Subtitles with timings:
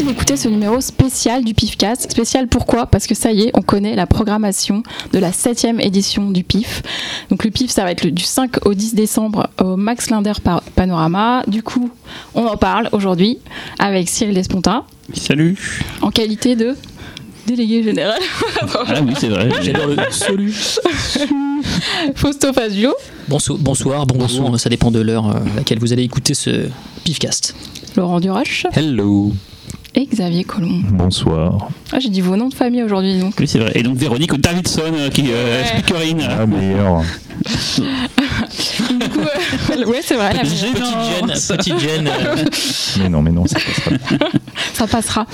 [0.00, 2.10] Merci d'écouter ce numéro spécial du PIFcast.
[2.10, 2.86] Spécial pourquoi?
[2.86, 4.82] Parce que ça y est, on connaît la programmation
[5.12, 6.82] de la septième édition du PIF.
[7.28, 10.32] Donc le PIF, ça va être du 5 au 10 décembre au Max Linder
[10.74, 11.42] Panorama.
[11.48, 11.90] Du coup,
[12.34, 13.40] on en parle aujourd'hui
[13.78, 14.84] avec Cyril Despontin.
[15.12, 15.82] Salut.
[16.00, 16.76] En qualité de
[17.46, 18.20] délégué général.
[18.72, 19.50] ah oui, c'est vrai.
[19.60, 20.54] J'adore le salut.
[22.14, 22.94] Fausto Fazio.
[23.28, 26.68] Bonsoir, bonsoir, bonsoir, ça dépend de l'heure à laquelle vous allez écouter ce
[27.04, 27.54] pifcast.
[27.96, 28.66] Laurent Duroche.
[28.72, 29.34] Hello.
[29.96, 30.82] Et Xavier Colomb.
[30.92, 31.68] Bonsoir.
[31.92, 33.18] Ah, j'ai dit vos noms de famille aujourd'hui.
[33.18, 33.34] Donc.
[33.40, 33.72] Oui, c'est vrai.
[33.74, 36.22] Et donc Véronique Davidson euh, qui euh, speakerine.
[36.28, 37.02] Ah, meilleur.
[39.00, 40.30] du coup, euh, ouais, c'est vrai.
[40.30, 41.26] Petite Jen.
[41.56, 42.10] Petite Jen.
[43.00, 43.96] mais non, mais non, ça passera.
[44.74, 45.26] ça passera.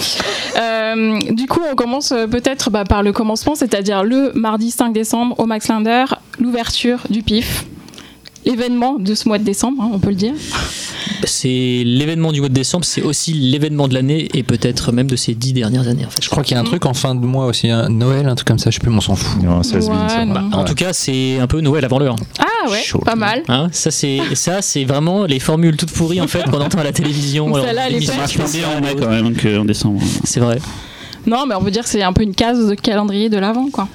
[0.59, 5.38] Euh, du coup, on commence peut-être bah, par le commencement, c'est-à-dire le mardi 5 décembre
[5.38, 6.07] au Max Linder,
[6.38, 7.66] l'ouverture du PIF
[8.47, 10.33] l'événement de ce mois de décembre, hein, on peut le dire.
[11.25, 15.16] C'est l'événement du mois de décembre, c'est aussi l'événement de l'année et peut-être même de
[15.16, 16.07] ces dix dernières années.
[16.07, 16.23] En, fait.
[16.23, 18.35] je crois qu'il y a un truc en fin de mois aussi, un Noël, un
[18.35, 19.43] truc comme ça, je sais plus, on s'en fout.
[19.43, 22.16] Non, ça ouais, bah, en tout cas, c'est un peu Noël avant l'heure.
[22.38, 23.43] Ah ouais, pas mal.
[23.49, 26.85] Hein, ça c'est ça c'est vraiment les formules toutes pourries en fait qu'on entend à
[26.85, 27.47] la télévision.
[27.59, 30.01] Elle est en quand même en décembre.
[30.25, 30.59] C'est vrai.
[31.27, 33.69] Non, mais on peut dire que c'est un peu une case de calendrier de l'avant,
[33.71, 33.88] quoi.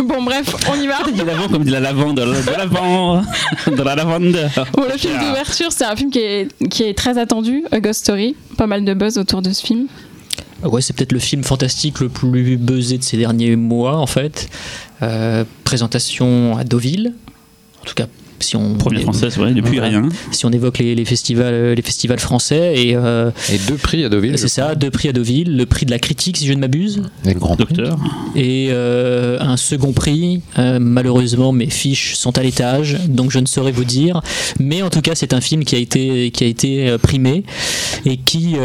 [0.04, 1.02] bon, bref, on y va.
[1.10, 3.22] De l'avant comme de la lavande, de l'avant,
[3.66, 4.50] de la lavande.
[4.72, 8.00] Bon, le film d'ouverture, c'est un film qui est, qui est très attendu, A Ghost
[8.00, 8.36] Story.
[8.56, 9.86] Pas mal de buzz autour de ce film.
[10.62, 14.48] Ouais, c'est peut-être le film fantastique le plus buzzé de ces derniers mois, en fait.
[15.02, 17.14] Euh, présentation à Deauville,
[17.80, 18.06] en tout cas
[18.42, 20.08] si on première française ouais, depuis rien.
[20.30, 24.08] Si on évoque les, les, festivals les festivals français et euh, et deux prix à
[24.08, 26.60] Deauville c'est ça deux prix à Deauville le prix de la critique si je ne
[26.60, 27.02] m'abuse.
[27.24, 27.98] Et le grand docteur.
[28.34, 33.46] Et euh, un second prix euh, malheureusement mes fiches sont à l'étage donc je ne
[33.46, 34.20] saurais vous dire.
[34.58, 37.44] Mais en tout cas c'est un film qui a été qui a été primé
[38.04, 38.56] et qui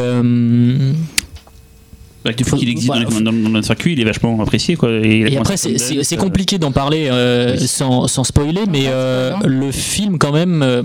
[2.26, 2.92] bah, depuis qu'il existe
[3.22, 4.76] dans, le circuit, il est vachement apprécié.
[4.76, 10.18] Quoi, et, après, c'est compliqué d'en parler euh, sans, sans, spoiler, mais euh, le film,
[10.18, 10.82] quand même, euh,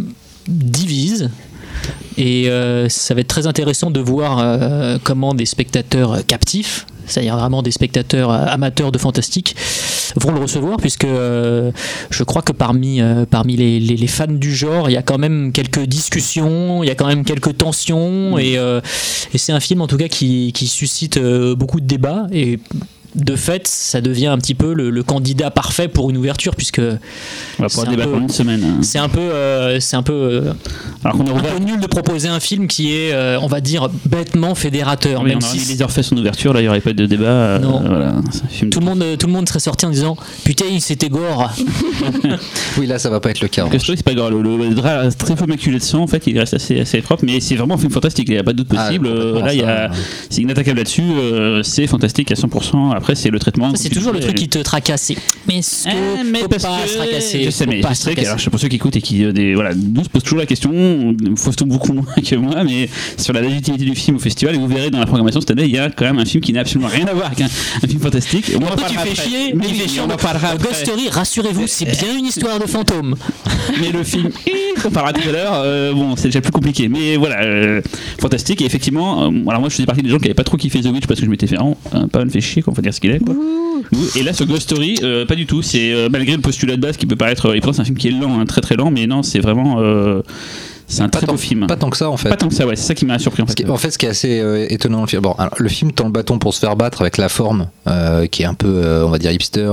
[0.46, 1.30] divise.
[2.18, 2.50] Et
[2.90, 8.30] ça va être très intéressant de voir comment des spectateurs captifs, c'est-à-dire vraiment des spectateurs
[8.30, 9.56] amateurs de fantastique,
[10.16, 11.70] vont le recevoir, puisque euh,
[12.10, 15.18] je crois que parmi, euh, parmi les, les, fans du genre, il y a quand
[15.18, 18.80] même quelques discussions, il y a quand même quelques tensions, et, euh,
[19.32, 22.26] et c'est un film en tout cas qui, qui suscite beaucoup de débats.
[22.32, 22.58] Et
[23.14, 26.80] de fait, ça devient un petit peu le, candidat parfait pour une ouverture, puisque.
[27.58, 28.62] On va pouvoir débattre une semaine.
[28.62, 28.78] Hein.
[28.82, 30.52] C'est un peu, euh, c'est un peu, euh,
[31.04, 33.88] Alors qu'on un peu nul de proposer un film qui est, euh, on va dire,
[34.06, 35.24] bêtement fédérateur.
[35.24, 37.58] même si les heures fait son ouverture, là, il n'y aurait pas de débat.
[37.58, 37.82] non.
[38.70, 41.50] tout le monde, tout le monde serait sorti en disant, putain, c'était gore.
[42.78, 43.66] oui, là, ça va pas être le cas.
[43.68, 44.30] que c'est pas gore.
[44.30, 47.40] Le, drap très peu maculé de sang, en fait, il reste assez, assez propre, mais
[47.40, 48.28] c'est vraiment un film fantastique.
[48.28, 49.08] Il n'y a pas de doute ah, possible.
[49.40, 49.90] là, il y a,
[50.28, 51.02] c'est inattaquable là-dessus.
[51.62, 52.99] c'est fantastique à 100%.
[53.00, 53.72] Après, c'est le traitement.
[53.76, 55.12] C'est toujours le truc qui te tracasse.
[55.48, 57.44] Mais ce que mais faut pas se tracasser.
[57.44, 59.54] Je sais, mais je sais que, alors, pour ceux qui écoutent et qui euh, des,
[59.54, 60.70] voilà, nous se posent toujours la question,
[61.34, 64.66] faut beaucoup moins que moi, mais sur la légitimité du film au festival, et vous
[64.66, 66.60] verrez dans la programmation cette année, il y a quand même un film qui n'a
[66.60, 67.48] absolument rien à voir avec un,
[67.88, 68.52] film fantastique.
[68.54, 70.02] On tu fais chier, mais il fait chier.
[70.02, 73.16] Ghost Story, rassurez-vous, c'est bien une histoire de fantôme.
[73.80, 74.28] mais le film,
[74.84, 76.88] on parlera tout à l'heure, euh, bon, c'est déjà plus compliqué.
[76.88, 77.80] Mais voilà, euh,
[78.20, 78.60] fantastique.
[78.60, 80.86] Et effectivement, alors moi je faisais partie des gens qui n'avaient pas trop kiffé The
[80.86, 81.78] Witch parce que je m'étais fait vraiment
[82.12, 83.20] pas mal fait chier, dire ce qu'il est.
[83.20, 83.34] Quoi.
[84.16, 85.62] Et là, sur Ghost Story, euh, pas du tout.
[85.62, 87.46] C'est euh, malgré le postulat de base qui peut paraître.
[87.46, 89.80] Euh, c'est un film qui est lent, hein, très très lent, mais non, c'est vraiment.
[90.90, 91.66] C'est un très beau film.
[91.68, 92.28] Pas tant que ça en fait.
[92.28, 93.68] Pas tant que ça, ouais, c'est ça qui m'a surpris en fait.
[93.70, 95.92] en fait, ce qui est assez euh, étonnant dans le film, bon, alors, le film
[95.92, 98.68] tend le bâton pour se faire battre avec la forme euh, qui est un peu,
[98.68, 99.70] euh, on va dire, hipster,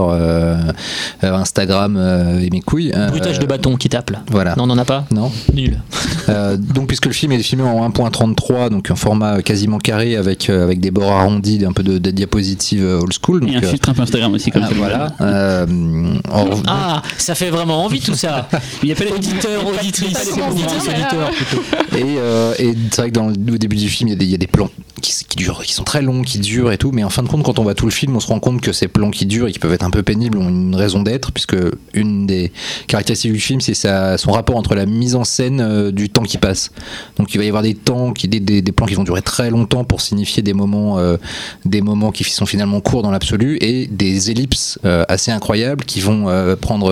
[1.24, 1.98] Instagram
[2.40, 2.94] et mes couilles.
[3.10, 4.22] Brutage de bâton qui tape là.
[4.30, 4.56] Voilà.
[4.56, 5.32] Non, on n'en a pas Non.
[5.54, 5.80] Nul.
[6.58, 10.80] donc, puisque le film est filmé en 1.33, donc un format quasiment carré avec, avec
[10.80, 13.42] des bords arrondis, un peu de, diapositives old school.
[13.42, 14.76] Donc, et un filtre un peu Instagram aussi, comme ah, ça.
[14.76, 15.16] Voilà.
[16.68, 18.48] ah, ça fait vraiment envie tout ça.
[18.84, 20.32] Il y a pas les auditeurs, auditrices,
[21.94, 24.48] Euh, et, c'est vrai que dans le, au début du film, il y, a des
[24.48, 24.70] plans
[25.02, 27.44] qui, durent, qui sont très longs, qui durent et tout, mais en fin de compte,
[27.44, 29.48] quand on voit tout le film, on se rend compte que ces plans qui durent
[29.48, 31.56] et qui peuvent être un peu pénibles ont une raison d'être, puisque
[31.94, 32.52] une des
[32.88, 36.38] caractéristiques du film, c'est son rapport entre la mise en scène euh, du temps qui
[36.38, 36.72] passe.
[37.18, 39.50] Donc il va y avoir des temps, qui, des, des, plans qui vont durer très
[39.50, 41.18] longtemps pour signifier des moments, euh,
[41.66, 46.28] des moments qui sont finalement courts dans l'absolu, et des ellipses assez incroyables qui vont
[46.60, 46.92] prendre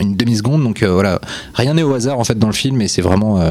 [0.00, 0.62] une demi-seconde.
[0.62, 1.20] Donc voilà,
[1.54, 3.42] rien n'est au hasard en fait dans le film, et c'est vraiment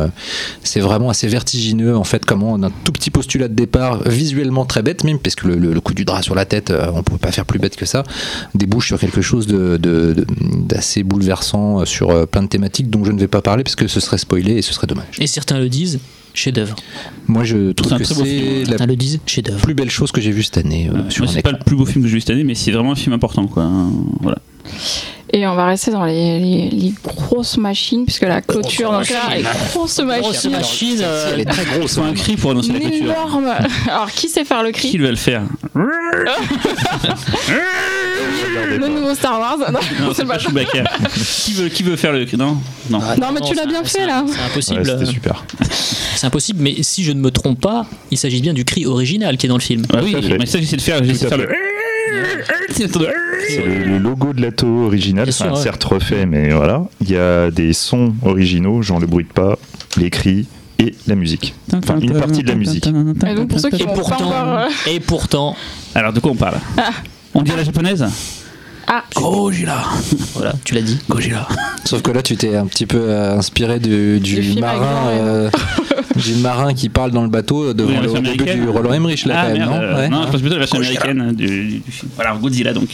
[0.63, 3.72] c'est vraiment assez vertigineux en fait comment un tout petit postulat de départ
[4.05, 7.03] visuellement très bête même parce que le, coup du drap sur la tête euh, on
[7.03, 8.03] pouvait pas faire plus bête que ça
[8.55, 13.19] débouche sur quelque chose d'assez bouleversant euh, sur euh, plein de thématiques dont je ne
[13.19, 15.69] vais pas parler parce que ce serait spoilé et ce serait dommage et certains le
[15.69, 15.99] disent
[16.33, 16.75] chef-d'œuvre.
[17.27, 18.59] Moi, je trouve un que très beau c'est film.
[18.61, 19.61] la Certains le disent, chef-d'œuvre.
[19.61, 21.85] plus belle chose que j'ai vue cette année euh, Ouais, c'est pas le plus beau
[21.85, 23.69] film que j'ai vu cette année, mais c'est vraiment un film important, quoi.
[24.21, 24.39] Voilà.
[25.35, 29.35] Et on va rester dans les, les- les grosses machines, puisque la clôture, donc là,
[29.35, 30.51] les grosses Grosse machines.
[30.51, 30.97] machine.
[31.01, 31.93] euh, Elle est très grosse.
[31.93, 32.97] Il faut un cri pour annoncer la clôture.
[33.05, 33.47] énorme.
[33.89, 35.41] Alors, qui sait faire le Qui cri va le faire
[38.79, 40.83] Le nouveau Star Wars Non, Non, c'est pas Chewbacca.
[41.15, 42.57] qui, veut, qui veut faire le cri Non
[42.89, 42.99] Non.
[43.01, 44.23] Ah, Non, mais tu l'as bien fait là.
[44.27, 44.79] C'est impossible.
[44.81, 45.43] Ouais, c'était super.
[46.15, 49.35] C'est impossible, mais si je ne me trompe pas, il s'agit bien du cri original
[49.35, 49.83] qui est dans le film.
[49.93, 51.49] Ah oui, mais ça j'essaie de faire, j'essaie de faire le.
[52.71, 53.13] C'est le-
[53.47, 55.61] C'est logo de l'ATO original, Bien enfin, ouais.
[55.61, 56.83] certes refait, mais voilà.
[57.01, 59.57] Il y a des sons originaux, genre le bruit de pas,
[59.97, 60.47] les cris
[60.79, 61.53] et la musique.
[61.73, 62.87] Enfin, une partie de la musique.
[62.87, 64.57] Et donc, pour ceux qui Et vont pas pourtant, encore.
[64.59, 65.55] euh, et pourtant,
[65.95, 66.57] Alors de quoi on parle?
[67.33, 68.05] On dit à la japonaise?
[68.85, 69.81] Ah, Gojira
[70.35, 70.99] voilà, tu l'as dit.
[71.09, 71.47] Gojira
[71.85, 74.19] Sauf que là, tu t'es un petit peu euh, inspiré du,
[74.59, 75.49] marin, euh,
[76.15, 79.35] du marin qui parle dans le bateau devant Oui, la le, du Roland Emmerich là
[79.37, 79.77] Ah quand même, merde, non?
[79.81, 80.09] Euh, Ouais.
[80.09, 81.03] non, je pense plutôt à la version Gojira.
[81.05, 82.11] américaine du, du film.
[82.15, 82.89] Voilà, Godzilla donc.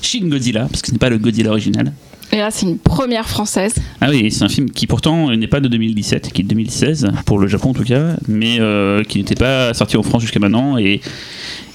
[0.00, 1.92] Shin Godzilla, parce que ce n'est pas le Godzilla original.
[2.32, 3.74] et là, c'est une première française.
[4.00, 7.10] Ah oui, c'est un film qui pourtant n'est pas de 2017, qui est de 2016,
[7.26, 10.38] pour le Japon en tout cas, mais euh, qui n'était pas sorti en France jusqu'à
[10.40, 10.76] maintenant.
[10.78, 11.00] Et,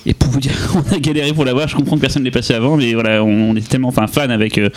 [0.05, 2.31] et pour vous dire, on a galéré pour l'avoir, je comprends que personne ne l'ait
[2.31, 4.69] passé avant, mais voilà, on, on était tellement enfin, fan avec euh,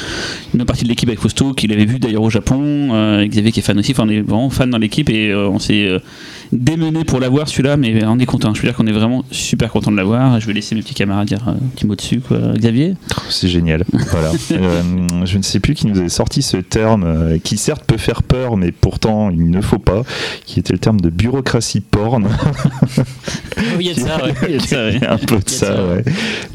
[0.55, 3.61] une partie de l'équipe avec Fausto, qui l'avait vu d'ailleurs au Japon, euh, Xavier qui
[3.61, 5.99] est fan aussi, enfin on est vraiment fan dans l'équipe et euh, on s'est euh,
[6.53, 8.55] démené pour l'avoir celui-là, mais on est content.
[8.55, 10.41] Je veux dire qu'on est vraiment super content de l'avoir.
[10.41, 12.39] Je vais laisser mes petits camarades dire un petit mot dessus, quoi.
[12.57, 12.95] Xavier?
[13.29, 13.85] C'est génial.
[14.11, 14.33] Voilà.
[15.25, 18.57] Je ne sais plus qui nous avait sorti ce terme, qui certes peut faire peur,
[18.57, 20.03] mais pourtant il ne faut pas,
[20.47, 22.27] qui était le terme de bureaucratie porn.
[23.77, 24.35] Oui, il y a de ça, ouais.
[24.49, 25.01] Il y a de ça, ouais.
[25.11, 26.05] Un peu de ça, ça, ouais.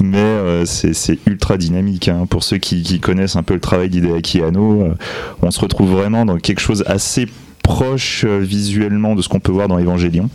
[0.00, 2.08] Mais euh, c'est ultra dynamique.
[2.08, 2.26] hein.
[2.28, 4.94] Pour ceux qui, qui connaissent un peu le travail d'Hideaki Anno, euh,
[5.42, 7.26] on se retrouve vraiment dans quelque chose assez
[7.62, 10.30] proche euh, visuellement de ce qu'on peut voir dans Evangelion.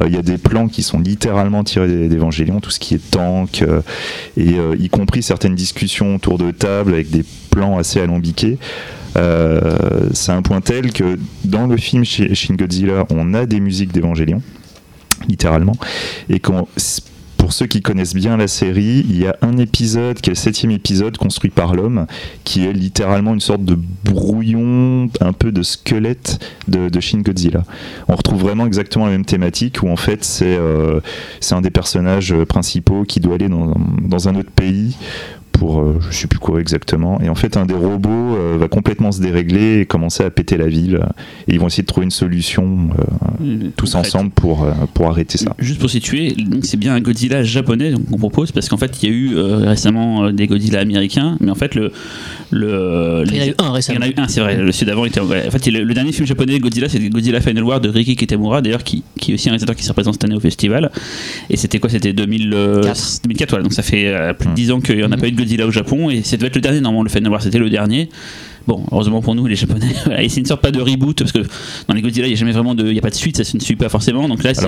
[0.00, 3.10] Euh, Il y a des plans qui sont littéralement tirés d'Evangelion, tout ce qui est
[3.10, 3.80] tank, euh,
[4.36, 8.58] et y compris certaines discussions autour de table avec des plans assez alambiqués.
[10.12, 13.90] C'est un point tel que dans le film Shin Shin Godzilla, on a des musiques
[13.90, 14.42] d'Evangelion,
[15.26, 15.74] littéralement,
[16.28, 16.68] et quand
[17.48, 20.36] pour ceux qui connaissent bien la série, il y a un épisode qui est le
[20.36, 22.06] septième épisode construit par l'homme,
[22.44, 23.74] qui est littéralement une sorte de
[24.04, 27.62] brouillon, un peu de squelette de, Shin Godzilla.
[28.06, 31.00] On retrouve vraiment exactement la même thématique où en fait c'est euh,
[31.50, 33.72] un des personnages principaux qui doit aller dans,
[34.02, 34.94] dans un autre pays
[35.58, 38.68] pour euh, je sais plus quoi exactement et en fait un des robots euh, va
[38.68, 41.00] complètement se dérégler et commencer à péter la ville
[41.48, 42.90] et ils vont essayer de trouver une solution
[43.42, 45.54] euh, tous ensemble pour, euh, pour arrêter ça.
[45.58, 49.12] Juste pour situer, c'est bien un Godzilla japonais qu'on propose parce qu'en fait il y
[49.12, 51.92] a eu euh, récemment euh, des Godzilla américains, mais en fait le
[52.50, 53.98] le Il y en a eu un il y récemment.
[54.00, 54.56] en a eu un, c'est vrai.
[54.56, 55.20] Le sud d'avant était.
[55.20, 55.46] ouais.
[55.46, 58.62] En fait, le, le dernier film japonais Godzilla, c'était Godzilla Final War de Riki Kitamura,
[58.62, 60.90] d'ailleurs, qui, qui est aussi un réalisateur qui se représente cette année au festival.
[61.50, 63.20] Et c'était quoi C'était 2000, euh, Quatre.
[63.24, 63.62] 2004, voilà.
[63.64, 64.54] Donc ça fait euh, plus de Mm.
[64.54, 66.10] 10 ans qu'il n'y en a pas eu de Godzilla au Japon.
[66.10, 68.08] Et ça devait être le dernier, normalement, le Final War, c'était le dernier.
[68.66, 69.86] Bon, heureusement pour nous, les Japonais.
[70.18, 71.38] Et c'est une sorte pas de reboot, parce que
[71.88, 72.84] dans les Godzilla, il n'y a jamais vraiment de.
[72.86, 74.28] Il n'y a pas de suite, ça se ne suit pas forcément.
[74.28, 74.66] Donc là, c'est.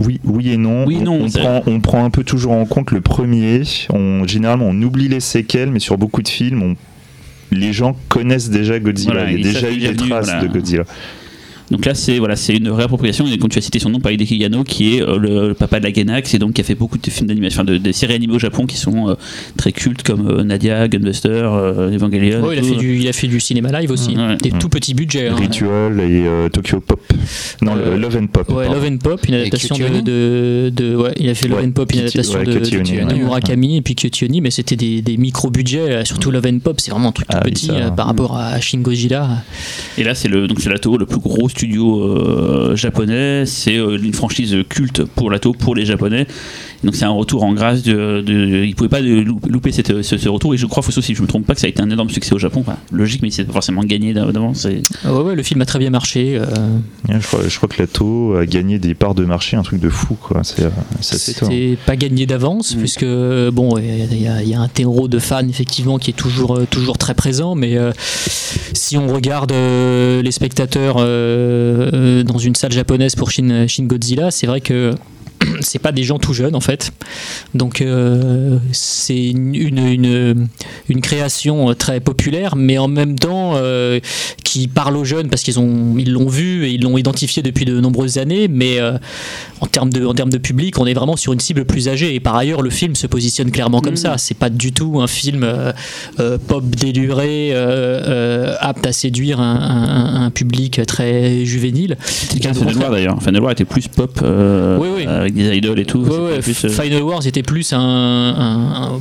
[0.00, 0.86] Oui, oui et non.
[0.86, 3.62] Oui, on, non, on prend, on prend un peu toujours en compte le premier.
[3.92, 6.76] On, généralement, on oublie les séquelles, mais sur beaucoup de films, on-
[7.52, 9.12] les gens connaissent déjà Godzilla.
[9.12, 10.42] Voilà, Il y a déjà eu des traces voilà.
[10.42, 10.84] de Godzilla.
[11.70, 13.26] Donc là, c'est voilà, c'est une réappropriation.
[13.26, 15.54] Et comme tu as cité son nom, par Hideki Yano, qui est euh, le, le
[15.54, 17.78] papa de la Gainax, et donc qui a fait beaucoup de films d'animation, enfin de,
[17.78, 19.14] de séries animées au Japon qui sont euh,
[19.56, 22.42] très cultes, comme euh, Nadia, Gunbuster, euh, Evangelion.
[22.44, 24.16] Oh, il, a fait du, il a fait du cinéma live aussi.
[24.16, 24.36] Ouais.
[24.36, 25.28] Des tout petits budgets.
[25.28, 25.34] hein.
[25.36, 27.00] Ritual et euh, Tokyo Pop.
[27.62, 28.48] Non, le Euh, Love and Pop.
[28.50, 28.66] Ouais.
[28.68, 31.70] Love and Pop, une adaptation de, de, de- ouais, il a fait Love Ouais, and
[31.72, 33.14] Pop, une adaptation ouais, de, de, Kyukyoni, de ouais.
[33.18, 36.90] Murakami et puis Kyukyoni, mais c'était des, des micro budgets, surtout Love and Pop, c'est
[36.90, 39.28] vraiment un truc tout Ah petit euh, par rapport à Shin Godzilla.
[39.98, 43.44] Et là, c'est le donc c'est le plus gros studio euh, japonais.
[43.46, 46.26] C'est euh, une franchise culte pour l'Ato, pour les Japonais.
[46.84, 47.82] Donc c'est un retour en grâce.
[47.82, 50.52] De, de, ils pouvaient pas louper cette- ce, ce retour.
[50.54, 51.90] Et je crois, faut aussi, si je me trompe pas, que ça a été un
[51.90, 52.60] énorme succès au Japon.
[52.60, 54.66] Enfin, logique, mais c'est pas forcément gagné d'av- d'avance.
[55.04, 56.36] Ah ouais, ouais, le film a très bien marché.
[56.38, 56.44] euh,
[57.08, 59.80] Ouais, Je crois, je crois que Lato a gagné des parts de marché, un truc
[59.80, 60.16] de fou.
[61.00, 62.78] c'est pas gagné d'avance, Mm.
[62.78, 63.04] puisque
[63.52, 66.60] bon, il y, a- il y a un terreau de fans effectivement qui est toujours,
[66.70, 67.92] toujours très présent, mais euh,
[68.72, 73.84] si on regarde euh, les spectateurs euh, euh, dans une salle japonaise pour Shin, Shin
[73.84, 74.94] Godzilla, c'est vrai que
[75.66, 76.92] c'est pas des gens tout jeunes en fait.
[77.54, 80.48] Donc euh, c'est une, une,
[80.88, 84.00] une, création très populaire, mais en même temps euh,
[84.44, 87.64] qui parle aux jeunes parce qu'ils ont ils l'ont vu et ils l'ont identifié depuis
[87.64, 88.48] de nombreuses années.
[88.48, 88.98] Mais euh,
[89.60, 92.14] en termes de en termes de public, on est vraiment sur une cible plus âgée.
[92.14, 94.18] Et par ailleurs, le film se positionne clairement comme ça.
[94.18, 95.46] C'est pas du tout un film
[96.46, 97.54] pop déluré,
[98.60, 101.96] apte à séduire un, un, public très juvénile.
[102.04, 103.18] C'était le Final War d'ailleurs.
[103.42, 106.04] War était plus pop avec des et tout.
[106.10, 109.00] Euh, Final Wars était plus un,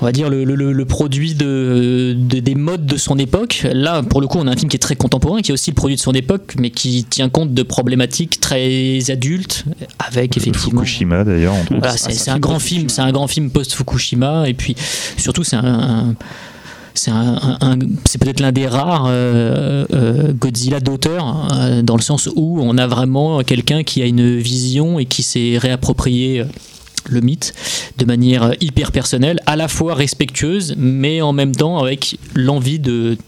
[0.00, 3.66] on va dire le, produit de, des modes de son époque.
[3.72, 5.70] Là, pour le coup, on a un film qui est très contemporain, qui est aussi
[5.70, 9.64] le produit de son époque, mais qui tient compte de problématiques très adultes,
[9.98, 10.80] avec effectivement.
[10.80, 11.54] Fukushima d'ailleurs.
[11.96, 14.74] c'est un grand film, c'est un grand film post Fukushima, et puis
[15.16, 16.14] surtout c'est un
[16.94, 22.78] c'est peut-être l'un des rares euh, euh, Godzilla d'auteur, euh, dans le sens où on
[22.78, 26.44] a vraiment quelqu'un qui a une vision et qui s'est réapproprié
[27.06, 27.52] le mythe
[27.98, 33.18] de manière hyper personnelle, à la fois respectueuse, mais en même temps avec l'envie de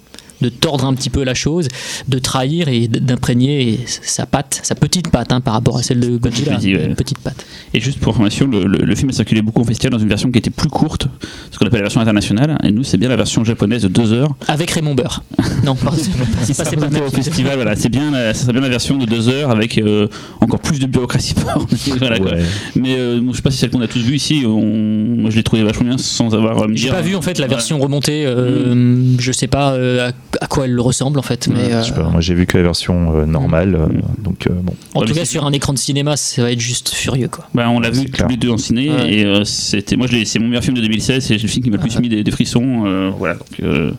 [0.40, 1.68] de tordre un petit peu la chose,
[2.08, 6.16] de trahir et d'imprégner sa patte, sa petite patte hein, par rapport à celle de
[6.16, 6.58] Godzilla.
[6.62, 7.46] Une petite patte.
[7.74, 10.38] Et juste pour information, le, film a circulé beaucoup en festival dans une version qui
[10.38, 11.08] était plus courte,
[11.50, 12.58] ce qu'on appelle la version internationale.
[12.62, 14.34] Et nous, c'est bien la version japonaise de 2 heures.
[14.48, 15.22] Avec Raymond Burr.
[15.64, 17.56] non, c'est pas, c'est pas au festival.
[17.56, 20.08] Voilà, c'est bien, ça serait bien la version de 2 heures avec euh,
[20.40, 21.34] encore plus de bureaucratie.
[22.76, 24.42] Mais euh, je sais pas si celle qu'on a tous vue ici.
[24.44, 26.62] moi, je l'ai trouvé vachement bien sans avoir.
[26.62, 28.26] Euh, J'ai pas vu en fait la version remontée.
[28.26, 29.16] Mm.
[29.18, 31.48] Je sais pas à à quoi elle ressemble en fait.
[31.48, 33.86] Mais, euh, moi j'ai vu que la version euh, normale, euh,
[34.18, 34.74] donc bon.
[34.94, 37.48] En tout cas sur un écran de cinéma, ça va être juste furieux quoi.
[37.54, 40.64] Bah, on l'a vu tous les deux en ciné et c'était moi c'est mon meilleur
[40.64, 43.34] film de 2016, c'est le film qui m'a le plus mis des, frissons, voilà.
[43.34, 43.94] Donc,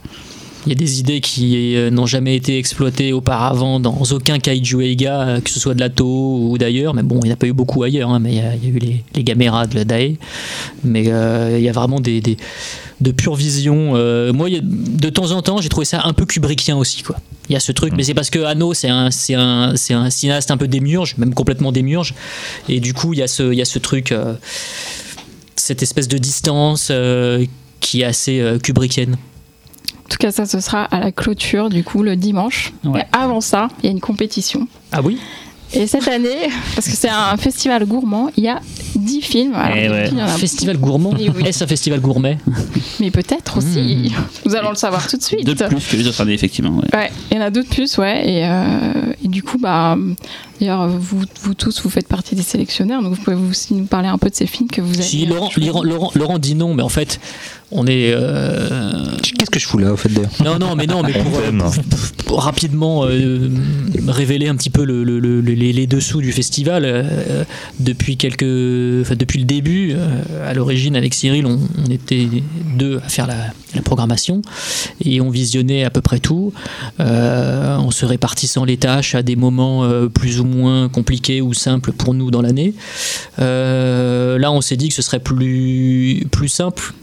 [0.67, 5.39] il y a des idées qui n'ont jamais été exploitées auparavant dans aucun kaiju Eiga,
[5.43, 6.93] que ce soit de la ou d'ailleurs.
[6.93, 8.09] Mais bon, il n'y en a pas eu beaucoup ailleurs.
[8.09, 10.17] Hein, mais il y, a, eu les, les de la DAE.
[10.83, 12.38] Mais il y a vraiment des, des
[13.01, 13.93] de pure vision.
[13.95, 17.17] Euh, moi, de temps en temps, j'ai trouvé ça un peu kubrickien aussi, quoi.
[17.50, 18.39] Il y a ce truc, mais c'est parce que
[18.74, 22.13] c'est un, c'est un, c'est un cinéaste un peu démiurge, même complètement démiurge,
[22.67, 24.33] et du coup, il y a ce, il y a ce truc, euh,
[25.55, 27.45] cette espèce de distance euh,
[27.79, 29.15] qui est assez kubrickienne.
[30.06, 32.74] En tout cas, ça, ce sera à la clôture, du coup, le dimanche.
[32.96, 34.67] Et avant ça, il y a une compétition.
[34.91, 35.20] Ah oui?
[35.74, 38.62] Et cette année, parce que c'est un festival gourmand, il y a
[38.95, 39.53] 10 films.
[39.75, 41.13] Eh un festival gourmand
[41.45, 42.38] Est-ce un festival gourmet
[43.00, 44.12] Mais peut-être aussi.
[44.12, 44.45] Hmm.
[44.45, 45.45] Nous allons le savoir tout de suite.
[45.45, 46.81] D'autres plus que les autres années, effectivement.
[46.93, 47.12] Ouais.
[47.31, 48.29] il y en a d'autres plus, ouais.
[48.29, 49.97] Et, euh, et, du coup, bah,
[50.59, 54.07] d'ailleurs, vous, vous, tous, vous faites partie des sélectionnaires, donc vous pouvez aussi nous parler
[54.07, 55.03] un peu de ces films que vous avez.
[55.03, 55.50] Si, Laurent,
[55.83, 57.19] Laurent, Laurent, dit non, mais en fait,
[57.71, 58.13] on est.
[58.15, 59.05] Euh,
[59.38, 61.13] Qu'est-ce que je fous là, au fait, d'ailleurs Non, non, mais non, mais
[62.25, 63.50] pour, rapidement euh,
[64.07, 67.43] révéler un petit peu le, le, les, dessous du festival, euh,
[67.79, 68.43] depuis quelques.
[68.43, 69.95] Depuis le début,
[70.45, 71.59] à l'origine, avec Cyril, on,
[71.89, 72.27] était
[72.77, 73.35] deux à faire la,
[73.83, 74.41] programmation
[75.03, 76.51] et on visionnait à peu près tout,
[76.99, 82.13] en se répartissant les tâches à des moments plus ou moins compliqués ou simples pour
[82.13, 82.73] nous dans l'année.
[83.37, 86.93] là, on s'est dit que ce serait plus, plus simple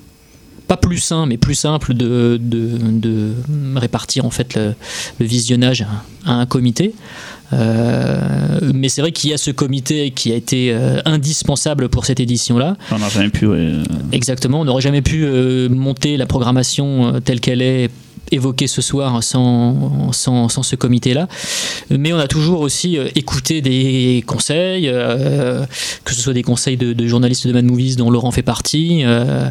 [0.66, 3.32] pas plus sain, mais plus simple de, de,
[3.76, 4.74] répartir en fait le,
[5.20, 5.86] visionnage
[6.24, 6.94] à, un comité.
[7.52, 12.06] Euh, mais c'est vrai qu'il y a ce comité qui a été euh, indispensable pour
[12.06, 12.76] cette édition-là.
[12.90, 13.48] On n'aurait jamais pu.
[14.12, 17.90] Exactement, on n'aurait jamais pu euh, monter la programmation telle qu'elle est
[18.34, 21.28] évoqué ce soir sans, sans, sans ce comité-là.
[21.90, 25.64] Mais on a toujours aussi euh, écouté des conseils, euh,
[26.04, 29.50] que ce soit des conseils de, journalistes de Mad Movies dont Laurent fait partie, euh,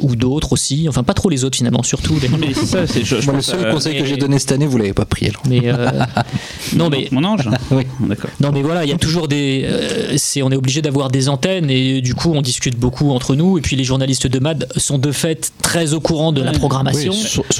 [0.00, 0.86] ou d'autres aussi.
[0.88, 2.18] Enfin, pas trop les autres finalement, surtout.
[2.38, 5.26] Mais ça, c'est le seul conseil que j'ai donné cette année, vous l'avez pas pris
[5.26, 5.42] alors.
[5.48, 5.62] Mais
[6.76, 7.48] non, mais mon ange.
[7.70, 7.84] oui.
[8.00, 8.30] D'accord.
[8.40, 9.66] Non, mais voilà, il y a toujours des.
[10.16, 13.58] c'est, on est obligé d'avoir des antennes et du coup, on discute beaucoup entre nous.
[13.58, 17.12] Et puis les journalistes de Mad sont de fait très au courant de la programmation.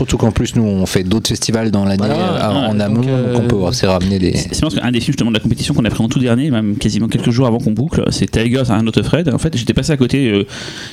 [0.02, 3.06] Surtout qu'en plus, nous, on fait d'autres festivals dans l'année euh, en amont, donc,
[3.36, 4.34] on peut aussi ramener des.
[4.34, 6.50] C'est parce qu'un des films justement de la compétition qu'on a pris en tout dernier,
[6.50, 9.32] même quasiment quelques jours avant qu'on boucle, c'est Tigers à un autre Fred.
[9.32, 10.44] En fait, j'étais passé à côté, euh,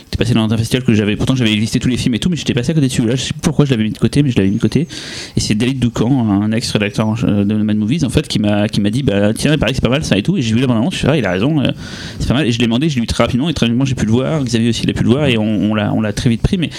[0.06, 2.30] j'étais passé dans un festival que j'avais, pourtant j'avais listé tous les films et tout,
[2.30, 3.04] mais j'étais passé à côté dessus.
[3.04, 4.62] Là, je sais pas pourquoi je l'avais mis de côté, mais je l'avais mis de
[4.62, 4.88] côté.
[5.36, 8.92] Et c'est David Doucan, un ex-rédacteur de Mad Movies, en fait, qui m'a qui m'a
[8.92, 10.38] dit, bah tiens, il paraît que c'est pas mal ça et tout.
[10.38, 11.72] Et j'ai vu la bande je suis ah, il a raison, euh,
[12.20, 12.46] c'est pas mal.
[12.46, 14.12] Et je l'ai demandé, je l'ai lu très rapidement et très rapidement j'ai pu le
[14.12, 14.44] voir.
[14.44, 16.70] Xavier aussi l'a pu le voir et on, on l'a très vite pris, mais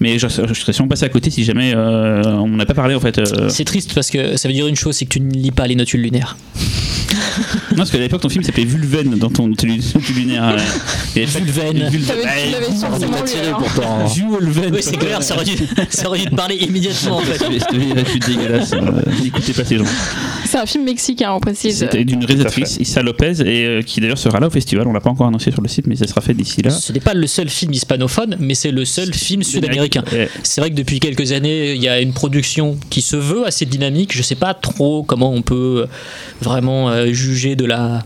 [0.00, 3.00] mais je, serais sûrement passé à côté si jamais euh, on n'a pas parlé en
[3.00, 3.18] fait.
[3.18, 3.48] Euh.
[3.48, 5.66] C'est triste parce que ça veut dire une chose, c'est que tu ne lis pas
[5.66, 6.36] les notules lunaires.
[7.70, 9.80] non, parce qu'à l'époque, ton film s'appelait Vulven dans ton notules
[10.16, 10.56] lunaire.
[11.14, 11.90] Vulven.
[13.58, 14.06] Pourtant.
[14.06, 14.74] Vulven.
[14.74, 15.56] Oui, c'est clair, ça aurait, dû,
[15.90, 17.38] ça aurait dû te parler immédiatement en fait.
[17.38, 18.72] C'était dégueulasse.
[19.22, 19.84] N'écoutez pas ces gens.
[20.44, 21.78] C'est un film mexicain, on précise.
[21.78, 24.86] C'était d'une réalisatrice, Issa Lopez, et euh, qui d'ailleurs sera là au festival.
[24.86, 26.70] On l'a pas encore annoncé sur le site, mais ça sera fait d'ici là.
[26.70, 30.04] Ce n'est pas le seul film hispanophone, mais c'est le seul film sud-américain.
[30.12, 30.28] Ouais.
[30.42, 33.66] C'est vrai que depuis quelques années, il y a une production qui se veut assez
[33.66, 34.14] dynamique.
[34.14, 35.86] Je sais pas trop comment on peut
[36.40, 38.04] vraiment euh, juger de la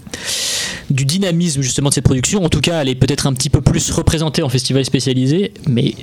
[0.90, 2.44] du dynamisme justement de cette production.
[2.44, 5.94] En tout cas, elle est peut-être un petit peu plus représentée en festival spécialisé, mais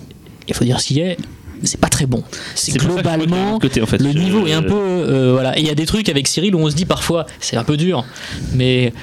[0.47, 1.15] il faut dire ce qu'il y a.
[1.63, 2.23] C'est pas très bon.
[2.55, 3.99] C'est globalement de côté, en fait.
[3.99, 5.57] le niveau est un peu euh, voilà.
[5.57, 7.63] Et il y a des trucs avec Cyril où on se dit parfois c'est un
[7.63, 8.05] peu dur,
[8.53, 8.93] mais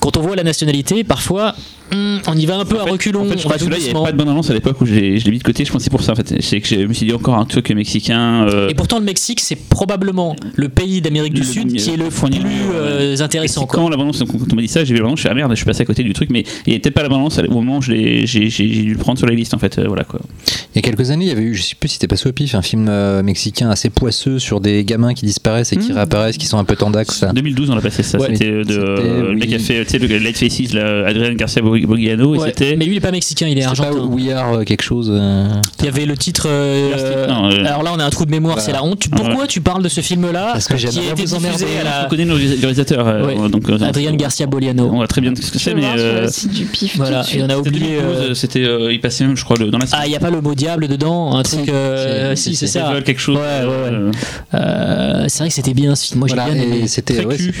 [0.00, 1.54] quand on voit la nationalité, parfois
[1.94, 3.76] hum, on y va un peu à fait- reculons, En fait, je on va celui-là,
[3.78, 5.64] il n'y avait pas de bonne annonce à l'époque où je l'ai mis de côté.
[5.64, 6.12] Je pensais pour ça.
[6.12, 8.46] En fait, c'est que je me suis dit encore un truc mexicain.
[8.48, 11.90] euh, Et pourtant, le Mexique, c'est probablement le pays d'Amérique du Le- Sud le- qui
[11.90, 12.40] est le plus
[12.74, 13.66] euh, intéressant.
[13.66, 13.80] quoi.
[13.82, 15.34] quand la balance, quand on m'a dit ça, j'ai vu la balance, je suis ah
[15.34, 17.08] merde, je suis passé à côté du truc, mais il n'y avait peut-être pas la
[17.08, 19.78] balance au moment où je l'ai- j'ai dû le prendre sur la liste en fait.
[19.78, 20.20] euh, voilà quoi.
[20.74, 22.16] Il y a quelques années, il y avait eu, je sais plus si c'était pas
[22.26, 25.90] au pif, un film euh, mexicain assez poisseux sur des gamins qui disparaissent et qui
[25.92, 25.96] Hmm.
[25.96, 27.22] réapparaissent, qui sont un peu tendax.
[27.24, 28.18] En 2012, on a passé ça.
[28.18, 28.28] Ouais.
[28.32, 28.74] c'était euh, de
[29.30, 29.62] le mec qui a oui.
[29.62, 31.62] fait tu sais, le Light Faces, là, Adrien Garcia
[32.34, 32.76] Et c'était.
[32.76, 34.06] Mais lui, il est pas mexicain, il est C'est pas argentin.
[34.06, 35.10] We Are euh, quelque chose.
[35.12, 35.46] euh,
[35.80, 36.46] Il y avait le titre.
[36.48, 37.26] euh.
[37.28, 38.66] Non, euh, alors là, on a un trou de mémoire, Voilà.
[38.66, 39.08] c'est la honte.
[39.10, 41.64] Pourquoi tu parles de ce film-là Parce que été vous emmerder.
[41.64, 43.06] à On la connaît le réalisateur.
[43.06, 43.48] euh, Ouais.
[43.48, 44.88] donc, euh, Adrien on- Garcia On Boliano.
[44.88, 45.84] voit très bien ce que c'est, mais.
[45.84, 46.96] euh, site du PIF.
[46.96, 47.98] Voilà, et on a oublié.
[48.00, 50.30] 2012, c'était, il passait même, je crois, le- dans la Ah, il n'y a pas
[50.30, 51.70] le mot diable dedans, un truc.
[52.34, 52.92] si, c'est ça.
[53.04, 53.38] Quelque chose.
[54.52, 56.20] C'est vrai que c'était bien ce film.
[56.20, 56.86] Moi, j'ai bien aimé.
[56.86, 57.24] c'était.
[57.24, 57.52] Ouais, c'est-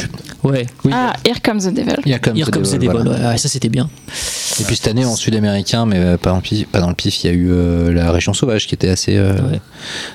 [0.44, 1.96] oui, Ah, Here Comes the Devil.
[2.06, 2.34] Here Comes
[2.70, 3.08] the Devil.
[3.08, 3.88] Ouais, ça, c'était bien.
[4.60, 7.24] Et puis cette année en sud-américain, mais euh, pas, en pif- pas dans le pif,
[7.24, 9.60] il y a eu euh, la région sauvage qui était assez, euh, Ouais.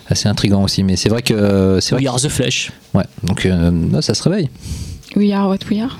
[0.09, 0.83] assez intrigant aussi.
[0.83, 2.03] Mais c'est vrai que c'est vrai.
[2.03, 2.71] We Are the Flesh.
[2.93, 3.03] Ouais.
[3.23, 4.49] Donc euh, là, ça se réveille.
[5.15, 5.99] We are what we are.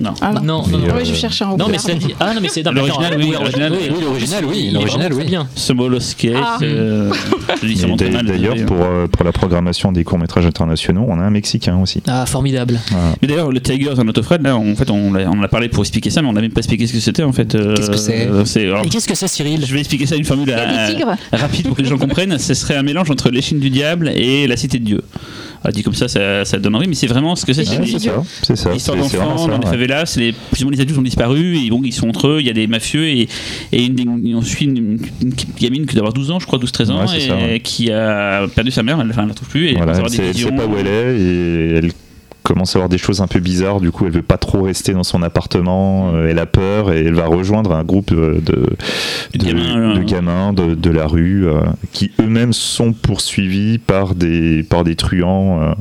[0.00, 0.14] Non.
[0.22, 0.40] Ah non.
[0.40, 0.94] Non, non, Mais, non.
[0.96, 2.14] Oui, je cherchais un Non, mais c'est dit.
[2.18, 5.46] Ah non, mais c'est L'original, oui, l'original, oui, l'original, oui, l'original, bien.
[6.34, 6.58] Ah.
[6.62, 7.12] euh,
[8.22, 8.64] D'ailleurs, désolé.
[8.66, 12.02] pour, euh, pour la programmation des courts-métrages internationaux, on a un Mexicain aussi.
[12.06, 12.78] Ah, formidable.
[12.90, 13.14] Voilà.
[13.22, 15.68] Mais d'ailleurs, le Tigers en Autofred, là, en fait, on, l'a- on en a parlé
[15.68, 17.54] pour expliquer ça, mais on n'a même pas expliqué ce que c'était en fait.
[17.54, 20.24] euh, Qu'est-ce que c'est euh, Et qu'est-ce que c'est, Cyril Je vais expliquer ça d'une
[20.24, 20.54] formule
[21.32, 22.38] rapide pour que les gens comprennent.
[22.38, 25.02] Ce serait un mélange entre l'échine du diable et la cité de Dieu.
[25.64, 27.64] Ah, dit comme ça, ça, ça donne envie, mais c'est vraiment ce que c'est.
[27.64, 28.22] C'est Ouais, ça.
[28.42, 28.72] C'est ça.
[28.72, 31.80] L'histoire d'enfants dans les favelas, les, plus ou moins les adultes ont disparu et bon,
[31.84, 33.28] ils sont entre eux, il y a des mafieux et,
[33.72, 36.90] et une, on suit une, une gamine qui doit avoir 12 ans, je crois, 12-13
[36.90, 37.60] ans, Ouais, et ça, ouais.
[37.60, 40.32] qui a perdu sa mère, elle, elle la trouve plus et elle Voilà, elle des
[40.32, 41.90] sait, pas où elle est et elle
[42.48, 43.80] commence à avoir des choses un peu bizarres.
[43.80, 46.12] Du coup, elle veut pas trop rester dans son appartement.
[46.14, 48.66] euh, elle a peur et elle va rejoindre un groupe euh, de,
[49.34, 51.60] De de, gamins, de gamins de, de la rue euh,
[51.92, 55.74] qui eux-mêmes sont poursuivis par des, par des truands euh,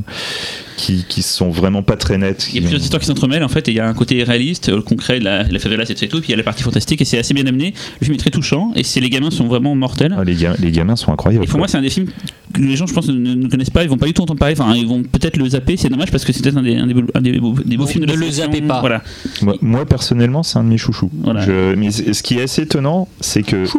[0.78, 2.48] qui, qui sont vraiment pas très nets.
[2.50, 4.24] Il y a plusieurs histoires qui s'entremêlent en fait, et il y a un côté
[4.24, 7.02] réaliste, concret la, la favelas et tout, et puis il y a la partie fantastique,
[7.02, 7.74] et c'est assez bien amené.
[8.00, 10.16] Le film est très touchant, et c'est les gamins sont vraiment mortels.
[10.16, 11.46] Ah, les, ga- les gamins sont incroyables.
[11.46, 12.10] Et pour moi, c'est un des films
[12.54, 13.84] que les gens, je pense, ne, ne connaissent pas.
[13.84, 14.56] Ils vont pas du tout entendre parler.
[14.60, 15.78] Enfin, ils vont peut-être le zapper.
[15.78, 17.78] C'est dommage parce que c'est peut-être un des, un des, beaux- un des beaux, des
[17.78, 18.80] beaux Ne films de la le zappez pas.
[18.80, 19.02] Voilà.
[19.42, 21.10] Moi, moi, personnellement, c'est un de mes chouchous.
[21.24, 21.42] Voilà.
[21.42, 23.72] Je- mais ce qui est assez étonnant, c'est que, je,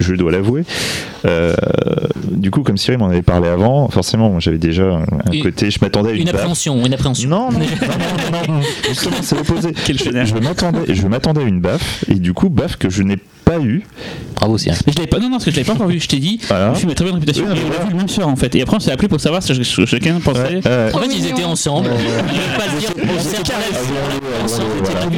[0.00, 0.64] je dois l'avouer,
[1.24, 1.54] euh,
[2.30, 6.10] du coup, comme Cyril m'en avait parlé avant, forcément, j'avais déjà un, côté, je m'attendais
[6.10, 6.34] à une, Une baffe.
[6.36, 7.28] appréhension, une appréhension.
[7.28, 9.72] Non, non, non, non, non, non, justement, c'est l'opposé.
[9.84, 9.98] Quel.
[9.98, 13.22] Je m'attendais, je m'attendais à une baffe, et du coup, baffe que je n'ai pas
[13.54, 13.82] eu.
[14.34, 14.78] Bravo, Cyril.
[14.86, 15.18] Je l'avais pas.
[15.18, 15.98] Non, non, parce que je l'avais pas encore vu.
[16.00, 16.38] Je t'ai dit.
[16.48, 16.68] Voilà.
[16.70, 17.44] Le film a très bonne réputation.
[17.46, 18.54] Oui, et mais on l'a vu le même soir en fait.
[18.54, 20.40] Et après, on s'est appelé pour savoir si ch- ch- chacun pensait.
[20.40, 20.90] Ouais, ouais.
[20.94, 21.88] En fait, ils étaient ensemble.
[21.88, 23.36] Ils veulent pas dire on s'est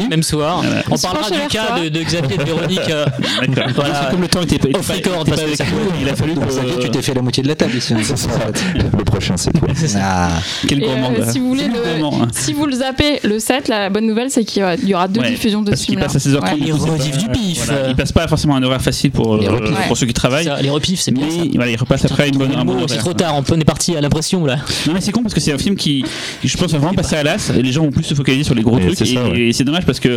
[0.02, 0.62] le même soir.
[0.90, 2.90] On parlera du cas de, de Xavier et de Véronique.
[2.90, 3.06] euh.
[3.74, 4.08] Voilà.
[4.10, 6.82] Comme le temps était, Off pas, record, parce pas que il a fallu que.
[6.82, 7.94] tu t'es fait la moitié de la table ici.
[8.74, 9.68] Le prochain, c'est toi.
[10.00, 10.30] Ah.
[10.66, 11.10] Quel euh, gourmand.
[11.30, 12.28] si vous voulez hein.
[12.32, 15.22] si vous le zappez le 7, la bonne nouvelle c'est qu'il y aura- il deux
[15.22, 16.06] diffusions de ce film-là.
[16.06, 16.42] passe à 16h30.
[16.42, 16.56] Ouais.
[16.58, 17.70] Les du pas- pif.
[17.88, 19.86] Il passe pas forcément un horaire facile pour, euh, repifs.
[19.86, 20.44] pour ceux qui travaillent.
[20.46, 21.36] Ça, les repifs, c'est bien ça.
[21.44, 23.60] Mais voilà, il repasse après une bonne un bon c'est trop tard, on peut- on
[23.60, 24.56] est parti à l'impression là.
[24.86, 26.04] Non mais c'est con parce que c'est un film qui,
[26.42, 27.52] je pense, va vraiment passer à l'as.
[27.52, 28.96] Les gens vont plus se focaliser sur les gros trucs.
[28.96, 30.08] c'est Et, ça, c'est dommage parce que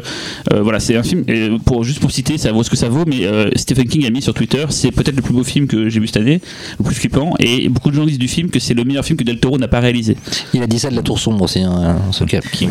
[0.53, 1.23] euh, voilà, c'est un film.
[1.65, 3.03] pour juste pour citer, ça vaut ce que ça vaut.
[3.05, 5.89] Mais euh, Stephen King a mis sur Twitter, c'est peut-être le plus beau film que
[5.89, 6.41] j'ai vu cette année,
[6.79, 7.33] le plus flippant.
[7.39, 9.57] Et beaucoup de gens disent du film que c'est le meilleur film que Del Toro
[9.59, 10.17] n'a pas réalisé.
[10.53, 12.41] Il a dit ça de la tour sombre aussi, hein, on se calme.
[12.61, 12.69] Il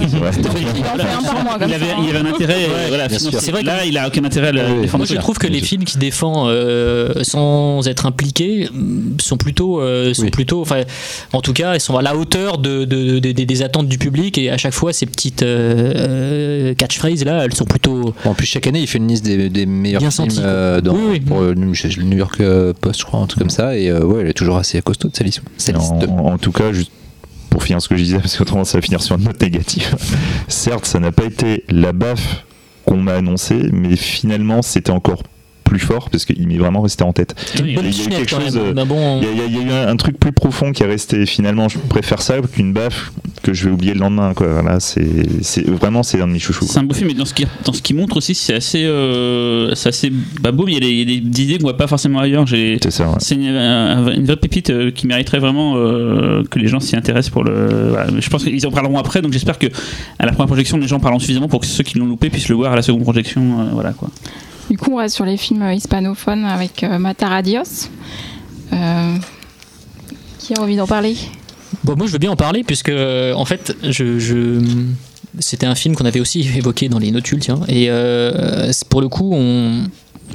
[1.75, 1.95] avait, ça.
[2.03, 2.67] il avait un intérêt.
[2.89, 3.09] voilà.
[3.09, 5.05] C'est vrai que- là, il a aucun intérêt à le défendre.
[5.21, 10.13] Je trouve que les films qui défend euh, sans être impliqués mm, sont plutôt, euh,
[10.15, 10.31] sont Oui.
[10.31, 10.83] plutôt, enfin,
[11.33, 13.99] en tout cas, ils sont à la hauteur de, de- de- des- des attentes du
[13.99, 18.15] public et à chaque fois, ces petites euh, catchphrases là, elles sont plutôt.
[18.25, 20.81] Bon, en plus, chaque année, il fait une liste des, des meilleurs Bien films euh,
[20.81, 21.21] dans, Oui, oui.
[21.21, 22.43] pour euh, le New York
[22.81, 23.77] Post, je crois, un truc comme ça.
[23.77, 25.43] Et euh, ouais, elle est toujours assez costaud de sa liste.
[25.57, 25.93] Sa liste.
[26.09, 26.91] En, en tout cas, juste
[27.51, 29.97] pour finir ce que je disais, parce qu'autrement ça va finir sur une note négative.
[30.49, 32.45] Certes, ça n'a pas été la baffe
[32.91, 35.23] qu'on m'a annoncée, mais finalement c'était encore
[35.71, 37.35] plus fort parce qu'il m'est vraiment resté en tête.
[37.59, 38.77] Il y a eu quelque chose, Il
[39.55, 41.25] y, a- eu un, truc plus profond qui est resté.
[41.27, 43.13] Finalement, je préfère ça qu'une baffe.
[43.43, 44.35] que je vais oublier le lendemain.
[44.35, 44.49] Quoi.
[44.61, 45.07] Voilà, c'est,
[45.43, 46.67] c'est vraiment c'est un de mes chouchous.
[46.67, 48.85] C'est un beau film, mais dans ce qui, dans ce qui montre aussi, c'est assez,
[48.85, 51.63] euh, c'est assez bah, beau, il y a des, il y a des idées qu'on
[51.65, 52.47] voit pas forcément ailleurs.
[52.47, 53.09] J'ai, C'est ça.
[53.09, 53.15] ouais.
[53.21, 56.97] c'est une, un- une vraie pépite euh, qui mériterait vraiment euh, que les gens s'y
[56.97, 57.89] intéressent pour le.
[57.91, 58.09] voilà.
[58.19, 59.69] Je pense qu'ils en parleront après, donc j'espère que
[60.19, 62.49] à la première projection, les gens parleront suffisamment pour que ceux qui l'ont loupé puissent
[62.49, 63.61] le voir à la seconde projection.
[63.61, 64.11] euh, voilà quoi.
[64.71, 67.89] Du coup, on reste sur les films euh, hispanophones avec euh, Mataradios.
[68.73, 69.17] Euh,
[70.39, 71.17] qui a envie d'en parler?
[71.85, 74.61] Bon, moi, je veux bien en parler puisque, en fait, je, je-
[75.39, 77.61] c'était un film qu'on avait aussi évoqué dans les notules, tiens.
[77.69, 79.83] Et euh, pour le coup, on,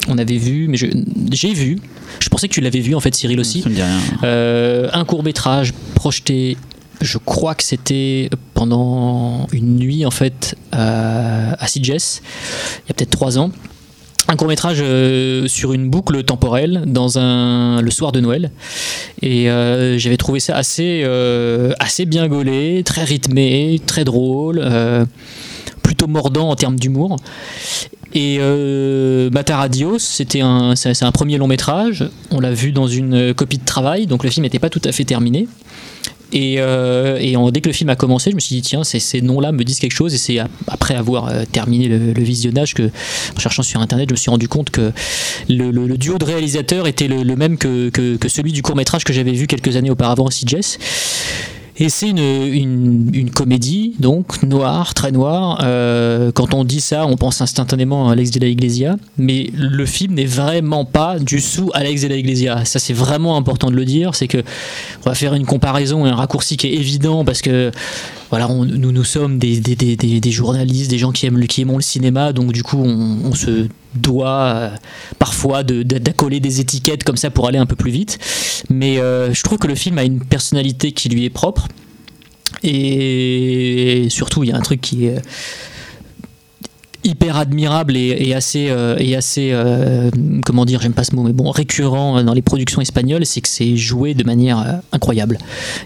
[0.09, 1.79] on avait vu, mais j'ai vu.
[2.19, 3.61] Je pensais que tu l'avais vu, en fait, Cyril aussi.
[3.61, 3.99] Ça me dit rien.
[4.23, 6.57] Euh, un court métrage projeté.
[7.01, 12.93] Je crois que c'était pendant une nuit en fait à, à Sitges, il y a
[12.93, 13.51] peut-être trois ans.
[14.27, 14.83] Un court métrage
[15.47, 18.51] sur une boucle temporelle dans un le soir de Noël
[19.21, 25.05] et euh, j'avais trouvé ça assez euh, assez bien gaulé, très rythmé, très drôle, euh,
[25.83, 27.17] plutôt mordant en termes d'humour.
[28.13, 32.05] Et euh, Mataradios, c'était un, c'est un premier long métrage.
[32.31, 34.91] On l'a vu dans une copie de travail, donc le film n'était pas tout à
[34.91, 35.47] fait terminé.
[36.33, 39.51] Et, euh, dès que le film a commencé, je me suis dit, tiens, ces, noms-là
[39.51, 40.13] me disent quelque chose.
[40.13, 42.83] Et c'est ap- après avoir euh, terminé le, visionnage que,
[43.35, 44.91] en cherchant sur Internet, je me suis rendu compte que
[45.49, 49.47] le, duo de réalisateurs était le, même que, que- celui du court-métrage que j'avais vu
[49.47, 50.77] quelques années auparavant Jess.
[51.77, 55.59] Et c'est une, une, comédie, donc noire, très noire.
[55.61, 59.85] Euh, quand on dit ça, on pense instantanément à Alex de la Iglesia, mais le
[59.85, 62.63] film n'est vraiment pas du sous Alex de la Iglesia.
[62.63, 64.15] Ça, c'est vraiment important de le dire.
[64.15, 64.37] C'est que
[65.05, 67.71] on va faire une comparaison un raccourci qui est évident parce que
[68.29, 69.61] voilà, nous nous sommes des,
[70.31, 74.43] journalistes, des gens qui aiment qui aimons le cinéma, donc du coup, on se doit
[74.43, 74.69] euh,
[75.19, 78.19] parfois d'accoler des étiquettes comme ça pour aller un peu plus vite.
[78.69, 81.67] Mais euh, je trouve que le film a une personnalité qui lui est propre.
[82.63, 85.21] Et surtout, il y a un truc qui est
[87.05, 90.09] hyper admirable et, assez, euh, et assez euh,
[90.45, 93.47] comment dire, j'aime pas ce mot, mais bon, récurrent dans les productions espagnoles, c'est que
[93.47, 95.37] c'est joué de manière euh, incroyable.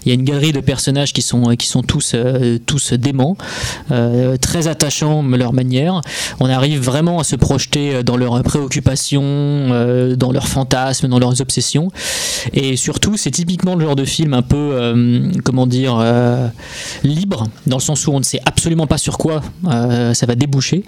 [0.04, 3.36] Il y a une galerie de personnages qui sont, qui sont tous, euh, tous déments,
[3.90, 6.00] euh, très attachants leur manière.
[6.40, 11.40] On arrive vraiment à se projeter dans leurs préoccupations, euh, dans leurs fantasmes, dans leurs
[11.40, 11.90] obsessions.
[12.52, 16.48] Et surtout, c'est typiquement le genre de film un peu, euh, comment dire, euh,
[17.04, 20.34] libre, dans le sens où on ne sait absolument pas sur quoi euh, ça va
[20.34, 20.84] déboucher,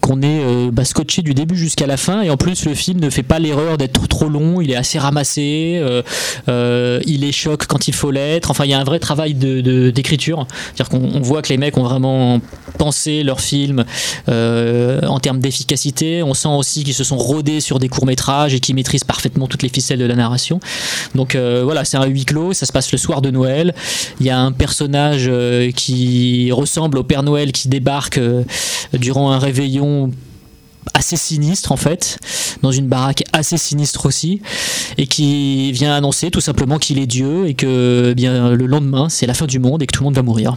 [0.00, 3.00] qu'on est euh, bah, scotché du début jusqu'à la fin, et en plus le film
[3.00, 6.02] ne fait pas l'erreur d'être trop long, il est assez ramassé, euh,
[6.48, 9.34] euh, il est choc quand il faut l'être, enfin il y a un vrai travail
[9.34, 12.40] de- d'écriture, c'est-à-dire qu'on on voit que les mecs ont vraiment
[12.78, 13.84] pensé leur film
[14.28, 18.74] en termes d'efficacité, on sent aussi qu'ils se sont rodés sur des courts-métrages et qu'ils
[18.74, 20.60] maîtrisent parfaitement toutes les ficelles de la narration.
[21.14, 23.74] Donc voilà, c'est un huis clos, ça se passe le soir de Noël.
[24.20, 25.30] Il y a un personnage
[25.76, 28.20] qui ressemble au Père Noël qui débarque
[28.92, 30.10] durant un réveillon
[30.92, 32.18] assez sinistre en fait,
[32.62, 34.40] dans une baraque assez sinistre aussi,
[34.98, 39.08] et qui vient annoncer tout simplement qu'il est Dieu et que eh bien le lendemain
[39.08, 40.56] c'est la fin du monde et que tout le monde va mourir.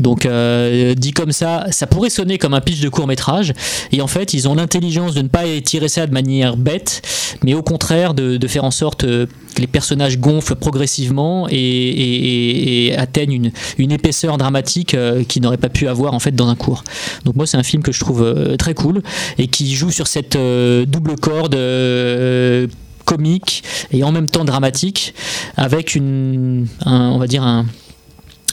[0.00, 3.52] Donc euh, dit comme ça, ça pourrait sonner comme un pitch de court métrage,
[3.92, 7.02] et en fait ils ont l'intelligence de ne pas tirer ça de manière bête,
[7.44, 13.32] mais au contraire de, faire en sorte euh, que les personnages gonflent progressivement et, atteignent
[13.32, 16.84] une, une épaisseur dramatique euh, qu'ils n'auraient pas pu avoir en fait dans un cours.
[17.24, 19.02] Donc moi c'est un film que je trouve très cool
[19.38, 22.66] et qui joue sur cette euh, double corde euh,
[23.04, 25.14] comique et en même temps dramatique
[25.56, 27.66] avec une un- on va dire un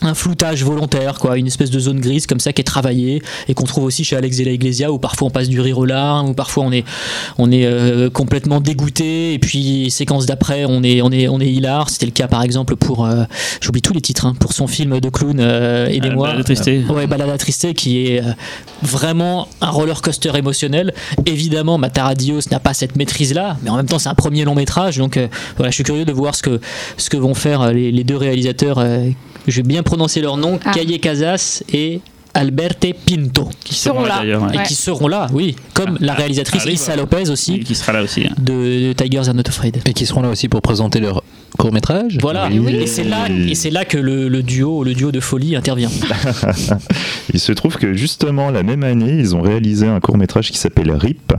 [0.02, 3.54] un floutage volontaire, quoi, une espèce de zone grise comme ça qui est travaillée et
[3.54, 5.86] qu'on trouve aussi chez Alex de la Iglesia où parfois on passe du rire aux
[5.86, 6.86] larmes, où parfois on est,
[7.38, 11.52] on est euh, complètement dégoûté et puis séquence d'après on est, on est, on est
[11.52, 11.90] hilar.
[11.90, 13.24] C'était le cas par exemple pour, euh,
[13.62, 16.30] j'oublie tous les titres, hein, pour son film de clown, euh, aidez-moi.
[16.30, 16.84] Balade tristée.
[16.90, 18.32] Ouais, Balade tristée qui est euh,
[18.82, 20.94] vraiment un roller coaster émotionnel.
[21.26, 24.98] Évidemment, Mataradios n'a pas cette maîtrise-là, mais en même temps c'est un premier long métrage,
[24.98, 26.62] donc euh, voilà, je suis curieux de voir ce que,
[26.98, 28.80] ce que vont faire euh, les, les deux réalisateurs.
[29.50, 30.72] Je vais bien prononcer leur nom, Ah.
[30.72, 32.02] Calle Casas et
[32.34, 34.22] Alberte Pinto, Qui seront là.
[34.24, 34.56] ouais.
[34.56, 36.96] et qui seront là, oui, comme Ah, la ah, réalisatrice arrive, Issa.
[36.96, 38.26] Lopez aussi Qui sera là aussi.
[38.28, 38.34] hein.
[38.40, 39.82] de, de Tigers Are Not Afraid.
[39.86, 41.24] Et qui seront là aussi pour présenter leur
[41.58, 42.18] court métrage.
[42.22, 42.76] Voilà, Oui.
[42.76, 45.90] et c'est là, et c'est là que le, le duo, le duo de folie intervient.
[47.34, 50.58] Il se trouve que justement la même année, ils ont réalisé un court métrage qui
[50.58, 51.34] s'appelle RIP,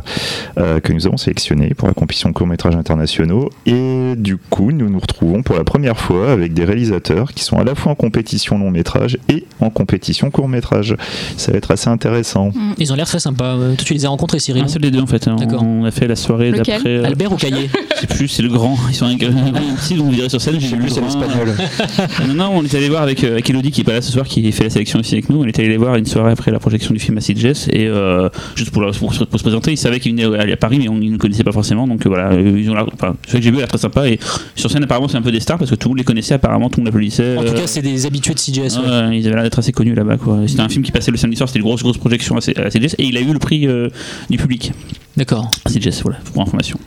[0.58, 3.50] euh, que nous avons sélectionné pour la compétition court métrage internationaux.
[3.66, 7.58] Et du coup, nous nous retrouvons pour la première fois avec des réalisateurs qui sont
[7.58, 10.94] à la fois en compétition long métrage et en compétition court métrage.
[11.36, 12.52] Ça va être assez intéressant.
[12.78, 13.56] Ils ont l'air très sympas.
[13.56, 15.28] Euh, Toi, tu les as rencontrés, Cyril Un seul des deux en fait.
[15.28, 15.62] D'accord.
[15.62, 16.78] On a fait la soirée d'après.
[16.86, 18.76] euh, Albert ou Caillé Je sais plus, c'est le grand.
[18.88, 20.58] Ils sont un, un petit, vous verrez sur scène.
[20.58, 21.54] J'ai vu plus, c'est l'espagnol.
[22.28, 24.12] non, non, on est allé voir avec, euh, avec Elodie qui est pas là ce
[24.12, 25.40] soir, qui fait la sélection aussi avec nous.
[25.42, 27.86] On est allé les voir une soirée après la projection du film à Sitges et
[27.86, 30.56] euh, juste pour, leur- pour, se- pour se présenter, ils savaient qu'ils venaient aller à
[30.56, 31.86] Paris, mais on, ils ne connaissaient pas forcément.
[31.86, 33.78] Donc euh, voilà, euh, ils ont l'air- enfin, ceux que j'ai vu a l'air très
[33.78, 34.18] sympa et
[34.54, 36.34] sur scène apparemment c'est un peu des stars parce que tout le monde les connaissait
[36.34, 37.36] apparemment, tout le monde applaudissait.
[37.36, 38.40] En tout euh, cas, c'est des habitués de.
[38.40, 40.16] Ouais, ils avaient l'air d'être assez connus là-bas.
[40.46, 42.94] C'était un film qui passait le samedi soir, c'était une grosse, grosse projection à CGS
[42.98, 43.88] et il a eu le prix euh,
[44.28, 44.72] du public.
[45.16, 45.50] D'accord.
[45.64, 46.78] à CGS, voilà, pour information.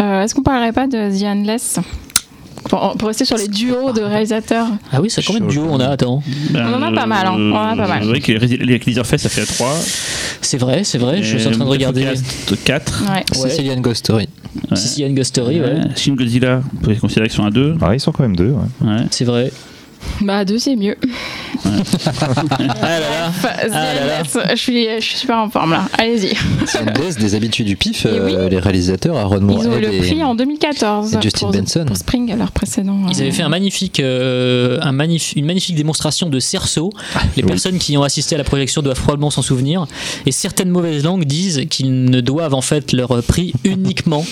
[0.00, 1.78] Euh, Est-ce qu'on parlerait pas de The Endless
[2.68, 4.66] pour, pour rester sur les duos de réalisateurs.
[4.90, 6.22] Ah oui, ça combien de duos on a Attends.
[6.50, 7.34] Ben, On en a pas mal, hein.
[7.36, 7.98] On en a pas mal.
[8.02, 9.70] C'est vrai que les, les Leatherface, ça fait 3.
[10.40, 12.06] C'est vrai, c'est vrai, je suis en train de regarder.
[12.64, 13.04] 4.
[13.12, 13.24] Ouais.
[13.50, 14.28] Sicilian Ghost Story.
[14.70, 14.76] Ouais.
[14.76, 15.80] Sicilian Ghost Story, ouais.
[15.96, 17.76] Shin Godzilla, on peut les considérer qu'ils sont à 2.
[17.82, 18.50] Ah, ils sont quand même deux.
[18.52, 18.88] ouais.
[18.88, 19.02] Ouais.
[19.10, 19.52] C'est vrai.
[20.20, 20.96] Bah, deux, c'est mieux.
[21.66, 22.50] Ah
[22.82, 23.28] là là.
[23.28, 24.18] Enfin, The Ah là là.
[24.20, 25.86] Endless, je suis, je suis super en forme là.
[25.98, 26.34] Allez-y.
[26.66, 28.50] C'est une baisse des habitués du pif, euh, oui.
[28.50, 31.84] les réalisateurs, Aaron Ils ont eu le et, prix en 2014 et Justin pour, Benson.
[31.86, 32.98] pour Spring, leur précédent.
[33.10, 36.90] Ils euh, avaient fait un magnifique, euh, un magnif- une magnifique démonstration de cerceau.
[37.36, 37.48] Les oui.
[37.48, 39.86] personnes qui ont assisté à la projection doivent probablement s'en souvenir.
[40.26, 44.24] Et certaines mauvaises langues disent qu'ils ne doivent en fait leur prix uniquement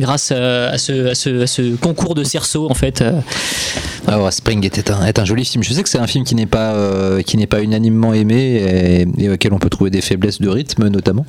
[0.00, 3.02] grâce à, à ce, à ce- à ce concours de cerceau en fait.
[3.02, 3.12] Euh,
[4.06, 5.62] Ah ouais, Spring était un, est un joli film.
[5.62, 9.06] Je sais que c'est un film qui n'est pas, euh, qui n'est pas unanimement aimé
[9.18, 11.26] et, auquel on peut trouver des faiblesses de rythme notamment.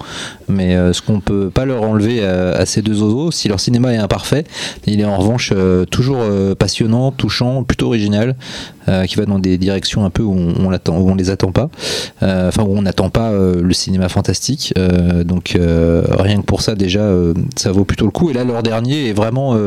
[0.47, 3.93] Mais euh, ce qu'on peut pas leur enlever à, ces deux oiseaux, si leur cinéma
[3.93, 4.45] est imparfait,
[4.85, 6.23] il est en revanche euh, toujours
[6.57, 8.35] passionnant, touchant, plutôt original,
[9.07, 11.69] qui va dans des directions un peu où on, on les attend pas.
[12.21, 14.73] Enfin où on n'attend pas le cinéma fantastique.
[15.25, 17.09] Donc rien que pour ça déjà,
[17.55, 18.29] ça vaut plutôt le coup.
[18.29, 19.57] Et là leur dernier est vraiment,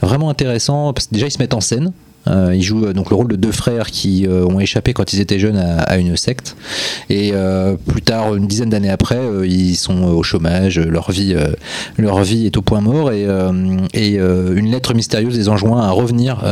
[0.00, 1.92] vraiment intéressant parce que déjà ils se mettent en scène.
[2.28, 5.12] Euh, ils jouent euh, donc le rôle de deux frères qui euh, ont échappé quand
[5.12, 6.56] ils étaient jeunes à, une secte.
[7.10, 11.34] Et euh, plus tard une dizaine d'années après ils sont au chômage leur vie
[11.98, 16.42] leur vie est au point mort et, une lettre mystérieuse les enjoint à revenir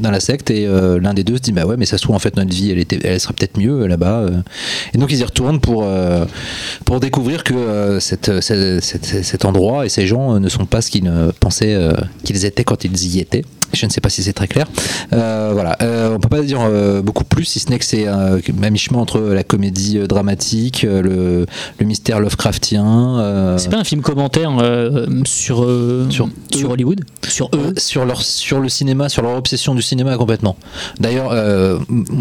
[0.00, 2.16] dans la secte et l'un des deux se dit bah ouais mais ça se trouve
[2.16, 4.26] en fait notre vie elle était elle serait peut-être mieux là-bas
[4.94, 5.86] et donc ils y retournent pour
[6.84, 11.10] pour découvrir que cette, cette- cet endroit et ces gens ne sont pas ce qu'ils
[11.40, 11.78] pensaient
[12.24, 14.66] qu'ils étaient quand ils y étaient je ne sais pas si c'est très clair.
[15.12, 18.06] Euh, voilà, euh, on peut pas dire euh, beaucoup plus, si ce n'est que c'est
[18.06, 18.38] à
[18.70, 21.46] mi-chemin entre la comédie euh, dramatique, le,
[21.78, 23.54] le mystère Lovecraftien.
[23.58, 24.50] C'est pas un film commentaire
[25.24, 25.66] sur,
[26.10, 26.70] Sur sur.
[26.70, 27.00] Hollywood?
[27.28, 27.74] Sur eux?
[27.76, 30.56] Sur leur sur le cinéma, sur leur obsession du cinéma complètement.
[30.98, 31.32] D'ailleurs,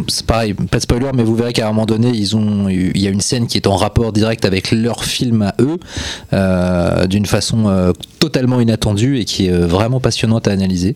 [0.07, 2.99] c'est pareil, pas de spoiler, mais vous verrez qu'à un moment donné, ils ont, il
[2.99, 7.25] y a une scène qui est en rapport direct avec leur film à eux, d'une
[7.25, 10.95] façon totalement inattendue et qui est vraiment passionnante à analyser.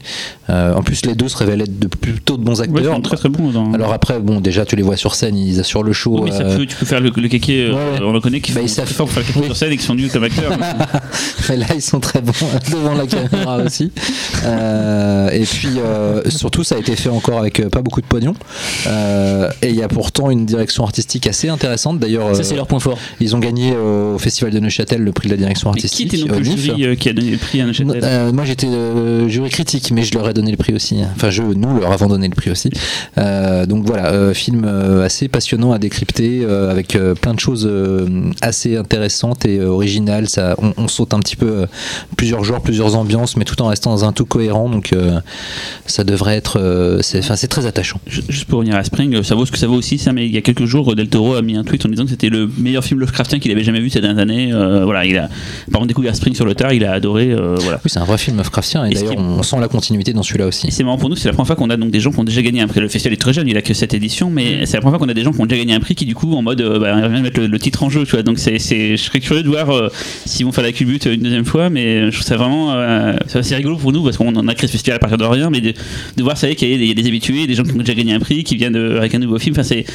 [0.49, 2.95] Euh, en plus, les deux se révèlent être de plutôt de bons Ouais, ils acteurs.
[2.95, 3.51] sont très très bons.
[3.51, 3.73] Dans...
[3.73, 6.19] Alors après, bon, déjà, tu les vois sur scène, ils assurent le show.
[6.21, 8.05] Oui, mais ça euh, peut- tu peux faire le, le kéké, euh, Ouais, ouais.
[8.05, 9.83] on le connaît, qui Bah, savent- très pour faire le kéké sur scène et qui
[9.83, 10.51] sont nuls comme acteurs.
[11.49, 12.31] Mais là, ils sont très bons
[12.71, 13.91] devant la caméra aussi.
[14.45, 18.33] Euh, et puis, euh, surtout, ça a été fait encore avec pas beaucoup de pognon.
[18.87, 21.99] Euh, et il y a pourtant une direction artistique assez intéressante.
[21.99, 22.97] D'ailleurs, Ça, euh, c'est leur point fort.
[23.19, 25.85] ils ont gagné euh, au Festival de Neuchâtel le prix de la direction Mais qui
[25.87, 26.13] artistique.
[26.13, 26.59] était le NIF.
[26.65, 29.91] jury euh, qui a donné le prix à Neuchâtel Euh, moi j'étais euh, jury critique,
[29.91, 30.97] mais je leur ai donné le prix aussi.
[31.15, 32.69] Enfin, je, nous leur avons donné le prix aussi.
[33.17, 37.69] Euh, donc voilà, euh, film euh, assez passionnant à décrypter, avec plein de choses
[38.41, 40.29] assez intéressantes et originales.
[40.29, 41.65] Ça, on, on saute un petit peu
[42.15, 44.69] plusieurs genres, plusieurs ambiances, mais tout en restant dans un tout cohérent.
[44.69, 44.93] Donc
[45.85, 47.99] ça devrait être, c'est, enfin, c'est très attachant.
[48.07, 50.25] Ju- Juste pour revenir à Spring, ça vaut ce que ça vaut aussi, ça, mais
[50.25, 52.29] il y a quelques jours, Del Toro a mis un tweet en disant que c'était
[52.29, 54.53] le meilleur film Lovecraftien qu'il avait jamais vu ces dernières années.
[54.53, 55.29] Euh, voilà, il a
[55.71, 57.31] par contre découvert Spring sur le tard, il a adoré.
[57.31, 57.79] euh, voilà.
[57.83, 60.47] Oui, c'est un vrai film Lovecraftien, et, d'ailleurs qui- on sent la continuité dans celui-là
[60.47, 60.71] aussi.
[60.71, 62.23] C'est marrant pour nous, c'est la première fois qu'on a donc des gens qui ont
[62.23, 62.79] déjà gagné un prix.
[62.79, 65.05] Le festival est très jeune, il a que cette édition, mais c'est la première fois
[65.05, 66.61] qu'on a des gens qui ont déjà gagné un prix qui, du coup, en mode,
[66.61, 68.23] euh, bah, ils viennent mettre le, le titre en jeu, tu vois.
[68.23, 69.89] Donc, c'est, je serais curieux de voir euh,
[70.25, 73.39] s'ils vont faire la culbute une deuxième fois, mais je trouve ça vraiment, euh, c'est
[73.39, 75.49] assez rigolo pour nous parce qu'on en a créé ce festival à partir de rien,
[75.49, 75.73] mais de,
[76.15, 77.93] de voir, ça y est, qu'il y a des, habitués, des gens qui ont déjà
[77.93, 79.53] gagné un prix, qui viennent de- avec un nouveau film.
[79.53, 79.85] Enfin, c'est,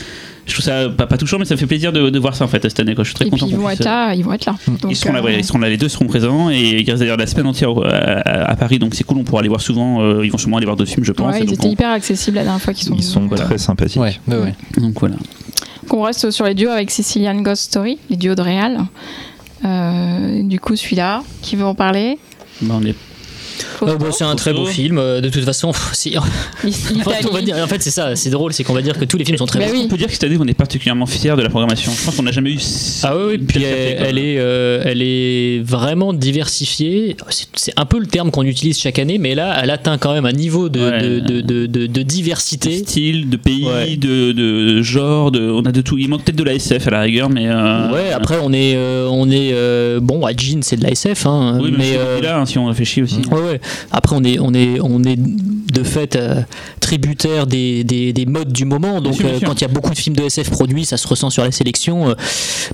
[0.47, 2.45] je trouve ça pas, pas touchant, mais ça me fait plaisir de, de voir ça
[2.45, 2.95] en fait cette année.
[2.95, 3.05] Quoi.
[3.05, 4.55] Je suis très Et content puis ils vont être là, ils vont être là.
[4.67, 6.91] Donc, ils seront là, euh, ouais, ils seront là, les deux seront présents et il
[6.91, 9.49] reste d'ailleurs la semaine entière à, à- à Paris, donc c'est cool, on pourra aller
[9.49, 10.03] voir souvent.
[10.03, 11.33] euh, ils vont sûrement aller voir d'autres films, je pense.
[11.33, 13.45] ouais, ils donc étaient on- hyper accessibles la dernière fois qu'ils sont Ils sont voilà.
[13.45, 14.01] très sympathiques.
[14.01, 14.55] Ouais, ouais, ouais.
[14.79, 15.17] Donc voilà.
[15.89, 18.79] qu'on reste sur les duos avec Sicilian Ghost Story, les duos de Réal.
[19.65, 22.19] Euh, du coup, celui-là, qui veut en parler?
[22.63, 22.97] Bah, on est
[23.83, 24.99] Euh, bon, c'est un très beau film.
[24.99, 26.23] euh, De toute façon, si- en
[26.57, 27.27] fait, L'Italie.
[27.31, 28.15] on va dire, en fait, c'est ça.
[28.17, 29.73] C'est drôle, c'est qu'on va dire que tous les films sont très Bah bons.
[29.73, 29.83] oui.
[29.85, 31.93] On peut dire que cette année, on est particulièrement fiers de la programmation.
[31.97, 32.59] Je pense qu'on n'a jamais eu.
[33.03, 37.17] Ah oui, puis elle, est, euh, elle est vraiment diversifiée.
[37.57, 40.27] C'est- un peu le terme qu'on utilise chaque année, mais là, elle atteint quand même
[40.27, 41.03] un niveau de, Ouais.
[41.03, 42.79] de, de, de, de- de de diversité.
[42.79, 43.97] style, de pays, Ouais.
[43.97, 45.99] de, de genre, de, on a de tout.
[45.99, 47.47] Il manque peut-être de la SF à la rigueur, mais.
[47.49, 50.91] euh, Ouais, après, on est, euh, on est euh, bon, à Jean, c'est de la
[50.91, 53.17] SF, hein, Oui, mais, mais c'est euh, là, hein, si on réfléchit aussi.
[53.31, 53.61] Ouais, ouais.
[53.91, 56.43] Après, on est, on est, on est de fait euh,
[56.81, 59.01] tributaire des, des, des modes du moment.
[59.01, 61.31] Donc, euh, quand il y a beaucoup de films de SF produits, ça se ressent
[61.31, 62.11] sur la sélection.
[62.11, 62.15] euh,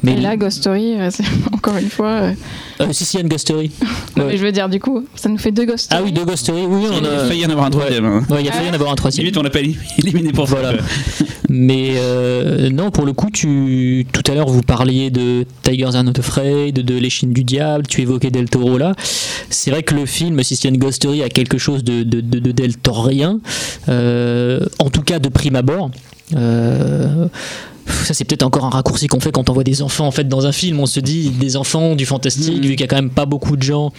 [0.03, 2.09] mais Et là, Ghost Story, c'est- encore une fois.
[2.11, 2.33] euh,
[2.81, 3.71] euh, si, si, il y a une Ghost Story.
[4.17, 4.31] non, Ouais.
[4.33, 6.45] mais je veux dire, du coup, ça nous fait deux Ghost Ah oui, deux Ghost
[6.45, 6.63] Story.
[6.67, 7.27] Oui, on Il a a.
[7.27, 8.05] failli y en avoir un troisième.
[8.05, 8.23] hein.
[8.31, 9.25] Ouais, il a failli y en avoir un troisième.
[9.25, 9.61] Limite, on l'a pas
[9.99, 10.47] éliminé pour.
[10.47, 10.73] Voilà.
[11.51, 16.05] Mais euh, non, pour le coup, tu, tout à l'heure, vous parliez de Tigers Are
[16.05, 18.95] Not Afraid, de L'échine du diable, tu évoquais Del Toro là.
[19.51, 22.21] C'est vrai que le film Sistian Ghost Story a quelque chose de, de,
[23.89, 25.91] euh, en tout cas de prime abord.
[26.37, 27.27] Euh,
[28.05, 30.29] ça c'est peut-être encore un raccourci qu'on fait quand on voit des enfants en fait
[30.29, 32.63] dans un film on se dit des enfants du fantastique Mhm.
[32.63, 33.93] vu qu'il y a quand même pas beaucoup de gens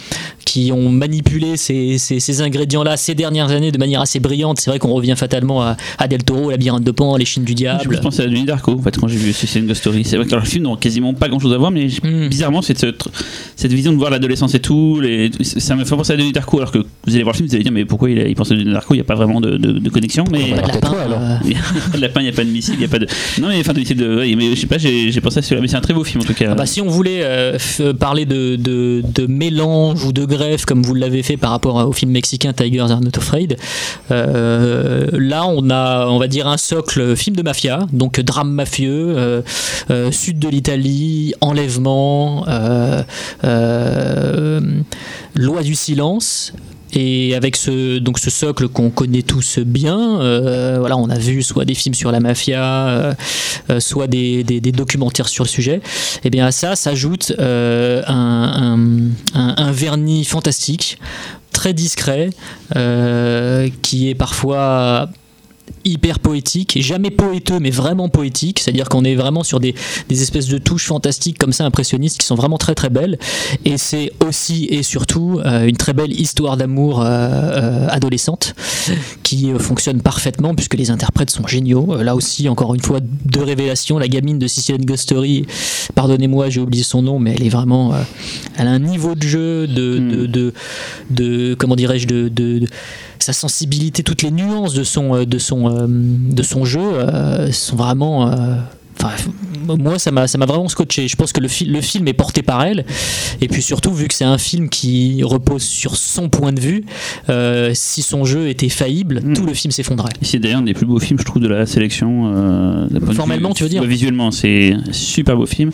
[0.44, 4.60] qui ont manipulé ces, ces, ces ingrédients là ces dernières années de manière assez brillante
[4.60, 7.54] c'est vrai qu'on revient fatalement à, à Del Toro Labyrinthe de Pan Les Chines du
[7.54, 10.04] Diable plus pensé à Denis Darko en fait quand j'ai vu Suicide Ghost Story.
[10.04, 12.28] C'est vrai que dans le film n'ont quasiment pas grand chose à voir, mais Hmm.
[12.28, 12.86] bizarrement cette,
[13.56, 16.58] cette vision de voir l'adolescence et tout, les, ça me fait penser à Denis Darko
[16.58, 18.50] alors que vous allez voir le film, vous allez dire mais pourquoi il, il pense
[18.52, 18.94] à Denis Darko?
[18.94, 20.56] Il n'y a pas vraiment de, de- de connexion, mais euh,
[21.44, 21.58] il n'y a
[21.90, 23.06] pas de lapin, il n'y a pas de missile, il n'y a pas de.
[23.40, 24.34] Non mais enfin de missile de.
[24.36, 26.26] mais je sais pas, j'ai pensé à celui-là, mais c'est un très beau film en
[26.26, 26.48] tout cas.
[26.50, 30.82] Ah bah, si on voulait euh, f- parler de, de, mélange ou de greffe comme
[30.82, 33.56] vous l'avez fait par rapport au film mexicain Tigers Are Not Afraid,
[34.10, 39.14] euh, là on a on va dire un socle film de mafia, donc drame mafieux,
[39.16, 39.42] euh,
[39.90, 43.02] euh, sud de l'Italie, enlèvement, euh,
[43.44, 44.60] euh,
[45.34, 46.52] loi du silence.
[46.92, 51.42] Et avec ce, donc ce socle qu'on connaît tous bien, euh, voilà, on a vu
[51.42, 53.14] soit des films sur la mafia, euh,
[53.70, 55.80] euh, soit des, documentaires sur le sujet.
[56.24, 59.08] Et bien à ça s'ajoute un,
[59.72, 60.98] vernis fantastique,
[61.52, 62.30] très discret,
[63.82, 65.08] qui est parfois
[65.84, 69.74] hyper poétique, jamais poéteux mais vraiment poétique, c'est-à-dire qu'on est vraiment sur des,
[70.08, 73.18] des espèces de touches fantastiques comme ça impressionnistes qui sont vraiment très très belles
[73.64, 78.54] et c'est aussi et surtout euh, une très belle histoire d'amour euh, euh, adolescente
[79.22, 82.02] qui fonctionne parfaitement puisque les interprètes sont géniaux.
[82.02, 83.98] Là aussi, encore une fois, deux révélations.
[83.98, 85.46] La gamine de Sicilian Ghost Story,
[85.94, 87.94] pardonnez-moi, j'ai oublié son nom, mais elle est vraiment.
[88.56, 89.98] elle a un niveau de jeu, de.
[90.00, 90.10] Mm.
[90.10, 90.54] de, de,
[91.10, 92.66] de- comment dirais-je, de, de-
[93.18, 97.76] sa sensibilité, toutes les nuances de son, de son, euh, de son jeu euh, sont
[97.76, 98.30] vraiment.
[98.30, 98.54] euh,
[99.02, 99.12] Enfin,
[99.78, 101.08] moi, ça m'a, ça m'a vraiment scotché.
[101.08, 102.84] Je pense que le, fi- le film est porté par elle.
[103.40, 106.84] Et puis surtout, vu que c'est un film qui repose sur son point de vue,
[107.30, 109.32] euh, si son jeu était faillible, Mm.
[109.32, 110.12] tout le film s'effondrait.
[110.20, 112.30] C'est d'ailleurs un des plus beaux films, je trouve, de la sélection.
[112.36, 115.70] euh, Formellement, vue- tu veux dire Visuellement, c'est un super beau film.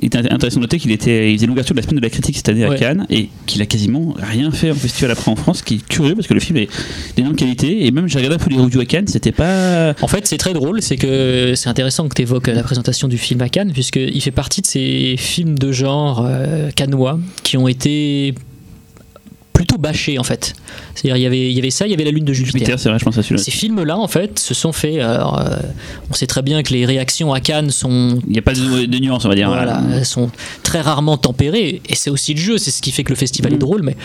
[0.00, 2.10] Il est intéressant de noter qu'il était, il faisait l'ouverture de la semaine de la
[2.10, 2.78] critique cette année à Ouais.
[2.78, 5.86] Cannes et qu'il a quasiment rien fait en festival après en France, ce qui est
[5.86, 6.68] curieux parce que le film est
[7.16, 7.86] d'énorme qualité.
[7.86, 9.94] Et même, j'ai regardé un peu les reviews à Cannes, c'était pas.
[10.00, 13.18] En fait, c'est très drôle, c'est que c'est intéressant que tu évoques la présentation du
[13.18, 17.68] film à Cannes, puisqu'il fait partie de ces films de genre euh, cannois qui ont
[17.68, 18.34] été
[19.72, 20.54] plutôt bâchés en fait.
[20.94, 22.58] C'est-à-dire, il y avait- il y avait ça, il y avait la Lune de Jupiter.
[22.58, 23.22] Jupiter, c'est vrai, je pense à.
[23.22, 24.98] Ces films-là, en fait, se sont faits.
[25.00, 25.56] alors, euh,
[26.10, 28.84] on sait très bien que les réactions à Cannes sont Il n'y a pas de,
[28.86, 29.48] de nuance, on va dire.
[29.48, 30.30] Voilà, elles sont
[30.62, 33.52] très rarement tempérées et c'est aussi le jeu, c'est ce qui fait que le festival
[33.52, 33.54] Mm.
[33.54, 33.82] est drôle.
[33.82, 33.96] Mais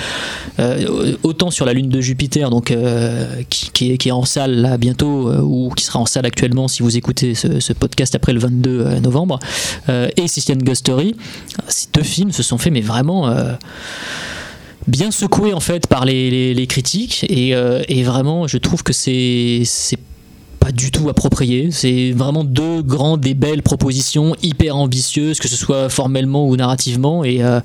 [0.59, 4.25] euh, autant sur la lune de Jupiter, donc euh, qui, qui est, qui est en
[4.25, 8.15] salle là bientôt ou qui sera en salle actuellement si vous écoutez ce, ce podcast
[8.15, 9.39] après le 22 euh, novembre,
[9.89, 11.15] et Sistian Ghost Story,
[11.67, 13.29] ces deux films se sont faits mais vraiment.
[14.87, 18.93] Bien secoués en fait par les, les- critiques et, euh, et vraiment je trouve que
[18.93, 19.63] c'est
[20.59, 21.69] pas du tout approprié.
[21.71, 27.23] C'est vraiment deux grandes et belles propositions hyper ambitieuses, que ce soit formellement ou narrativement.
[27.23, 27.61] Et, euh,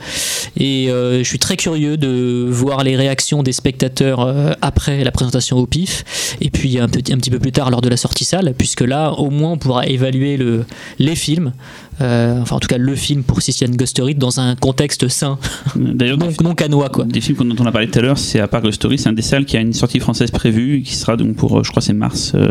[0.59, 5.57] et euh, je suis très curieux de voir les réactions des spectateurs après la présentation
[5.57, 8.27] au PIF, et puis un, petit, un petit peu plus tard lors de la sortie
[8.27, 10.65] salle, puisque là, au moins, on pourra évaluer le,
[10.99, 11.55] les films,
[12.01, 15.39] euh, enfin en tout cas le film pour Sistian Ghost Story, dans un contexte sain,
[15.77, 17.05] D'ailleurs, non, non canois quoi.
[17.05, 19.09] Des films dont on a parlé tout à l'heure, c'est à part Ghost Story, c'est
[19.09, 21.71] un des salles qui a une sortie française prévue, qui sera donc pour, euh, je
[21.71, 22.49] crois, c'est mars euh,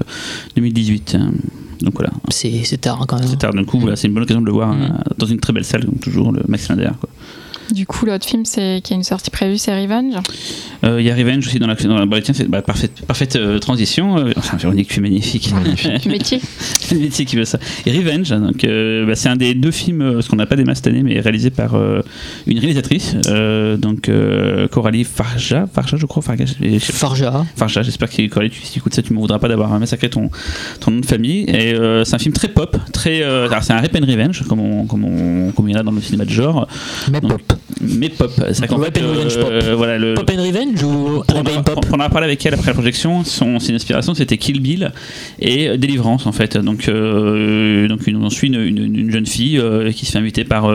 [0.55, 1.15] 2018.
[1.15, 1.29] euh,
[1.81, 3.27] Donc voilà, C'est tard hein, quand même.
[3.27, 3.53] c'est tard.
[3.53, 4.99] Du coup, voilà, c'est une bonne occasion de le voir Mm.
[5.17, 6.89] dans une très belle salle, comme toujours, le Max Linder.
[6.99, 7.09] quoi.
[7.71, 10.15] Du coup, l'autre film c'est qui a une sortie prévue, c'est Revenge.
[10.83, 13.01] Euh, Il y a Revenge aussi dans la, dans la bah, tiens, c'est bah, parfaite,
[13.07, 14.17] parfaite euh, transition.
[14.17, 15.53] Euh, enfin, Véronique, tu es magnifique.
[16.01, 16.41] Du métier.
[16.91, 17.59] le métier qui veut ça.
[17.85, 20.55] Et Revenge, donc, euh, bah, c'est un des deux films, euh, parce qu'on n'a pas
[20.55, 22.01] des masses cette année, mais réalisé par euh,
[22.47, 26.45] une réalisatrice, euh, donc euh, Coralie Farja, Farja, je crois, Farja,
[26.79, 27.45] Farja.
[27.55, 29.77] Farja, j'espère que Coralie, tu, si tu écoutes ça, tu ne me voudras pas d'avoir
[29.79, 30.29] massacré ton,
[30.79, 31.43] ton nom de famille.
[31.47, 34.43] Et euh, c'est un film très pop, très, euh, alors c'est un rap and revenge,
[34.47, 36.67] comme on, comme on, comme il y en a dans le cinéma de genre.
[37.11, 37.60] Mais Donc, pop.
[37.79, 38.31] Mais pop.
[38.53, 39.77] C'est fait, and Revenge euh, pop.
[39.77, 42.53] voilà, le, Pop and Revenge ou on, a, Pop on en a parlé avec elle
[42.53, 43.23] après la projection.
[43.23, 44.91] Son, son inspiration, c'était Kill Bill
[45.39, 46.57] et Délivrance, en fait.
[46.57, 50.17] Donc, euh, donc une- on suit une, une- une jeune fille euh, qui se fait
[50.19, 50.69] inviter par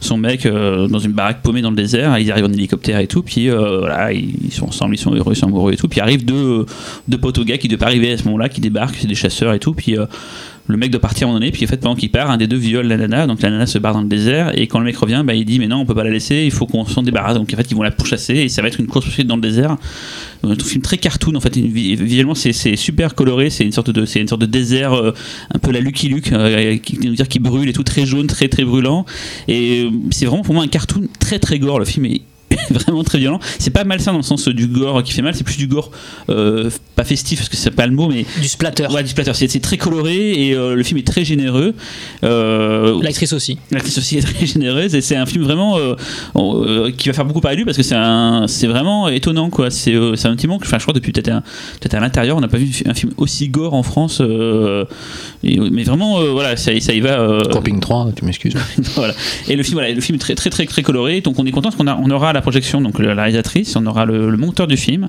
[0.00, 2.18] son mec dans une baraque paumée dans le désert.
[2.18, 3.22] Ils arrivent en hélicoptère et tout.
[3.22, 5.88] Puis voilà, ils sont ensemble, ils sont heureux, ils sont amoureux et tout.
[5.88, 6.66] Puis arrivent deux,
[7.08, 9.14] deux potes au gars qui devaient pas arriver à ce moment-là, qui débarquent, c'est des
[9.14, 9.74] chasseurs et tout.
[9.74, 9.96] Puis
[10.68, 12.36] le mec doit partir à un moment donné, puis en fait pendant qu'il part, un
[12.36, 14.78] des deux viole la nana, donc la nana se barre dans le désert, et quand
[14.78, 16.66] le mec revient, bah, il dit mais non on peut pas la laisser, il faut
[16.66, 18.86] qu'on s'en débarrasse, donc en fait ils vont la pourchasser, et ça va être une
[18.86, 19.76] course poursuite dans le désert,
[20.44, 24.28] un film très cartoon en fait, visuellement c'est super coloré, c'est une sorte de une
[24.28, 25.14] sorte de désert euh,
[25.52, 28.64] un peu la Lucky Luke, euh, qui, qui, brûle et tout très jaune, très très
[28.64, 29.04] brûlant,
[29.48, 32.22] et euh, c'est vraiment pour moi un cartoon très très gore, le film est
[32.70, 33.40] vraiment très violent.
[33.58, 35.90] C'est pas malsain dans le sens du gore qui fait mal, c'est plus du gore
[36.28, 38.86] euh, pas festif parce que c'est pas le mot, mais Du splatter.
[38.90, 39.32] Ouais, du splatter.
[39.34, 41.74] C'est c'est très coloré et euh, le film est très généreux.
[42.24, 43.58] Euh, L'actrice aussi.
[43.70, 45.94] L'actrice aussi est très généreuse et c'est un film vraiment euh,
[46.36, 49.70] euh, qui va faire beaucoup parler lui parce que c'est un, c'est vraiment étonnant quoi.
[49.70, 51.30] C'est euh, c'est un petit moment que enfin, je crois depuis peut-être
[51.80, 54.18] peut-être à l'intérieur on n'a pas vu un film aussi gore en France.
[54.20, 54.84] euh,
[55.42, 57.20] et- mais vraiment euh, voilà ça, ça y va.
[57.20, 58.54] euh, Camping 3, tu m'excuses.
[58.94, 59.14] voilà.
[59.48, 61.20] Et le film, voilà, le film est très très très très coloré.
[61.20, 63.74] Donc on est content parce qu'on a, on aura à la projection donc la réalisatrice,
[63.76, 65.08] on aura le, le monteur du film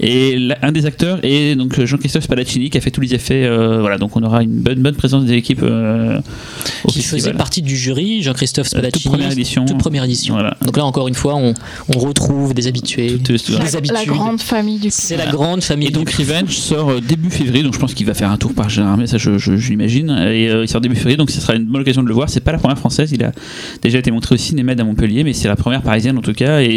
[0.00, 3.44] et la- un des acteurs est donc Jean-Christophe Spadaccini qui a fait tous les effets.
[3.44, 6.18] euh, voilà, donc on aura une bonne bonne présence des équipes euh,
[6.84, 7.20] au Qui festival.
[7.20, 9.12] faisait partie du jury, Jean-Christophe Euh, toute Spadaccini.
[9.14, 9.64] première édition.
[9.64, 10.34] Toute première édition.
[10.34, 10.56] Voilà.
[10.64, 11.54] Donc là, encore une fois, on,
[11.94, 13.92] on retrouve des habitués, Tout- tout- des La, habitudes.
[13.92, 15.88] la grande famille du C'est la grande famille.
[15.88, 18.68] Et donc Revenge sort début février, donc je pense qu'il va faire un tour par
[18.68, 20.10] Gérardmer, ça je, je- je l'imagine.
[20.10, 22.28] Et euh, il sort début février, donc ce sera une bonne occasion de le voir.
[22.28, 23.32] C'est pas la première française, il a
[23.82, 26.60] déjà été montré au Cinémed à Montpellier, mais c'est la première parisienne en tout cas.
[26.60, 26.71] Et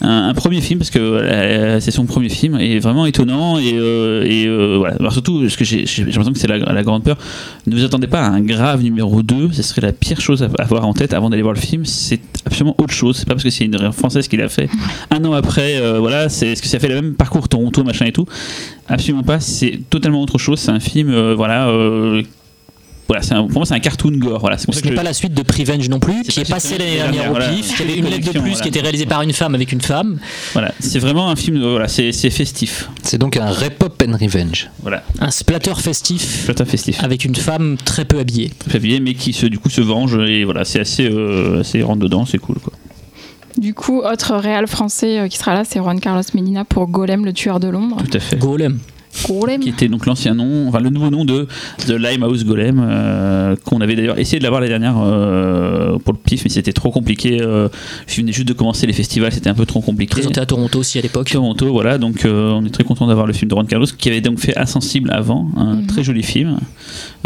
[0.00, 3.58] un, premier film, parce que euh, c'est son premier film, et vraiment étonnant.
[3.58, 4.96] Et, euh, euh, voilà.
[5.10, 7.16] Surtout, parce que j'ai l'impression que c'est la, la grande peur.
[7.66, 10.48] Ne vous attendez pas à un grave numéro 2, ce serait la pire chose à
[10.58, 11.84] avoir en tête avant d'aller voir le film.
[11.84, 13.16] C'est absolument autre chose.
[13.16, 14.68] C'est pas parce que c'est une française qui l'a fait
[15.10, 18.12] un an après, voilà, c'est ce que ça fait le même parcours Toronto, machin et
[18.12, 18.26] tout?
[18.88, 20.60] Absolument pas, c'est totalement autre chose.
[20.60, 21.72] C'est un film, voilà.
[23.08, 24.40] Voilà, c'est un- pour moi, c'est un cartoon gore.
[24.40, 26.40] Voilà, c'est pour Ce n'est je- pas la suite de Prevenge non plus, qui pas
[26.40, 27.78] est passée cette l'année année dernière au pif.
[27.78, 28.54] y avait une lettre de plus voilà.
[28.60, 30.18] qui était réalisée par une femme avec une femme.
[30.52, 31.60] voilà, c'est vraiment un film.
[31.62, 32.88] voilà, c'est festif.
[33.02, 34.70] C'est donc un Rep-Up and Revenge.
[34.82, 37.02] Voilà, Un splatter festif plateau festif.
[37.04, 38.50] avec une femme très peu habillée.
[38.68, 41.82] Très habillé, mais qui se, du coup se venge et voilà, c'est assez, euh, assez
[41.82, 42.72] rentre dedans, c'est cool quoi.
[43.58, 47.24] Du coup, autre réal français euh, qui sera là, c'est Juan Carlos Medina pour Golem,
[47.24, 47.96] le tueur de l'ombre.
[48.04, 48.36] Tout à fait.
[48.36, 48.78] Golem.
[49.28, 49.60] Golem.
[49.60, 51.46] qui était donc l'ancien nom, enfin le nouveau nom de
[51.86, 56.18] The Limehouse Golem, euh, qu'on avait d'ailleurs essayé de l'avoir l'année dernière euh, pour le
[56.18, 57.40] pif, mais c'était trop compliqué.
[57.40, 57.70] Euh, le
[58.12, 60.10] film venait juste de commencer les festivals, c'était un peu trop compliqué.
[60.12, 61.30] Présenté à Toronto aussi à l'époque.
[61.30, 64.08] Toronto, voilà, donc euh, on est très content d'avoir le film de Juan Carlos qui
[64.08, 65.86] avait donc fait Insensible avant, un Mhm.
[65.86, 66.58] très joli film,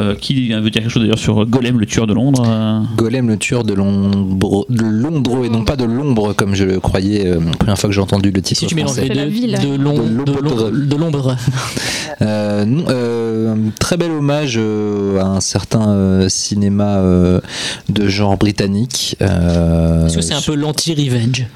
[0.01, 2.43] euh, qui veut dire quelque chose d'ailleurs sur Golem, le tueur de Londres.
[2.47, 6.64] euh, Golem, le tueur de l'ombre, de Londres et non pas de l'ombre comme je
[6.64, 9.09] le croyais euh, la première fois que j'ai entendu le titre Si tu mélanges les
[9.09, 9.53] la deux, ville.
[9.62, 11.36] de l'om- De de l'om- de l'ombre.
[12.22, 17.03] Euh, euh, très bel hommage euh, à un certain cinéma
[17.89, 19.16] de genre britannique.
[19.20, 21.47] Est-ce que c'est un peu l'anti-revenge?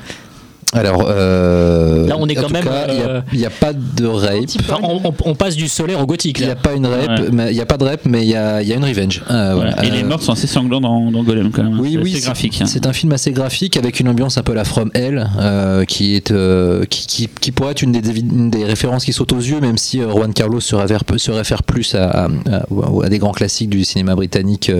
[0.74, 4.06] Alors, euh, Là, on est quand même, il y a- euh, n'y a, pas de
[4.06, 4.32] rape.
[4.60, 7.08] Enfin, on, on- on passe du solaire au gothique Il n'y a pas une rape,
[7.20, 7.28] Ouais.
[7.32, 8.84] mais il y a pas de rape, mais il y a, il y a une
[8.84, 9.22] revenge.
[9.30, 9.72] Euh, voilà.
[9.72, 9.84] voilà.
[9.88, 11.74] Et les morts sont assez sanglants dans, dans Golem quand même.
[11.74, 11.78] hein.
[11.80, 12.58] Oui, c'est oui, graphique.
[12.60, 12.66] hein.
[12.66, 16.14] C'est un film assez graphique avec une ambiance un peu la From Hell, euh, qui
[16.16, 19.38] est euh, qui, qui, qui pourrait être une des, une des références qui sautent aux
[19.38, 23.08] yeux, même si euh, Juan Carlos se réfère, se réfère plus à, à- à- à
[23.08, 24.70] des grands classiques du cinéma britannique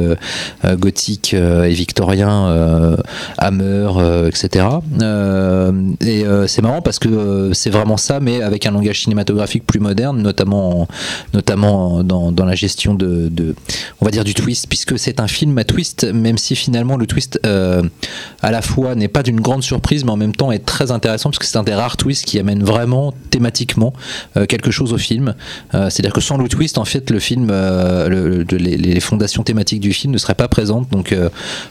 [0.78, 2.96] gothique euh, et victorien, euh,
[3.38, 4.66] Hammer, euh, etc.
[5.84, 9.02] Euh, et euh, c'est marrant parce que euh, c'est vraiment ça, mais avec un langage
[9.02, 10.88] cinématographique plus moderne, notamment en-
[11.32, 13.30] notamment dans, la gestion de,
[14.00, 17.06] on va dire du twist, puisque c'est un film à twist, même si finalement le
[17.06, 20.90] twist à la fois n'est pas d'une grande surprise, mais en même temps est très
[20.90, 23.92] intéressant, parce que c'est un des rares twists qui amène vraiment thématiquement
[24.48, 25.34] quelque chose au film.
[25.72, 29.92] C'est-à-dire que sans le twist, en fait, le film, le- le- les, fondations thématiques du
[29.92, 30.90] film ne seraient pas présentes.
[30.90, 31.14] Donc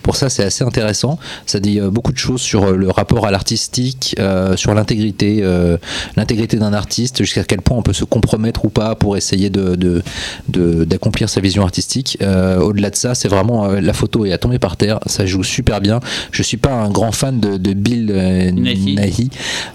[0.01, 1.19] pour ça, c'est assez intéressant.
[1.45, 5.77] Ça dit beaucoup de choses sur le rapport à l'artistique, euh, sur l'intégrité, euh,
[6.15, 10.01] l'intégrité d'un artiste, jusqu'à quel point on peut se compromettre ou pas pour essayer de
[10.49, 12.17] d'accomplir sa vision artistique.
[12.21, 14.99] Euh, Au-delà de ça, c'est vraiment la photo est à tomber par terre.
[15.05, 15.99] Ça joue super bien.
[16.31, 18.11] Je suis pas un grand fan de, de Bill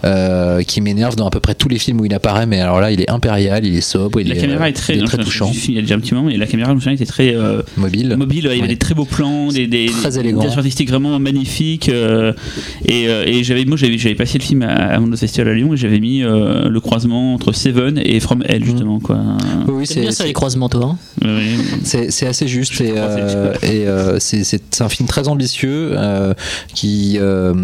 [0.05, 2.47] euh, qui m'énerve dans à peu près tous les films où il apparaît.
[2.47, 4.95] Mais alors là, il est impérial, il est sobre, il La est, caméra est très,
[4.95, 6.47] il est non, très je- touchant, Il y a déjà un petit moment, et la
[6.47, 8.15] caméra, je me souviens, était très euh, mobile.
[8.19, 8.49] mobile.
[8.51, 11.89] Il y avait des très beaux plans, des, des, Très des directions artistiques vraiment magnifiques.
[11.89, 12.33] euh,
[12.85, 15.75] et et j'avais, moi, j'avais, j'avais passé le film à, à mon festival à Lyon
[15.75, 19.19] et j'avais mis euh, le croisement entre Seven et From Hell justement quoi.
[19.69, 20.97] Oui, C'est bien ça les c'est croisements, toi.
[21.23, 21.39] hein
[21.85, 26.35] c'est- assez juste et, euh, et, euh, c'est un film très ambitieux euh,
[26.75, 27.55] qui, euh,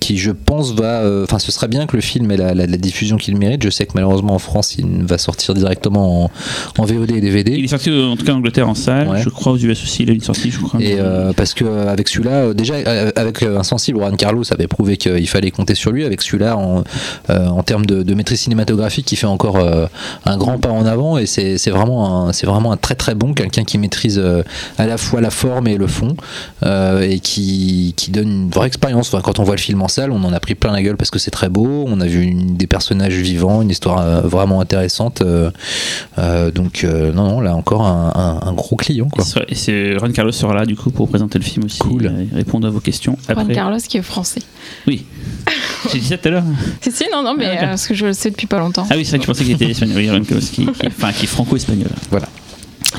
[0.00, 1.02] qui, je pense, va.
[1.02, 3.62] euh, Enfin, ce serait bien que le film ait la, la- la diffusion qu'il mérite.
[3.62, 6.30] Je sais que malheureusement en France, il va sortir directement en,
[6.78, 7.52] en VOD et Il DVD.
[7.52, 9.22] est sorti en tout cas en Angleterre en salle, Ouais.
[9.22, 10.80] je crois aux US aussi il a une sortie je crois.
[10.80, 14.66] Et euh, parce que avec celui-là, euh, déjà euh, avec euh, Insensible, Juan Carlos avait
[14.66, 16.04] prouvé qu'il fallait compter sur lui.
[16.04, 16.84] Avec celui-là, en,
[17.30, 19.86] euh, en termes de, de maîtrise cinématographique, il fait encore euh,
[20.24, 23.14] un grand pas en avant et c'est c'est vraiment un, c'est vraiment un très très
[23.14, 24.42] bon quelqu'un qui maîtrise euh,
[24.78, 26.16] à la fois la forme et le fond
[26.64, 29.12] euh, et qui, qui donne une vraie expérience.
[29.12, 30.96] Enfin, quand on voit le film en salle, on en a pris plein la gueule
[30.96, 31.84] parce que c'est très beau.
[31.88, 35.22] On a vu une- des personnages vivants, une histoire euh, vraiment intéressante.
[35.22, 35.50] euh,
[36.18, 39.24] euh, donc euh, non non, là encore un, un- un gros client quoi.
[39.48, 42.06] Et c'est- Ron Carlos sera là du coup pour présenter le film aussi, Cool.
[42.32, 43.54] et répondre à vos questions Juan après.
[43.54, 44.42] Carlos qui est français.
[44.86, 45.04] Oui.
[45.92, 46.44] J'ai dit ça tout à l'heure.
[46.80, 48.86] Si, si, non, non, mais Ah, euh, parce que je le sais depuis pas longtemps.
[48.90, 49.96] Ah oui, c'est vrai que je pensais qu'il était espagnol.
[49.96, 51.88] Oui, qui, qui- enfin, qui est franco-espagnol.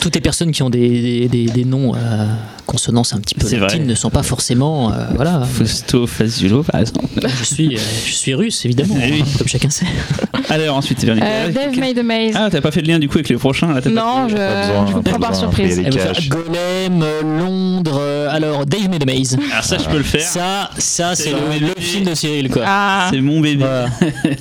[0.01, 2.25] Toutes les personnes qui ont des, des, des- des noms à
[2.65, 4.91] consonance un petit peu latines ne sont pas forcément.
[4.91, 5.41] euh, voilà.
[5.45, 7.07] Fausto Fazulo par exemple.
[7.39, 9.23] Je suis, euh, je suis russe, évidemment, Ah oui.
[9.37, 9.85] comme chacun sait.
[10.49, 11.03] Alors ensuite.
[11.03, 12.33] Euh, Dave made a maze.
[12.35, 14.61] Ah, t'as pas fait le lien du coup avec le prochain là, non, je, Pas
[14.67, 15.81] besoin, je vous pas prends par surprise.
[16.29, 17.99] Golem, euh, Londres.
[17.99, 19.37] euh, alors, Dave Made a Maze.
[19.51, 20.21] Alors ça, je peux le faire.
[20.21, 22.63] Ça, ça c'est le, film de Cyril, quoi.
[22.65, 23.63] Ah, C'est mon bébé.
[23.65, 23.87] Voilà.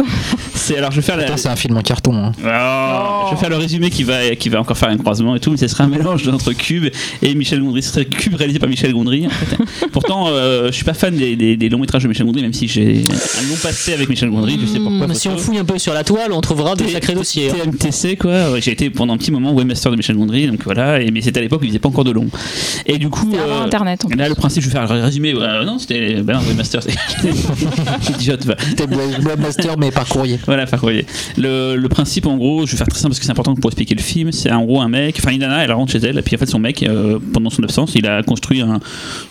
[0.55, 1.37] c'est alors je vais faire la.
[1.37, 2.15] C'est un film en carton.
[2.15, 2.33] hein.
[2.45, 5.41] Oh, je vais faire le résumé qui va, qui va encore faire un croisement et
[5.41, 6.87] tout, mais ce sera un mélange entre Cube
[7.23, 7.83] et Michel Gondry.
[7.83, 9.27] Ce serait Cube réalisé par Michel Gondry.
[9.27, 9.57] en fait.
[9.93, 12.53] Pourtant, euh, je suis pas fan des, des- des longs métrages de Michel Gondry, même
[12.53, 13.03] si j'ai
[13.39, 14.59] un long passé avec Michel Gondry.
[14.61, 15.07] Je sais pourquoi.
[15.07, 17.51] Hmm, si on fouille un peu sur la toile, on trouvera des sacrés dossiers.
[17.51, 17.55] hein.
[17.65, 21.11] TMTC quoi, j'ai été pendant un petit moment webmaster de Michel Gondry, donc voilà, et,
[21.11, 22.27] mais c'était à l'époque où il faisait pas encore de long.
[22.87, 25.35] Et du coup, euh, Internet, en Là, le principe, je vais faire le résumé.
[25.35, 26.23] euh, non, c'était.
[26.23, 26.83] Ben non, webmaster.
[26.83, 30.39] C'était Blockbuster mais par courrier.
[30.47, 31.07] Voilà, voyez.
[31.37, 33.71] Le, le principe, en gros, je vais faire très simple parce que c'est important pour
[33.71, 34.33] expliquer le film.
[34.33, 36.47] C'est en gros un mec, enfin une elle rentre chez elle, et puis en fait,
[36.47, 38.81] son mec, euh, pendant son absence, il a construit un,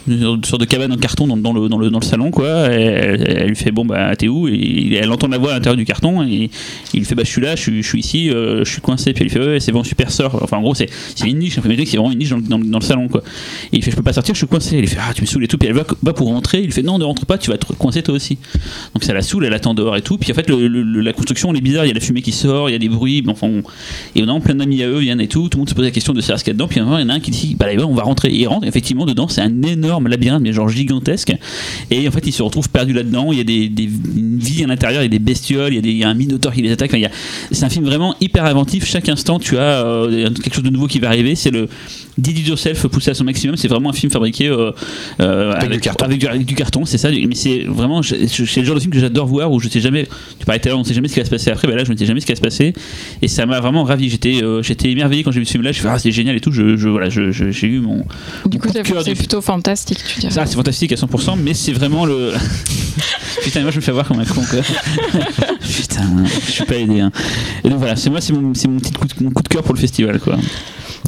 [0.08, 2.48] une sorte de cabane en carton dans, le, dans, le, dans le salon, quoi.
[2.48, 4.48] Elle, lui fait Bon, bah, t'es où?
[4.48, 6.50] Et elle entend la voix à l'intérieur du carton, et
[6.94, 9.14] il lui fait Bah, je suis là, je suis, ici, euh, je suis coincé.
[9.14, 10.40] Puis elle lui fait Ouais, c'est bon, super sort.
[10.42, 10.90] Enfin, en gros, c'est
[11.26, 13.24] une niche, imaginer que c'est vraiment une niche dans, dans, le- salon, quoi.
[13.72, 14.76] Et il fait Je peux pas sortir, je suis coincé.
[14.76, 15.58] Elle lui fait Ah, tu me saoules et tout.
[15.58, 17.56] Puis elle va, va pour rentrer, il lui fait Non, ne rentre pas, tu vas
[17.56, 18.38] être coincé toi aussi.
[18.94, 20.18] Donc ça la saoule, elle attend dehors et tout.
[20.18, 21.86] Puis en fait, la construction, elle est bizarre.
[21.86, 23.24] Il y a la fumée qui sort, il y a des bruits.
[23.28, 23.50] Enfin,
[24.16, 25.50] et on a plein d'amis à eux viennent et tout.
[25.50, 26.68] Tout le monde se la question de savoir ce qu'il y a dedans.
[26.68, 28.30] Puis il y en a un qui dit Bah, allez, on va rentrer.
[28.30, 28.66] Et il rentre.
[28.68, 31.34] Effectivement, dedans, c'est un énorme labyrinthe, mais genre gigantesque.
[31.90, 33.32] Et en fait, il se retrouve perdu là-dedans.
[33.32, 33.84] Il y a des, des-
[34.16, 36.54] une vie à l'intérieur, il y a des bestioles, il y a, des- un minotaure
[36.54, 36.92] qui les attaque.
[37.52, 38.86] C'est un film vraiment hyper inventif.
[38.86, 41.36] Chaque instant, tu as euh, quelque chose de nouveau qui va arriver.
[41.36, 41.68] C'est le
[42.18, 43.56] Did it yourself poussé à son maximum.
[43.56, 44.72] C'est vraiment un film fabriqué euh,
[45.22, 46.06] euh, Avec du carton.
[46.06, 47.10] avec du, avec du carton, c'est ça.
[47.10, 48.18] Mais c'est vraiment, c'est
[48.58, 50.08] le genre de film que j'adore voir où je sais jamais.
[50.40, 51.68] Tu parlais tout à l'heure, on sait jamais ce qui va se passer après.
[51.68, 52.74] Ben là, je ne sais jamais ce qui va se passer.
[53.22, 54.10] Et ça m'a vraiment ravi.
[54.10, 55.72] J'étais, euh, j'étais émerveillé quand j'ai vu ce film-là.
[55.72, 56.52] Je fais ah, c'est génial et tout.
[56.52, 58.06] Je, je- voilà, je- je- j'ai eu mon.
[58.46, 60.34] Du coup, c'est du- plutôt fantastique, tu dirais.
[60.34, 62.34] Ça, c'est fantastique à 100%, mais c'est vraiment le.
[63.44, 64.60] Putain, moi je me fais voir comme un con, quoi.
[65.62, 66.04] Putain,
[66.46, 67.00] je suis pas aidé.
[67.00, 67.12] Hein.
[67.64, 69.48] Et donc voilà, c'est moi, c'est mon, c'est mon petit coup de, mon coup de
[69.48, 70.38] cœur pour le festival, quoi.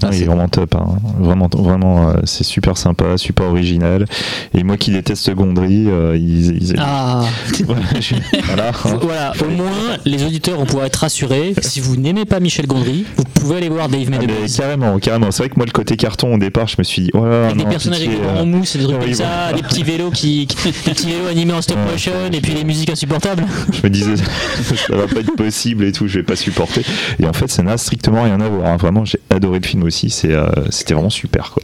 [0.02, 0.86] Non, il est vraiment top, hein.
[1.20, 4.06] vraiment, vraiment, euh, c'est super sympa, super original.
[4.54, 7.24] Et moi qui déteste Gondry, euh, ils, ils- Ah,
[7.66, 8.16] voilà, je-
[8.46, 9.00] voilà, hein.
[9.02, 11.54] voilà, au moins les auditeurs vont pouvoir être rassurés.
[11.62, 14.58] Si vous n'aimez pas Michel Gondry, vous pouvez aller voir Dave Ah, Maze.
[14.58, 15.32] carrément, carrément.
[15.32, 17.54] C'est vrai que moi le côté carton au départ, je me suis dit, oh là
[17.54, 20.48] des personnages pitié, avec des euh, mousse des trucs comme ça, des petits vélos qui,
[20.66, 23.44] des petits vélos animés en stop motion et puis les musiques insupportables.
[23.72, 24.16] je me disais
[24.88, 26.82] ça va pas être possible et tout, je vais pas supporter.
[27.20, 28.68] Et en fait, ça n'a strictement rien à voir.
[28.68, 28.78] hein.
[28.78, 30.10] Vraiment, j'ai adoré le film aussi.
[30.10, 31.64] C'est, euh, c'était vraiment super quoi.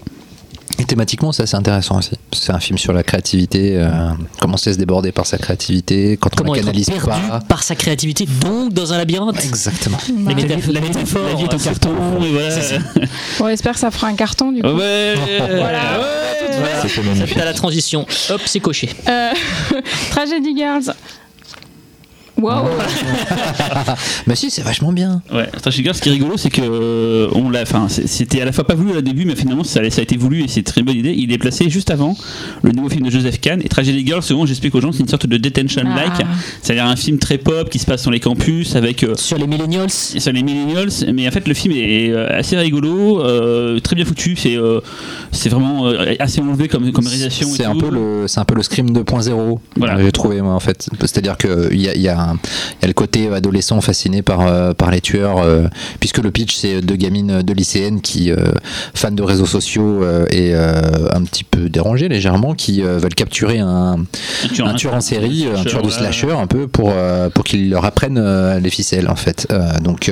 [0.78, 2.12] Et thématiquement, ça c'est intéressant aussi.
[2.32, 3.90] C'est un film sur la créativité, euh,
[4.40, 7.42] comment c'est se déborder par sa créativité, quand on Comment la être canalise perdu pas.
[7.50, 9.44] par sa créativité, donc dans un labyrinthe.
[9.44, 9.98] Exactement.
[10.08, 11.94] La, Bah, métaphore, la métaphore, La vie est en carton,
[12.24, 12.56] et voilà.
[13.42, 14.70] On espère que ça fera un carton, du coup.
[14.70, 16.00] Ouais, Voilà.
[16.00, 16.06] ouais.
[16.40, 16.54] C'était
[16.96, 17.34] Ça magnifique.
[17.36, 18.06] fait à la transition.
[18.30, 18.90] Hop, c'est coché.
[19.10, 19.32] Euh,
[20.12, 20.94] Tragedy Girls.
[22.42, 22.66] Wow.
[24.28, 25.22] Mais si, c'est vachement bien.
[25.34, 28.46] Ouais, Trashy Girl, ce qui est rigolo, c'est que euh, on l'a, enfin, c'était à
[28.46, 30.62] la fois pas voulu au début, mais finalement ça, ça a été voulu et c'est
[30.62, 31.14] une très bonne idée.
[31.18, 32.16] Il est placé juste avant
[32.62, 34.22] le nouveau film de Joseph Kahn et Tragedy Girl.
[34.24, 36.24] Souvent, j'explique aux gens, c'est une sorte de detention-like, Ah.
[36.62, 39.48] c'est-à-dire un film très pop qui se passe sur les campus avec euh, Sur les
[39.48, 43.96] millennials, sur les millennials, mais en fait le film est euh, assez rigolo, euh, très
[43.96, 44.80] bien foutu, c'est euh,
[45.32, 47.48] c'est vraiment euh, assez enlevé comme, comme réalisation.
[47.50, 49.60] C'est un peu le, c'est un peu le Scream 2.0.
[49.78, 50.02] Voilà.
[50.02, 50.90] J'ai trouvé moi en fait.
[51.02, 52.38] C'est-à-dire que il y a, y a un, un,
[52.80, 55.68] il y a le côté adolescent fasciné par, euh, par les tueurs, euh,
[56.00, 58.52] puisque le pitch c'est deux gamines de lycéennes qui, euh,
[58.94, 63.98] fans de réseaux sociaux et un petit peu dérangées légèrement, qui veulent capturer un,
[64.60, 66.94] un tueur en série, un tueur de slasher un peu pour,
[67.34, 68.20] pour qu'il leur apprenne
[68.62, 69.48] les ficelles en fait.
[69.84, 70.12] Donc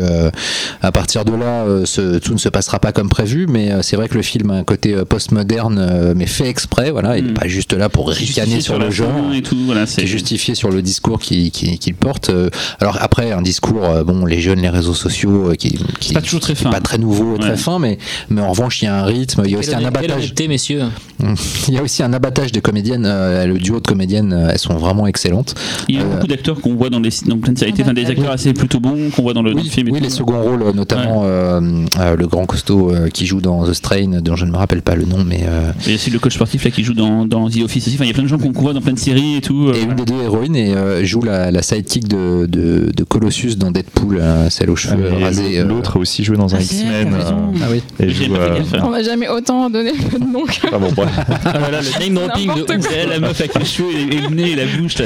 [0.82, 4.08] à partir de là, ce- tout ne se passera pas comme prévu, mais c'est vrai
[4.08, 7.34] que le film a un côté postmoderne, mais fait exprès, voilà, il n'est Mm.
[7.36, 9.34] pas juste là pour ricaner sur, le genre.
[9.34, 9.58] et tout.
[9.66, 12.07] Voilà, qui c'est est justifié sur le discours qu'il qui, qu'il porte.
[12.30, 12.50] Euh,
[12.80, 16.22] Alors après, un discours, euh, bon, les jeunes, les réseaux sociaux, euh, qui, qui pas
[16.22, 16.70] toujours très fin.
[16.70, 17.58] pas très nouveau très Ouais.
[17.58, 17.98] fin, mais,
[18.30, 20.34] mais en revanche, il y a un rythme, il y a aussi un abattage.
[20.48, 20.84] messieurs.
[21.68, 24.76] Il y a aussi un abattage des comédiennes, euh, le duo de comédiennes, elles sont
[24.76, 25.56] vraiment excellentes.
[25.88, 27.94] Il y a Euh, beaucoup d'acteurs qu'on voit dans, les, dans plein de séries, enfin,
[27.94, 29.90] des acteurs assez plutôt bons qu'on voit dans le, dans le Oui, film.
[29.92, 31.60] oui les seconds rôles, notamment euh,
[32.00, 34.82] euh, le grand costaud euh, qui joue dans The Strain, dont je ne me rappelle
[34.84, 36.94] pas le nom, mais euh, Il y a aussi le coach sportif là qui joue
[36.94, 37.96] dans, dans The Office aussi.
[37.96, 39.70] Enfin, il y a plein de gens qu'on voit dans plein de séries et tout.
[39.70, 43.04] euh, et une des deux héroïnes et euh, joue la, la sidekick de, de, de
[43.04, 45.60] Colossus dans Deadpool, euh, celle aux Ah, cheveux mais rasés.
[45.60, 45.64] euh.
[45.66, 47.14] L'autre a aussi joué dans un Ah, X-Men.
[47.16, 47.54] raison.
[47.62, 47.82] Ah oui.
[48.00, 48.60] et joue, euh.
[48.84, 50.46] On n'a jamais autant donné le nom.
[50.46, 51.10] que- ah bon, bref.
[51.46, 52.82] Ah là là, le name dropping de ouf.
[52.90, 54.98] C'est la meuf avec les cheveux et, le nez et la bouche.
[54.98, 55.06] Là.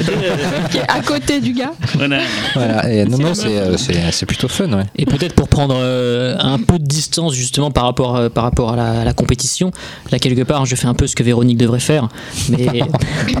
[0.70, 1.72] qui est à côté du gars.
[1.94, 2.20] voilà.
[2.54, 3.34] Voilà, et non, C'est non,
[3.76, 4.84] c'est, euh, plutôt fun, ouais.
[4.96, 8.72] Et peut-être pour prendre euh, un peu de distance justement par rapport, euh, par rapport
[8.72, 9.70] à, la, à la compétition,
[10.10, 12.08] là quelque part je fais un peu ce que Véronique devrait faire.
[12.48, 12.66] Mais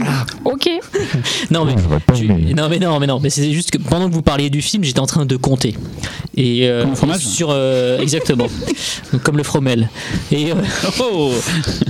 [0.44, 0.68] Ok.
[1.50, 1.74] non mais,
[2.54, 4.84] non mais non mais non mais c'est juste que pendant que vous parliez du film
[4.84, 5.74] j'étais en train de compter.
[6.36, 8.46] Et euh, Comme le fromage sur euh, exactement.
[9.24, 9.88] Comme le fromel.
[10.30, 10.54] Et euh,
[11.00, 11.32] Oh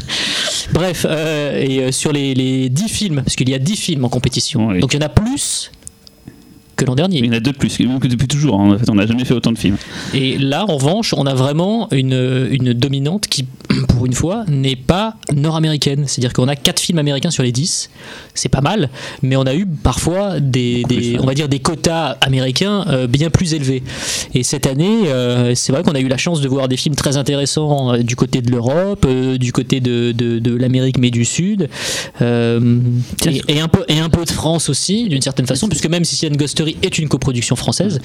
[0.73, 4.09] bref euh, et sur les, les 10 films parce qu'il y a 10 films en
[4.09, 4.69] compétition.
[4.69, 4.81] Oui.
[4.81, 5.71] donc il y en a plus
[6.83, 8.61] que l'an dernier Il y en a deux de plus, même que depuis toujours.
[8.61, 8.75] hein.
[8.75, 9.77] En fait, on n'a jamais fait autant de films.
[10.15, 13.45] Et là, en revanche, on a vraiment une, une dominante qui,
[13.89, 16.05] pour une fois, n'est pas nord-américaine.
[16.07, 17.91] C'est-à-dire qu'on a 4 films américains sur les 10.
[18.35, 18.89] C'est pas mal,
[19.23, 20.85] mais on a eu parfois des,
[21.21, 23.83] on va dire des quotas américains euh, bien plus élevés.
[24.35, 26.95] Et cette année, euh, c'est vrai qu'on a eu la chance de voir des films
[26.95, 29.07] très intéressants euh, du côté de l'Europe,
[29.39, 31.69] du côté de, de, de l'Amérique, mais du Sud,
[32.21, 36.05] et, et un peu, et un peu de France aussi, d'une certaine façon, puisque même
[36.05, 38.01] si Sian Ghostery est une coproduction française,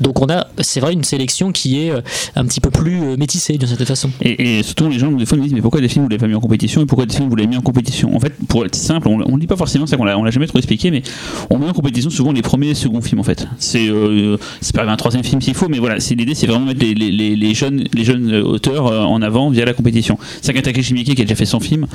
[0.00, 2.00] donc on a, c'est vrai, une sélection qui est euh,
[2.36, 4.10] un petit peu plus euh, métissée d'une certaine façon.
[4.22, 6.26] Et, surtout, les gens, des fois, nous disent Mais pourquoi des films vous l'avez pas
[6.26, 8.14] mis en compétition Et pourquoi des films vous l'avez mis en compétition?
[8.14, 10.58] En fait, pour être simple, on, le dit pas forcément, c'est qu'on l'a, jamais trop
[10.58, 11.02] expliqué, mais
[11.50, 13.46] on met en compétition souvent les premiers et seconds films en fait.
[13.58, 14.36] C'est, euh,
[14.74, 18.04] pas un troisième film s'il faut, mais voilà, l'idée c'est vraiment mettre les, jeunes, les
[18.04, 20.18] jeunes euh, auteurs en avant via la compétition.
[20.42, 21.86] C'est qu'un Takeshi Miike qui a déjà fait 100 films,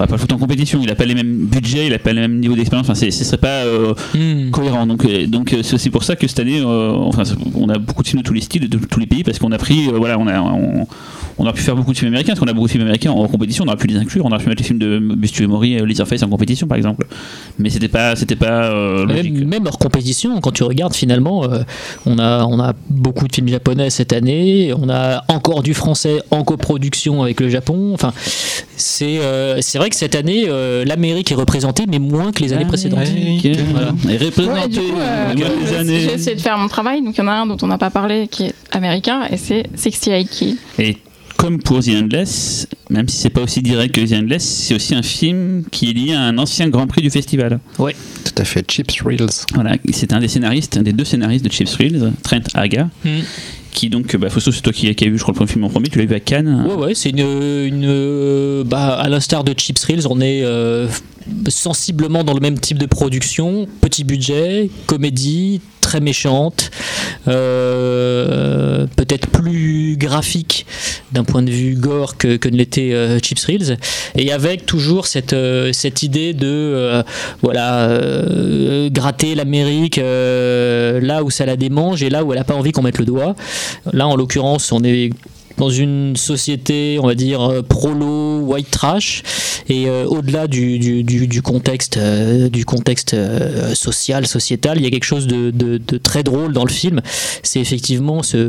[0.00, 2.12] va pas le foutre en compétition, il a pas les mêmes budgets, il a pas
[2.12, 3.64] les mêmes niveaux d'expérience, enfin, ce serait pas.
[3.64, 4.50] euh, Hmm.
[4.50, 4.86] cohérent.
[4.86, 7.22] Donc, euh, donc euh, c'est aussi pour ça que cette année, enfin,
[7.54, 9.52] on a beaucoup de films de tous les styles, de tous les pays, parce qu'on
[9.52, 10.86] a pris, voilà, on a, on,
[11.42, 13.10] on a pu faire beaucoup de films américains, parce qu'on a beaucoup de films américains
[13.10, 15.42] en compétition, on aurait pu les inclure, on aurait pu mettre les films de Bustu
[15.42, 17.06] et Mori, euh, Leatherface en compétition, par exemple.
[17.58, 19.32] Mais c'était pas, c'était pas euh, logique.
[19.34, 21.62] Même, même hors compétition, quand tu regardes finalement, euh,
[22.06, 26.20] on, a, on a beaucoup de films japonais cette année, on a encore du français
[26.30, 27.92] en coproduction avec le Japon.
[27.94, 28.12] Enfin,
[28.76, 32.52] c'est euh, c'est vrai que cette année, euh, l'Amérique est représentée, mais moins que les
[32.52, 33.00] années précédentes.
[33.72, 33.92] Voilà.
[34.08, 34.18] Et
[34.50, 36.00] Ouais, j'ai- années.
[36.00, 37.02] j'ai essayé de faire mon travail.
[37.02, 39.36] Donc il y en a un dont on n'a pas parlé qui est américain et
[39.36, 40.54] c'est 68 Key.
[40.78, 40.96] Et
[41.40, 44.94] comme pour The Endless, même si c'est pas aussi direct que The Endless, c'est aussi
[44.94, 47.60] un film qui est lié à un ancien Grand Prix du festival.
[48.24, 49.26] Tout à fait, Chips Reels.
[49.54, 53.20] Voilà, c'est un des scénaristes, un des deux scénaristes de Chips Reels, Trent Haga, Hmm.
[53.72, 55.64] qui donc, bah, Fausto, c'est toi qui, qui as vu, je crois, le premier film
[55.64, 56.66] en premier, tu l'as vu à Cannes.
[56.68, 60.88] Ouais, ouais, c'est une, une euh, bah, à l'instar de Chips Reels, on est euh,
[61.48, 65.60] sensiblement dans le même type de production, petit budget, comédie,
[65.90, 66.70] très méchante,
[67.26, 70.64] euh, peut-être plus graphique
[71.10, 73.76] d'un point de vue gore que, ne l'était euh, Chips Reels,
[74.14, 77.02] et avec toujours cette, euh, cette idée de
[77.42, 77.88] voilà
[78.90, 82.82] gratter l'Amérique là où ça la démange et là où elle n'a pas envie qu'on
[82.82, 83.34] mette le doigt.
[83.92, 85.10] Là, en l'occurrence, on est
[85.60, 89.22] dans une société, on va dire, euh, prolo, white trash,
[89.68, 95.26] et euh, au-delà du, contexte, du contexte euh, social, sociétal, il y a quelque chose
[95.26, 97.02] de, très drôle dans le film.
[97.42, 98.48] C'est effectivement ce,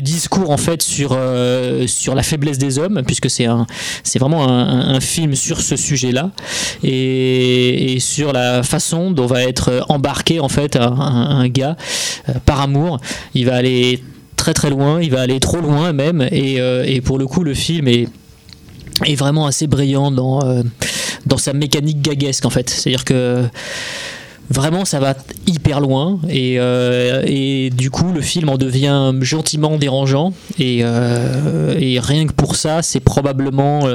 [0.00, 5.76] discours en fait sur, la faiblesse des hommes, puisque c'est vraiment un, film sur ce
[5.76, 6.30] sujet-là,
[6.82, 11.76] et, sur la façon dont va être embarqué en fait un, un- gars
[12.46, 12.98] par amour.
[13.34, 14.00] Il va aller
[14.40, 17.44] très très loin, il va aller trop loin même, et, euh, et pour le coup
[17.44, 18.08] le film est,
[19.04, 20.62] est vraiment assez brillant dans, euh,
[21.26, 22.70] dans sa mécanique gaguesque en fait.
[22.70, 23.44] C'est-à-dire que
[24.48, 25.14] vraiment ça va
[25.46, 26.20] hyper loin.
[26.30, 30.32] Et, euh, et du coup le film en devient gentiment dérangeant.
[30.58, 33.86] Et, rien que pour ça c'est probablement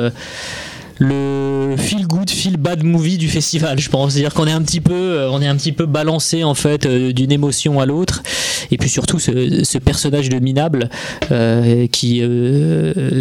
[0.98, 4.14] le feel good, feel bad movie du festival, je pense.
[4.14, 6.86] C'est-à-dire qu'on est un petit peu, euh, on est un petit peu balancé en fait
[6.86, 8.24] euh, d'une émotion à l'autre,
[8.72, 10.90] et puis surtout ce, personnage de minable
[11.32, 12.22] euh, qui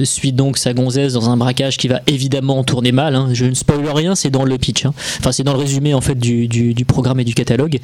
[0.05, 3.14] suit donc sa gonzesse dans un braquage qui va évidemment tourner mal.
[3.16, 3.29] hein.
[3.33, 4.87] Je ne spoil rien, c'est dans le pitch.
[4.87, 4.95] hein.
[5.18, 7.81] Enfin, c'est dans le résumé en fait du, programme et du catalogue.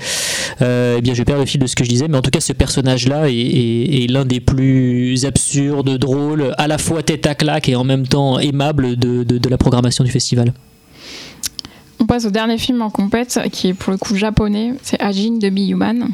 [0.63, 2.31] Euh, eh bien, je perds le fil de ce que je disais, mais en tout
[2.31, 7.69] cas, ce personnage-là est, l'un des plus absurdes, drôles, à la fois tête à claque
[7.69, 10.53] et en même temps aimable de la programmation du festival.
[11.99, 14.75] On passe au dernier film en compète, qui est pour le coup japonais.
[14.83, 16.09] C'est Ajin de Be Human.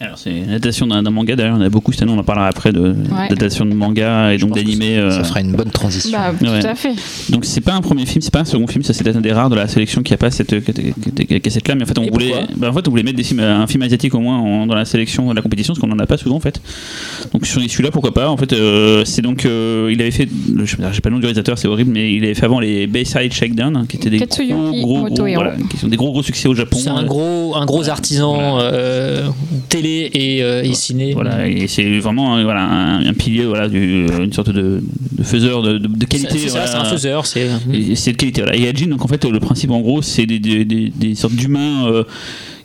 [0.00, 2.46] Alors, c'est une adaptation d'un manga, d'ailleurs, on a beaucoup cette année, on en parlera
[2.48, 2.94] après, de-
[3.28, 4.94] d'adaptation de manga et Je donc d'animé.
[4.96, 6.18] ça- euh, Ça fera une bonne transition.
[6.18, 6.60] Bah, Ouais.
[6.60, 6.94] tout à fait.
[7.30, 9.32] Donc c'est pas un premier film, c'est pas un second film, ça c'est un des
[9.32, 10.54] rares de la sélection qui a pas cette
[11.42, 13.22] cassette là, mais en fait on Et voulait, bah, en fait on voulait mettre des
[13.24, 15.92] films, un film asiatique au moins en- dans la sélection de la compétition, parce qu'on
[15.92, 16.60] en a pas souvent en fait.
[17.32, 18.28] Donc sur celui-là pourquoi pas.
[18.28, 20.28] En fait euh, c'est donc euh, il avait fait,
[20.64, 22.86] je j'ai pas le nom du réalisateur, c'est horrible, mais il avait fait avant les
[22.86, 25.42] Bayside Shakedown, hein, qui étaient des Katsuyuki gros gros, gros Motohiro.
[25.42, 26.78] voilà, qui sont des gros gros succès au Japon.
[26.80, 29.28] C'est un Euh, gros, un gros artisan euh,
[29.70, 31.14] télé et, euh, et ciné.
[31.14, 35.22] Voilà, et c'est vraiment euh, voilà, un, un pilier, voilà, du, une sorte de, de
[35.22, 36.38] faiseur de, de- de qualité.
[36.38, 37.24] C'est ça, c'est un faiseur.
[37.26, 37.46] C'est
[38.12, 38.42] de qualité.
[38.42, 38.56] Voilà.
[38.56, 41.34] Et Ajin, donc en fait, le principe en gros, c'est des, des, des, des sortes
[41.34, 42.04] d'humains euh,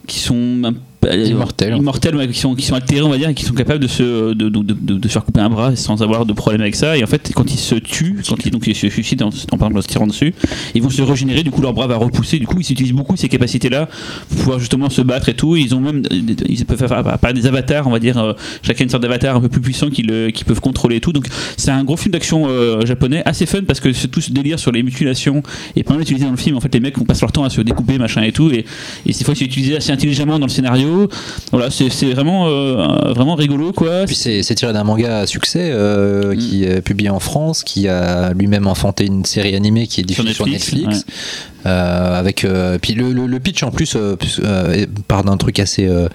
[0.08, 0.80] qui sont un peu-
[1.14, 1.78] Immortels.
[1.78, 3.88] immortels, ouais, qui sont qui sont altérés, on va dire, et qui sont capables de
[3.88, 6.76] se de, de, de, de se faire couper un bras sans avoir de problème avec
[6.76, 6.98] ça.
[6.98, 9.58] Et en fait, quand ils se tuent, quand ils donc ils se suicident en, en,
[9.58, 10.34] par exemple, en se tirant dessus,
[10.74, 11.44] ils vont se régénérer.
[11.44, 12.40] Du coup, leur bras va repousser.
[12.40, 13.88] Du coup, ils utilisent beaucoup ces capacités-là
[14.30, 15.56] pour pouvoir justement se battre et tout.
[15.56, 16.04] Ils ont même
[16.48, 19.42] ils peuvent faire pas des avatars, on va dire, euh, chacun une sorte d'avatar un
[19.42, 21.14] peu plus puissant qu'ils euh, qui peuvent contrôler et tout.
[21.14, 21.28] Donc
[21.58, 24.60] c'est un gros film d'action euh, japonais, assez fun parce que c'est tout ce délire
[24.60, 25.44] sur les mutilations
[25.76, 26.56] et pas mal utilisé dans le film.
[26.56, 28.50] En fait, les mecs on passe leur temps à se découper, machin et tout.
[28.52, 28.66] Et,
[29.06, 30.95] et ces fois, c'est utilisé assez intelligemment dans le scénario.
[31.52, 34.06] Voilà, c'est c'est vraiment, euh, vraiment rigolo quoi.
[34.06, 36.38] Puis c'est tiré d'un manga à succès euh, Mm.
[36.38, 40.34] qui est publié en France, qui a lui-même enfanté une série animée qui est diffusée
[40.34, 41.06] sur Netflix.
[41.68, 45.58] Euh, avec euh, puis le, le, le pitch en plus euh, euh, part d'un truc
[45.58, 46.08] assez euh,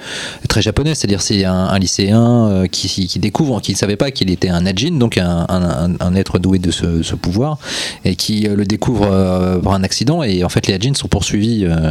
[0.48, 4.12] très japonais c'est-à-dire c'est un, un lycéen euh, qui, qui découvre qui ne savait pas
[4.12, 7.58] qu'il était un Ajin donc un, un, un, être doué de ce, ce pouvoir
[8.04, 11.08] et qui euh, le découvre euh, par un accident et en fait les Ajin sont
[11.08, 11.90] poursuivis euh,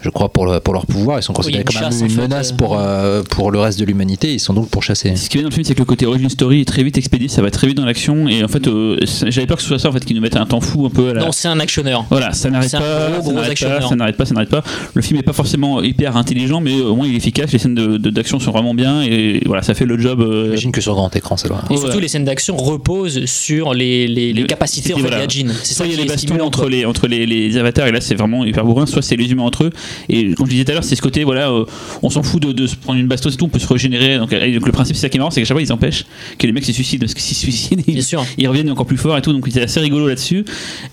[0.00, 2.08] je crois pour, le, pour leur pouvoir ils sont considérés Oui, comme chasse, une en
[2.08, 2.56] fait, menace euh.
[2.56, 5.44] pour, euh, pour le reste de l'humanité ils sont donc pourchassés Ce qui est bien
[5.44, 7.50] dans le film, c'est que le côté origin story est très vite expédié, ça va
[7.50, 8.28] très vite dans l'action.
[8.28, 10.36] Et en fait, euh, j'avais peur que ce soit ça en fait qui nous mette
[10.36, 11.20] un temps fou un peu à la.
[11.20, 12.04] Non, c'est un actionneur.
[12.10, 14.62] Voilà, ça n'arrête C'est pas, pas, ça n'arrête pas, ça n'arrête pas.
[14.94, 17.52] Le film est pas forcément hyper intelligent, mais au moins il est efficace.
[17.52, 20.20] Les scènes de- de- d'action sont vraiment bien et voilà, ça fait le job.
[20.20, 21.78] euh, j'imagine que sur grand écran ça doit Et Ouais.
[21.80, 25.26] surtout, les scènes d'action reposent sur les, les, les Le- capacités en fait, voilà.
[25.28, 27.86] C'est ça il y qui a est les bastons entre les entre les, les avatars
[27.86, 29.70] et là c'est vraiment hyper bourrin soit c'est les humains entre eux
[30.08, 31.64] et comme je disais tout à l'heure c'est ce côté voilà euh,
[32.02, 34.18] on s'en fout de, de se prendre une baston et tout on peut se régénérer
[34.18, 35.72] donc, et donc le principe c'est ça qui est marrant c'est qu'à chaque fois ils
[35.72, 36.04] empêchent
[36.38, 38.24] que les mecs se suicident parce que s'ils se suicident ils, Bien sûr.
[38.38, 40.44] ils reviennent encore plus fort et tout donc c'est assez rigolo là-dessus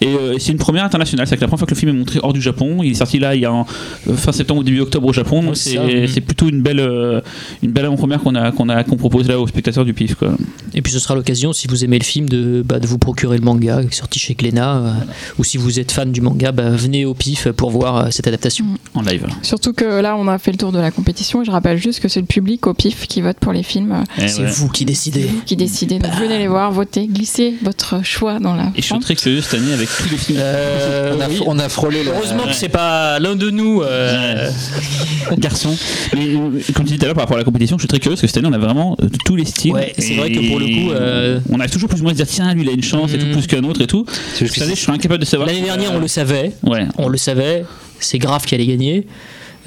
[0.01, 1.97] et euh, c'est une première internationale c'est que la première fois que le film est
[1.97, 3.65] montré hors du Japon il est sorti là il y a en,
[4.09, 7.21] euh, fin septembre ou début octobre au Japon donc c'est plutôt une belle euh,
[7.61, 10.36] une belle avant-première qu'on a qu'on a qu'on propose là aux spectateurs du PIF quoi.
[10.76, 13.38] Et puis ce sera l'occasion, si vous aimez le film, de, bah, de vous procurer
[13.38, 14.78] le manga qui est sorti chez Glénat.
[14.78, 14.91] euh,
[15.38, 18.28] ou si vous êtes fan du manga, bah, venez au pif pour voir euh, cette
[18.28, 18.65] adaptation.
[18.95, 21.51] en live Surtout que là, on a fait le tour de la compétition et je
[21.51, 24.41] rappelle juste que c'est le public au pif qui vote pour les films, Et C'est
[24.41, 24.49] ouais.
[24.51, 25.28] vous qui décidez.
[25.45, 25.99] qui décidez.
[25.99, 28.64] Donc venez les voir, votez, glissez votre choix dans la.
[28.76, 31.39] et je suis très curieux cette année avec tous les films Euh, on, a, oui.
[31.45, 33.82] on a frôlé la- Heureusement que c'est pas l'un de nous.
[33.82, 34.49] euh,
[35.38, 35.76] garçon.
[36.14, 37.88] Mais euh, comme tu disais tout à l'heure par rapport à la compétition, je suis
[37.88, 39.74] très curieux parce que cette année on a vraiment euh, tous les styles.
[39.74, 42.16] Ouais, c'est vrai que pour le coup, euh, on a toujours plus ou moins à
[42.16, 43.32] se dire tiens lui il a une chance et tout Mhm.
[43.34, 44.06] plus qu'un autre et tout.
[44.36, 45.47] Cette année que je suis incapable de savoir.
[45.47, 46.51] L'année dernière, euh, on le savait.
[46.64, 46.86] Ouais.
[46.97, 47.66] On le savait.
[47.99, 49.08] C'est grave qui allait gagner.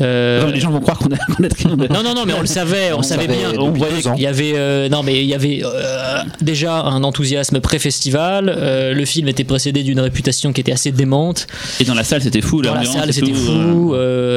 [0.01, 1.75] Euh, les gens vont croire qu'on a, qu'on a trié.
[1.75, 3.53] Non, non, non, mais on le savait, on, On savait bien.
[3.59, 7.61] On voyait qu'il y avait, euh, non, mais il y avait euh, déjà un enthousiasme
[7.61, 8.49] pré-festival.
[8.55, 11.47] euh, le film était précédé d'une réputation qui était assez démente.
[11.81, 12.63] Et dans la salle c'était fou.
[12.63, 13.89] Dans la salle, c'était fou.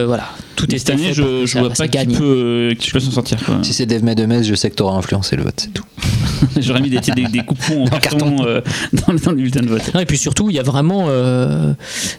[0.07, 2.99] voilà, tout Mais est cette année je, je vois pas qui peut, euh, qui peut
[2.99, 3.37] s'en sortir.
[3.45, 3.59] quoi.
[3.61, 5.83] Si c'est Dave Medemez, je sais que t'auras influencé le vote, c'est tout.
[6.59, 8.61] J'aurais mis des, des, des coupons en Dans carton, euh,
[8.93, 9.81] dans, le- dans le bulletin de vote.
[9.93, 11.73] Non, et puis surtout, il y a vraiment, euh,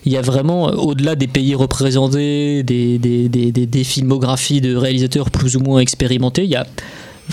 [0.05, 5.31] il y a vraiment au-delà des pays représentés, des, des, des, des- filmographies de réalisateurs
[5.31, 6.67] plus ou moins expérimentés, il y a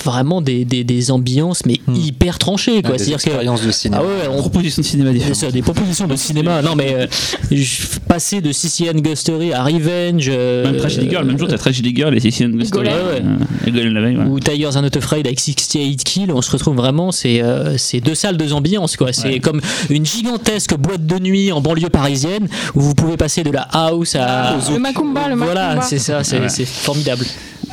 [0.03, 1.95] vraiment des, des, des ambiances mais Hmm.
[1.95, 2.81] hyper tranchées.
[2.81, 2.91] Quoi.
[2.93, 4.01] des C'est-à-dire que expériences de cinéma.
[4.01, 5.35] ah ouais, on Proposition de cinéma Bien différente.
[5.37, 6.61] sûr, des propositions de cinéma.
[6.61, 7.07] Non, mais euh,
[7.51, 10.27] je- passer de Sicilian Gustery à Revenge.
[10.29, 12.87] euh, Même Tragedy Girl, même jour t'as Tragedy Girl et Sicilian Ghost Story.
[12.87, 13.21] Ouais.
[14.29, 17.99] Ou Tigers Are Not Afraid avec 68 Kills, on se retrouve vraiment, c'est euh, c'est
[17.99, 18.95] deux salles, deux ambiances.
[18.95, 19.13] quoi.
[19.13, 19.39] C'est Ouais.
[19.39, 23.61] comme une gigantesque boîte de nuit en banlieue parisienne où vous pouvez passer de la
[23.71, 24.57] house à.
[24.71, 25.85] Le Macumba, le Voilà, Macumba.
[25.85, 26.49] c'est ça, c'est Ouais.
[26.49, 27.25] c'est formidable.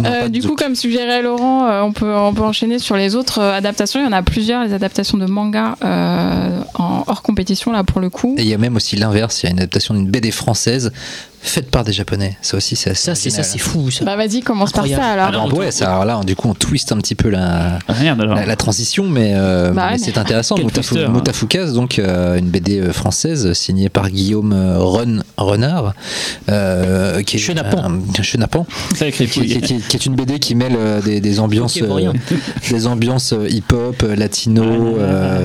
[0.05, 3.41] Euh, du coup, comme suggérait Laurent, euh, on, peut, on peut enchaîner sur les autres
[3.41, 4.01] euh, adaptations.
[4.01, 5.77] Il y en a plusieurs, les adaptations de manga
[6.75, 8.35] en hors compétition là pour le coup.
[8.39, 10.93] Et il y a même aussi l'inverse, il y a une adaptation d'une BD française
[11.47, 12.37] faite par des japonais.
[12.43, 13.91] Ça aussi, c'est assez Ça, c'est ça, c'est fou.
[13.91, 14.05] Ça.
[14.05, 15.03] Bah vas-y, commence par Incroyable.
[15.03, 15.27] ça alors.
[15.27, 17.95] Alors, Alors, ouais, ça, alors là, du coup, on twist un petit peu la, Ah,
[18.01, 20.55] Merde la, la transition, mais, euh, Bah ouais, mais mais- c'est intéressant.
[20.75, 21.09] Twister, hein.
[21.11, 25.93] Moutafoukaz, donc euh, une BD euh, française signée par Guillaume Ren- Renard,
[26.49, 27.93] euh, qui est Chenapan.
[28.97, 32.13] qui, qui- qui- qui est une BD qui mêle euh, des, des ambiances, euh,
[32.71, 35.45] des ambiances hip-hop, latino, euh,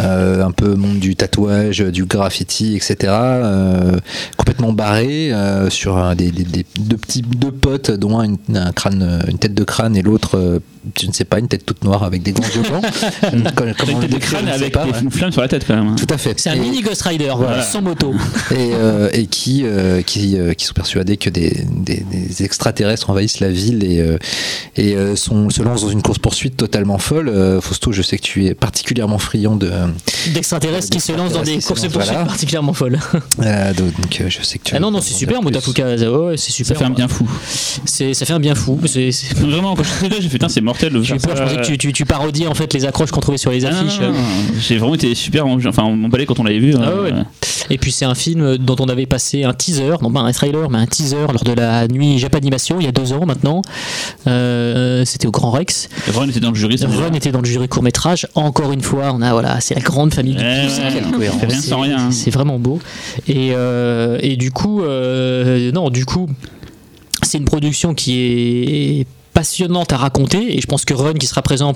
[0.00, 2.96] euh, un peu monde du tatouage, du graffiti, etc.
[3.12, 3.98] euh,
[4.36, 9.22] complètement barré euh, sur des, des- des- deux petits deux potes, dont un un crâne,
[9.28, 10.58] une tête de crâne et l'autre, euh,
[11.00, 12.84] je ne sais pas, une tête toute noire avec des grands yeux blancs.
[13.54, 15.00] Comment- comment Avec le des décrire, crânes je ne sais avec pas, des ouais.
[15.24, 15.88] une sur la tête quand même.
[15.88, 15.96] hein.
[15.96, 16.38] Tout à fait.
[16.38, 17.62] C'est un Et- mini Ghost Rider, Voilà.
[17.62, 18.14] sans moto.
[18.50, 23.10] et, euh, et qui, euh, qui, euh, qui sont persuadés que des, des- des extraterrestres
[23.10, 24.18] envahissent la ville et, euh,
[24.76, 27.28] et euh, sont, se lancent dans une course-poursuite totalement folle.
[27.28, 29.70] Euh, Fausto, je sais que tu es particulièrement friand de.
[30.34, 32.26] D'extraterrestres qui se lancent dans des D'extraterrestres qui se courses lancent, poursuites voilà.
[32.26, 32.98] particulièrement folles.
[33.42, 35.42] euh, de- donc euh, je sais que tu Ah non, non, c'est super.
[35.42, 36.02] Moutafoukaz.
[36.02, 36.76] Ouais, ouais, c'est Ça super.
[36.78, 37.28] fait un bien fou.
[37.84, 38.78] C'est- Ça fait un bien fou.
[38.86, 41.28] C'est- Vraiment, quand je suis là, j'ai fait putain, c'est mortel de J'ai eu faire
[41.34, 41.44] peur, ça.
[41.46, 43.64] je pensais que tu, tu, tu parodies en fait les accroches qu'on trouvait sur les
[43.64, 44.00] Ah, affiches.
[44.60, 46.74] J'ai vraiment été super enfin emballé quand on l'avait vu.
[46.78, 47.12] Ah euh, ouais.
[47.68, 50.70] Et puis c'est un film dont on avait passé un teaser, non pas un trailer,
[50.70, 53.62] mais un teaser lors de la nuit Japanimation il y a deux ans maintenant.
[54.26, 55.88] Euh, C'était au Grand Rex.
[56.14, 56.76] Ron était dans le jury.
[56.84, 58.28] Ron était dans le jury court métrage.
[58.34, 60.66] Encore une fois, on a voilà, c'est la grande famille du Ouais,
[61.18, 61.28] ouais,
[61.60, 62.10] C'est- hein.
[62.10, 62.78] C'est vraiment beau.
[63.28, 66.28] Et, euh, et du coup, euh, non, du coup,
[67.22, 69.06] c'est une production qui est
[69.36, 71.74] passionnante à raconter et je pense que Ron qui sera présent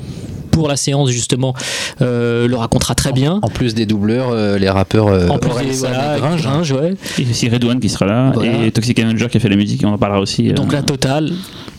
[0.51, 1.53] pour la séance justement
[2.01, 3.39] euh, le racontera très bien.
[3.43, 6.43] En plus des doubleurs, euh, les rappeurs euh, En plus, des- voilà, et Gringe.
[6.43, 6.95] Gringe, ouais.
[7.19, 8.31] Et aussi Redouane qui sera là.
[8.33, 8.65] Voilà.
[8.65, 10.49] Et Toxic Avenger qui a fait la musique, on en parlera aussi.
[10.51, 10.55] euh.
[10.55, 11.33] Donc la totale,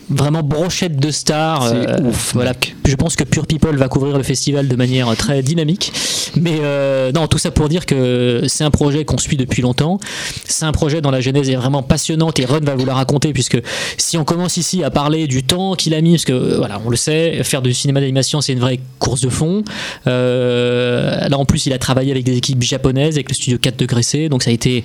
[0.09, 1.63] vraiment brochette de stars.
[1.63, 2.53] Euh, ouf, voilà,
[2.85, 5.91] je pense que Pure People va couvrir le festival de manière très dynamique.
[6.35, 9.99] Mais euh, non, tout ça pour dire que c'est un projet qu'on suit depuis longtemps.
[10.45, 13.33] C'est un projet dont la genèse est vraiment passionnante et Ron va vous la raconter
[13.33, 13.59] puisque
[13.97, 16.81] si on commence ici à parler du temps qu'il a mis, parce que euh, voilà,
[16.85, 19.63] on le sait, faire du cinéma d'animation c'est une vraie course de fond.
[20.07, 23.77] Euh, là en plus, il a travaillé avec des équipes japonaises, avec le studio 4
[23.77, 24.83] degrés C, donc ça a été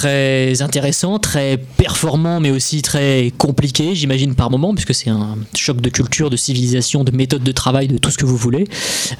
[0.00, 5.82] très intéressant, très performant, mais aussi très compliqué, j'imagine par moment, puisque c'est un choc
[5.82, 8.64] de culture, de civilisation, de méthode de travail, de tout ce que vous voulez.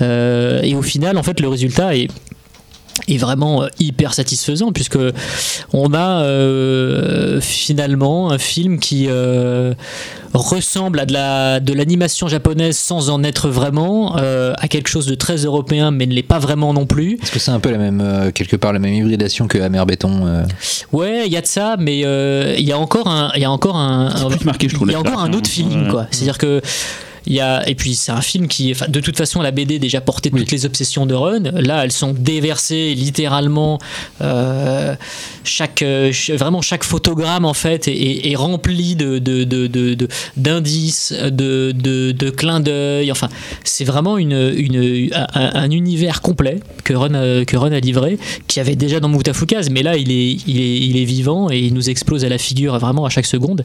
[0.00, 2.08] Euh, et au final, en fait, le résultat est
[3.08, 4.98] est vraiment euh, hyper satisfaisant puisque
[5.72, 9.74] on a euh, finalement un film qui euh,
[10.34, 15.06] ressemble à de la de l'animation japonaise sans en être vraiment euh, à quelque chose
[15.06, 17.18] de très européen mais ne l'est pas vraiment non plus.
[17.22, 19.84] Est-ce que c'est un peu la même, euh, quelque part, la même hybridation que Amer
[19.86, 20.44] Béton euh,
[20.92, 23.44] Ouais, il y a de ça, mais euh, il y a encore un, il y
[23.44, 25.48] a encore un, C'est un- plus marqué, je trouve, Il y a encore un autre
[25.48, 26.06] feeling, quoi.
[26.10, 26.60] C'est-à-dire que
[27.30, 29.78] il y a et puis c'est un film qui, enfin, de toute façon, la BD
[29.78, 31.44] déjà portait toutes les obsessions de Ron.
[31.54, 33.78] Là, elles sont déversées littéralement.
[34.20, 34.94] euh,
[35.44, 41.12] chaque, euh, vraiment chaque photogramme en fait est, est- est rempli de de- de- d'indices,
[41.12, 43.10] de, de, clins d'œil.
[43.12, 43.28] Enfin,
[43.64, 48.18] c'est vraiment une, une, un, un univers complet que Ron, a, que Ron a livré,
[48.48, 51.58] qui avait déjà dans Moutafoukaz, mais là il est, il, est, il est vivant et
[51.58, 53.64] il nous explose à la figure vraiment à chaque seconde.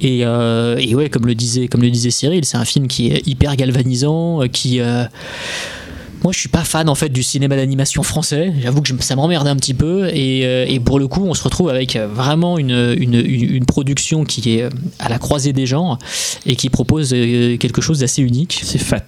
[0.00, 2.97] Et, euh, et ouais, comme le disait, comme le disait Cyril, c'est un film qui
[3.06, 4.80] est hyper galvanisant, euh, qui.
[4.80, 5.04] euh,
[6.24, 8.52] moi, je suis pas fan en fait du cinéma d'animation français.
[8.60, 10.08] J'avoue que je- ça m'emmerde un petit peu.
[10.12, 13.64] Et, euh, et pour le coup, on se retrouve avec vraiment une, une, une- une
[13.64, 14.68] production qui est
[14.98, 15.96] à la croisée des genres
[16.44, 18.60] et qui propose euh, quelque chose d'assez unique.
[18.64, 19.04] C'est fat.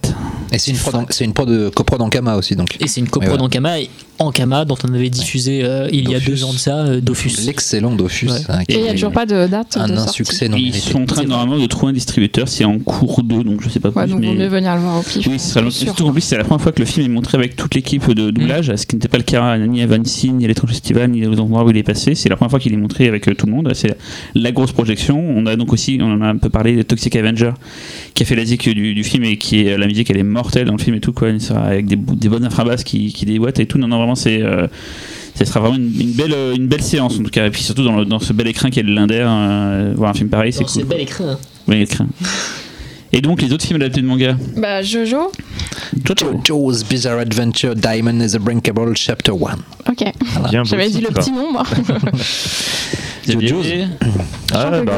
[0.53, 2.77] Et c'est une prod, en- c'est une prod de coprod en Kama aussi, donc.
[2.79, 3.41] Et c'est une coprod ouais.
[3.41, 3.89] en Kama, et
[4.21, 7.01] en Kama dont on avait diffusé euh, il y a deux ans de ça, euh,
[7.01, 7.45] Dofus.
[7.45, 8.27] L'excellent Dofus.
[8.27, 8.33] Ouais.
[8.49, 11.01] hein, Et il n'y a toujours pas de date un de insuccès non Ils sont
[11.01, 13.89] en train normalement de trouver un distributeur, c'est en cours d'eau, donc je sais pas
[13.89, 14.11] Ouais, plus.
[14.13, 14.37] donc vaut mais...
[14.43, 15.27] mieux venir le voir au pif.
[15.27, 15.39] Oui,
[15.71, 18.09] surtout en plus, c'est la première fois que le film est montré avec toute l'équipe
[18.11, 18.77] de doublage, Mm.
[18.77, 21.39] ce qui n'était pas le cas ni à Vanity, ni à l'étrange festival, ni aux
[21.39, 22.15] endroits où il est passé.
[22.15, 23.71] C'est la première fois qu'il est montré avec euh, tout le monde.
[23.73, 23.97] C'est
[24.35, 25.19] la grosse projection.
[25.35, 27.51] On a donc aussi, on en a un peu parlé, de Toxic Avenger,
[28.13, 30.23] qui a fait la musique du, du film et qui est la musique, elle est
[30.23, 31.29] mortelle dans le film et tout, quoi.
[31.55, 31.95] Avec des
[32.29, 33.77] bonnes infrabasses qui, qui déboîtent et tout.
[33.77, 34.41] Non, non, vraiment, c'est.
[34.41, 34.67] euh,
[35.35, 37.47] ça sera vraiment une, une belle, euh, une belle séance en tout cas.
[37.47, 40.13] Et puis surtout dans, le- dans ce bel écrin qu'est le Linder, euh, voir un
[40.13, 40.83] film pareil, c'est cool.
[40.85, 41.29] bel écran.
[41.29, 41.37] hein.
[41.67, 42.07] Oui, l'écrin.
[43.13, 45.31] Et donc les autres films adaptés de manga Bah, Jojo
[46.05, 46.39] Jojo.
[46.45, 49.91] JoJo's Bizarre Adventure Diamond is a Brinkable Chapter 1.
[49.91, 50.03] Ok.
[50.63, 51.63] J'avais dit le petit nom, moi.
[54.53, 54.91] Ah, bah,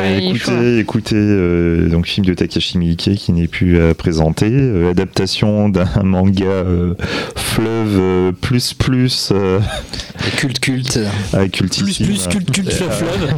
[0.00, 0.52] ouais, est chaud.
[0.52, 5.68] écoutez, écoutez euh, donc film de Takashi Miike qui n'est plus à présenter, euh, adaptation
[5.68, 6.94] d'un manga euh,
[7.36, 9.60] fleuve euh, plus plus euh,
[10.36, 10.98] culte culte.
[11.32, 12.06] Plus, cultissime.
[12.06, 13.34] plus, culte, culte, fleuve, fleuve.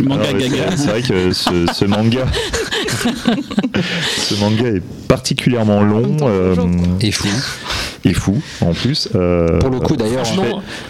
[0.00, 0.76] Manga Alors, gaga.
[0.76, 2.24] c'est- vrai que ce, ce manga,
[4.18, 6.16] ce manga est particulièrement long.
[6.22, 6.54] Euh,
[7.00, 7.28] Et fou.
[8.04, 9.08] Est fou en plus.
[9.14, 10.24] Euh, Pour le coup, d'ailleurs,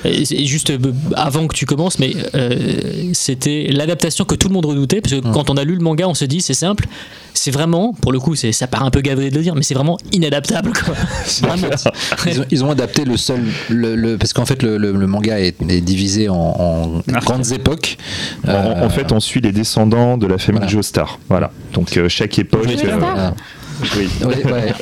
[0.04, 0.78] euh, c'est juste euh,
[1.14, 5.20] avant que tu commences, mais euh, c'était l'adaptation que tout le monde redoutait, parce que
[5.32, 6.86] quand on a lu le manga, on se dit c'est simple,
[7.34, 9.62] c'est vraiment, pour le coup, c'est, ça paraît un peu gavé de le dire, mais
[9.62, 10.72] c'est vraiment inadaptable.
[10.72, 10.94] Quoi.
[11.48, 11.68] Vraiment.
[12.26, 13.40] Ils ont, ils ont adapté le seul.
[13.70, 17.24] Le, le- parce qu'en fait, le, le- le manga est, est divisé en, en Arc.
[17.24, 17.96] grandes époques.
[18.46, 20.72] en, Euh, en fait, on suit les descendants de la famille voilà.
[20.72, 21.18] Joestar.
[21.28, 21.50] Voilà.
[21.72, 22.66] Donc euh, chaque époque.
[23.96, 24.08] Oui.
[24.26, 24.72] Ouais, ouais.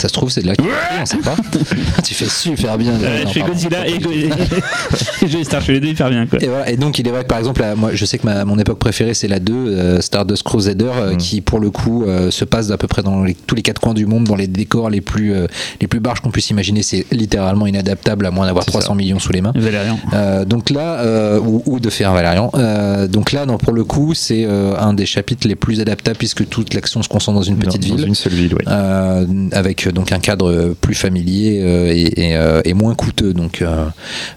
[0.00, 0.54] Ça se trouve, c'est de la
[1.02, 1.36] on sait pas.
[2.04, 2.92] tu fais super bien.
[2.92, 3.40] Euh, Non, je fais.
[3.42, 3.96] Godzilla et,
[5.22, 6.42] et Joestar, je fais les deux hyper bien quoi.
[6.42, 6.70] Et, voilà.
[6.70, 8.78] Et donc, il est vrai que par exemple, moi, je sais que ma, mon époque
[8.78, 11.16] préférée, c'est la 2, euh, Stardust Crusader, euh, Mm.
[11.18, 13.80] qui pour le coup euh, se passe d'à peu près dans les- tous les quatre
[13.80, 15.46] coins du monde, dans les décors les plus, euh,
[15.80, 16.82] les plus barges qu'on puisse imaginer.
[16.82, 18.94] C'est littéralement inadaptable à moins d'avoir C'est 300 ça.
[18.94, 19.52] millions sous les mains.
[19.54, 19.98] Valérian.
[20.14, 22.50] Euh, donc là, euh, ou, ou de faire Valérian.
[22.54, 26.16] Euh, donc là, non, pour le coup, c'est euh, un des chapitres les plus adaptables
[26.16, 28.06] puisque toute l'action se concentre dans une petite dans ville.
[28.08, 28.64] une seule ville, oui.
[28.68, 33.32] Euh, avec euh, donc un cadre plus familier euh, et, et, et moins coûteux.
[33.32, 33.64] Donc,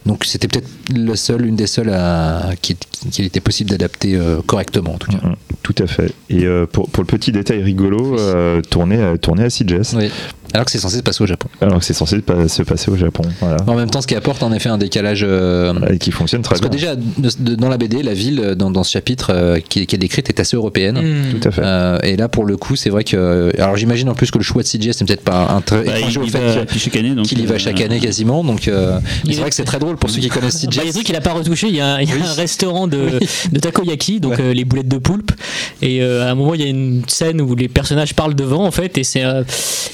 [0.05, 2.75] donc c'était peut-être le seul, une des seules à, qui,
[3.11, 5.17] qui était possible d'adapter correctement en tout cas.
[5.27, 6.11] Mm, Tout à fait.
[6.29, 8.17] Et pour, pour le petit détail rigolo,
[8.69, 10.09] tourné à CJS, Oui.
[10.53, 11.47] Alors que c'est censé se passer au Japon.
[11.61, 13.23] alors que c'est censé pas- se passer au Japon.
[13.41, 13.57] Voilà.
[13.67, 15.23] En même temps, ce qui apporte en effet un décalage.
[15.27, 16.95] euh, Et qui fonctionne très parce que bien.
[16.95, 19.95] déjà, de- de- dans la BD, la ville, dans, dans ce chapitre euh, qui, qui
[19.95, 20.97] est décrite, est assez européenne.
[20.99, 21.39] Hmm.
[21.39, 21.61] Tout à fait.
[21.63, 23.51] Euh, et là, pour le coup, c'est vrai que.
[23.57, 25.93] Alors, j'imagine en plus que le choix de CJS c'est peut-être pas un très Bah,
[25.99, 27.25] il, au il fait va que- puis chaque année donc.
[27.25, 28.43] qu'il y va chaque année quasiment.
[28.43, 30.89] Donc, euh, c'est vrai que c'est très drôle pour ceux qui connaissent Bah, il y
[30.89, 31.67] a trucs qu'il a pas retouché.
[31.67, 32.21] Il y a, il y a Oui.
[32.23, 33.27] un restaurant de, Oui.
[33.51, 35.31] de takoyaki, donc euh, les boulettes de poulpe.
[35.81, 38.63] Et euh, à un moment, il y a une scène où les personnages parlent devant,
[38.65, 39.43] en fait, et c'est euh,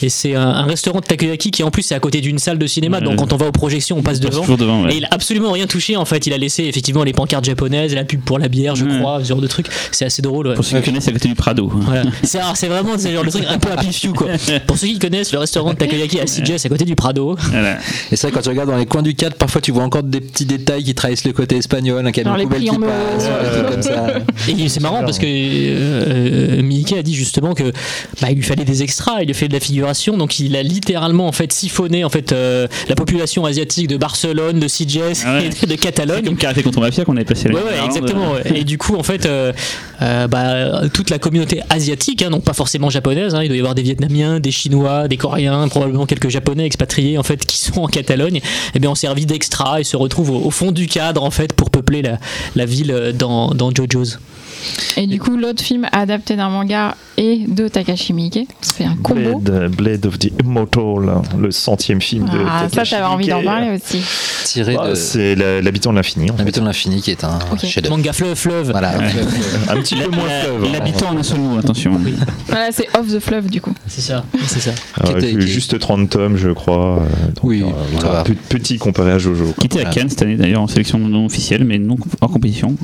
[0.02, 2.58] et c'est un, un restaurant de takoyaki qui en plus est à côté d'une salle
[2.58, 2.98] de cinéma.
[3.00, 3.04] Ouais.
[3.04, 4.42] Donc quand on va aux projections, on passe on devant.
[4.42, 4.84] toujours devant.
[4.84, 4.94] ouais.
[4.94, 6.26] Et il a absolument rien touché en fait.
[6.28, 8.98] Il a laissé effectivement les pancartes japonaises, la pub pour la bière, je Ouais.
[9.00, 9.68] crois, ce genre de truc.
[9.92, 10.48] C'est assez drôle.
[10.48, 10.56] ouais.
[10.56, 11.70] Pour ceux qui connaissent, c'est à côté du Prado.
[11.74, 12.04] Voilà.
[12.24, 14.28] C'est c'est vraiment ce genre de truc un peu à pif quoi.
[14.68, 17.36] Pour ceux qui connaissent le restaurant de takoyaki à CJS à côté du Prado.
[17.52, 17.78] Voilà.
[18.12, 20.04] Et c'est vrai, quand tu regardes dans les coins du cadre, parfois tu vois encore
[20.04, 23.30] des petits détails qui trahissent le côté espagnol, un camion poubelle prix qui passe,
[23.72, 24.08] comme ça.
[24.48, 27.72] Et c'est marrant parce que euh, euh, Miike a dit justement que
[28.22, 30.64] bah, il lui fallait des extras, il lui fait de la figuration, donc il a
[30.64, 35.38] littéralement en fait siphonné en fait euh, la population asiatique de Barcelone, de CJS Ah
[35.40, 35.50] ouais.
[35.64, 36.26] et de Catalogne.
[36.26, 37.52] comme Karaté contre Mafia qu'on avait là.
[37.52, 38.32] Ouais, ouais, exactement.
[38.34, 38.44] ouais.
[38.60, 39.52] Et du coup, en fait, euh,
[40.02, 43.60] euh, bah, toute la communauté asiatique, hein, donc pas forcément japonaise, hein, il doit y
[43.60, 47.82] avoir des Vietnamiens, des Chinois, des Coréens, probablement quelques Japonais expatriés en fait qui sont
[47.82, 48.42] en Catalogne,
[48.76, 51.54] et bien on servi d'extra et se retrouvent au, au fond du cadre en fait
[51.54, 52.18] pour peupler la,
[52.56, 54.20] la ville euh, dans, dans JoJo's.
[54.98, 58.48] Et du coup, l'autre film adapté d'un manga et de Takashi Miike.
[58.62, 59.40] C'est un combo.
[59.40, 63.44] Blade, Blade of the Immortal, le centième film de Ah, ça, Takashi t'avais envie d'en
[63.44, 64.02] parler aussi.
[64.46, 66.30] Tiré Ah, de C'est l'habitant de l'infini.
[66.32, 66.40] en fait.
[66.40, 67.66] L'habitant de l'infini qui est un Ok.
[67.66, 67.98] chef-d'œuvre.
[67.98, 68.72] Manga fleuve fleuve.
[68.72, 68.94] Voilà.
[69.70, 70.64] Un petit peu moins fleuve.
[70.66, 70.70] hein.
[70.74, 71.92] L'habitant en un seul mot, attention.
[72.48, 73.74] Voilà, c'est Off the Fleuve du coup.
[73.88, 74.72] C'est ça, c'est ça.
[75.00, 77.00] Alors, Qui était- ju- qui- Juste 30 tomes, je crois.
[77.00, 78.24] euh, donc, Oui, euh, ça.
[78.24, 79.44] Pe- Petit comparé à Jojo.
[79.46, 79.54] quoi.
[79.60, 79.96] Qui était à Voilà.
[79.96, 82.76] Cannes cette année d'ailleurs en sélection non officielle, mais non en compétition.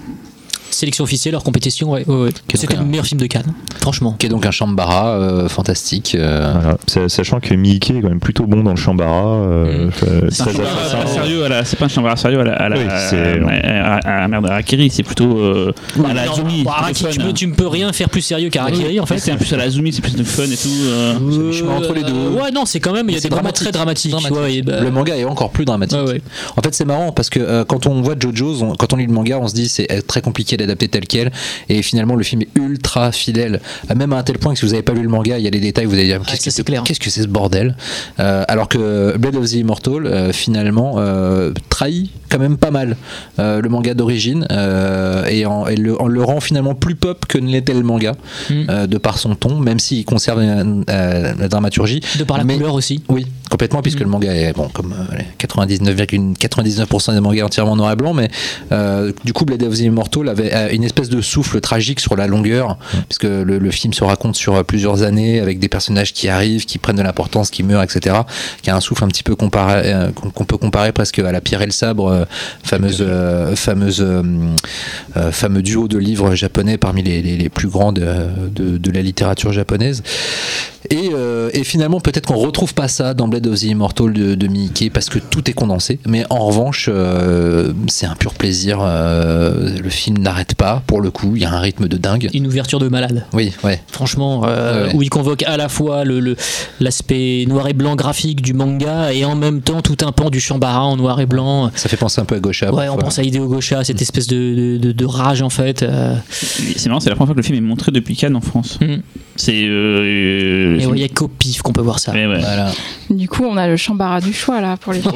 [0.72, 2.04] Sélection officielle hors compétition, ouais.
[2.08, 2.30] ouais, ouais.
[2.54, 4.16] C'était le meilleur film de Cannes, franchement.
[4.20, 6.16] Qui est donc un Shambara euh, fantastique.
[6.20, 6.54] euh,
[6.94, 7.08] Voilà.
[7.10, 9.36] Sachant que Miike est quand même plutôt bon dans le Shambara.
[9.36, 9.88] euh, Mm.
[9.90, 12.78] enfin, C'est pas sérieux à la- c'est pas un chambard sérieux à la, à la,
[12.78, 13.40] Oui, c'est-
[13.70, 15.72] à- à- à- merde, à Harakiri, c'est plutôt euh,
[16.06, 16.32] à la Non,
[16.68, 17.34] Araki, plutôt tu, peux, hein.
[17.34, 19.18] tu ne peux rien faire plus sérieux qu'Arakiri en fait.
[19.20, 20.70] C'est un plus à la Azumi, c'est plus de fun et tout.
[20.88, 21.20] euh.
[21.20, 22.12] Mi-chemin entre les deux.
[22.12, 23.64] Ouais, non, c'est quand même, il y a C'est des moments dramatique.
[23.64, 24.66] très dramatiques.
[24.66, 25.98] Bah- Le manga est encore plus dramatique.
[26.58, 29.14] En fait, c'est marrant parce que quand on voit JoJo's, on- quand on lit le
[29.14, 31.32] manga, on se dit c'est très compliqué d'adapter tel quel.
[31.70, 33.62] Et finalement, le film est ultra fidèle,
[33.96, 35.48] même à un tel point que si vous n'avez pas lu le manga, il y
[35.48, 36.84] a des détails, vous allez dire Ah, qu'est-ce ça, que c'est clair.
[36.84, 37.76] Qu'est-ce que c'est ce bordel?
[38.20, 42.98] Euh, Alors que Blade of the Immortal, euh, finalement, euh, trahit quand même pas mal
[43.40, 47.26] euh, le manga d'origine euh, et, en, et le, en le rend finalement plus pop
[47.28, 48.14] que ne l'était le manga
[48.50, 48.54] Mm.
[48.70, 52.02] euh, de par son ton, même s'il conserve la dramaturgie.
[52.20, 53.04] De par la Mais- couleur aussi.
[53.10, 54.04] Oui, complètement, puisque Mm.
[54.04, 58.30] le manga est, bon, comme euh, allez, 99,99% des mangas entièrement noir et blanc, mais
[59.24, 62.78] du coup, Blade of the Immortal avait une espèce de souffle tragique sur la longueur,
[63.10, 66.78] puisque le, le film se raconte sur plusieurs années avec des personnages qui arrivent, qui
[66.78, 68.18] prennent de l'importance, qui meurent, etc.,
[68.62, 69.94] qui a un souffle un petit peu comparé,
[70.34, 72.25] qu'on peut comparer presque à la pierre et le sabre,
[72.64, 74.22] fameuse, euh, fameuse, euh,
[75.18, 78.06] euh, fameux duo de livres japonais parmi les, les- les plus grands de,
[78.54, 80.04] de- de la littérature japonaise.
[80.92, 84.36] Et, euh, et finalement, peut-être qu'on retrouve pas ça dans Blade of the Immortal de,
[84.36, 85.98] de Miike parce que tout est condensé.
[86.06, 88.78] Mais en revanche, euh, c'est un pur plaisir.
[88.82, 91.32] euh, le film n'arrête pas, pour le coup.
[91.36, 92.30] Il y a un rythme de dingue.
[92.36, 93.26] Une ouverture de malade.
[93.34, 93.82] Oui, ouais.
[93.92, 94.96] Franchement, euh, Ouais, ouais.
[94.96, 96.36] où il convoque à la fois le-
[96.80, 100.40] l'aspect noir et blanc graphique du manga et en même temps tout un pan du
[100.40, 101.72] Shambara en noir et blanc.
[101.76, 102.74] Ça fait penser pense un peu à Gaucha.
[102.74, 105.84] Ouais, on pense à Hideo Gaucha, cette espèce de, de, de rage en fait.
[105.84, 106.16] euh.
[106.30, 108.80] C'est marrant, c'est la première fois que le film est montré depuis Cannes en France.
[108.82, 108.96] Mm.
[109.36, 109.66] C'est.
[109.68, 112.14] Euh, Et c'est- ouais, il y a qu'au pif qu'on peut voir ça.
[112.14, 112.26] Ouais.
[112.26, 112.72] Voilà.
[113.10, 115.14] Du coup, on a le chambara du choix là pour les films.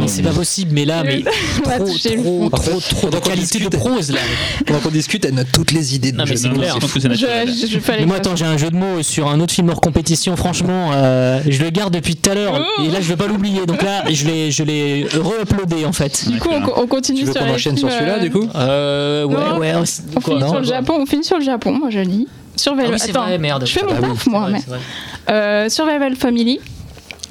[0.00, 1.22] Mais C'est pas possible, mais là, mais
[1.64, 4.18] On trop, trop, trop, trop de qualité de prose là.
[4.66, 6.60] Pendant qu'on discute, elle note toutes les idées de Non, mais jeu c'est de mots.
[6.60, 6.76] clair.
[6.80, 10.34] Je moi, attends, j'ai un jeu de mots sur un autre film hors compétition.
[10.36, 12.60] Franchement, euh, je le garde depuis tout à l'heure.
[12.78, 12.82] Oh.
[12.82, 13.64] Et là, je vais pas l'oublier.
[13.66, 15.06] Donc là, je l'ai, je l'ai
[15.42, 16.28] re-uploadé en fait.
[16.28, 18.48] Du coup, on, on continue Tu veux sur les enchaîne sur celui-là, euh, du coup
[18.54, 19.58] Euh, ouais, Non.
[19.58, 19.72] ouais.
[19.74, 20.94] On quoi, finit non sur le Japon.
[21.00, 22.28] On finit sur le Japon, moi je dis.
[22.56, 22.86] Survival.
[22.90, 23.64] Ah oui, c'est Attends, vrai, merde.
[23.66, 24.40] je fais mon Ah bah taf, oui, moi.
[24.48, 25.32] vrai, mais-.
[25.34, 26.60] Euh, Survival Family,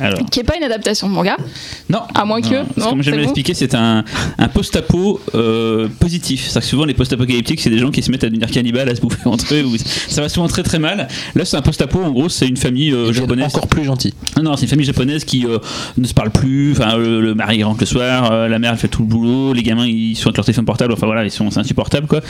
[0.01, 0.19] Alors.
[0.29, 1.37] qui est pas une adaptation de manga,
[1.89, 1.99] Non.
[2.15, 2.47] à moins que.
[2.49, 4.03] Non, parce que Non, comme j'aime l'expliquer, c'est un,
[4.37, 6.41] un post-apo euh, positif.
[6.43, 8.95] C'est-à-dire que souvent, les post-apocalyptiques, c'est des gens qui se mettent à devenir cannibales, à
[8.95, 9.63] se bouffer entre eux.
[9.65, 11.07] ou- Ça va souvent très très mal.
[11.35, 13.45] Là, c'est un post-apo, en gros, c'est une famille euh, japonaise.
[13.55, 14.13] encore plus gentil.
[14.35, 15.57] Ah Non, c'est une famille japonaise qui euh,
[15.97, 16.71] ne se parle plus.
[16.73, 19.53] Enfin, le, le mari rentre le soir, euh, la mère elle fait tout le boulot,
[19.53, 20.93] les gamins ils sont avec leur téléphone portable.
[20.93, 22.21] Enfin voilà, ils sont c'est insupportable quoi.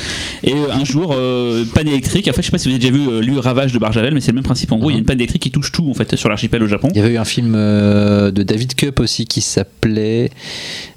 [0.44, 2.28] Et euh, un jour, euh, panne électrique.
[2.28, 4.14] En fait, je sais pas si vous avez déjà vu euh, lui Ravage de Barjavel,
[4.14, 4.72] mais c'est le même principe.
[4.72, 6.62] En gros, il y a une panne électrique qui touche tout en fait sur l'archipel
[6.64, 6.88] au Japon.
[6.92, 10.30] Il y avait eu un film euh, de David Cup aussi qui s'appelait.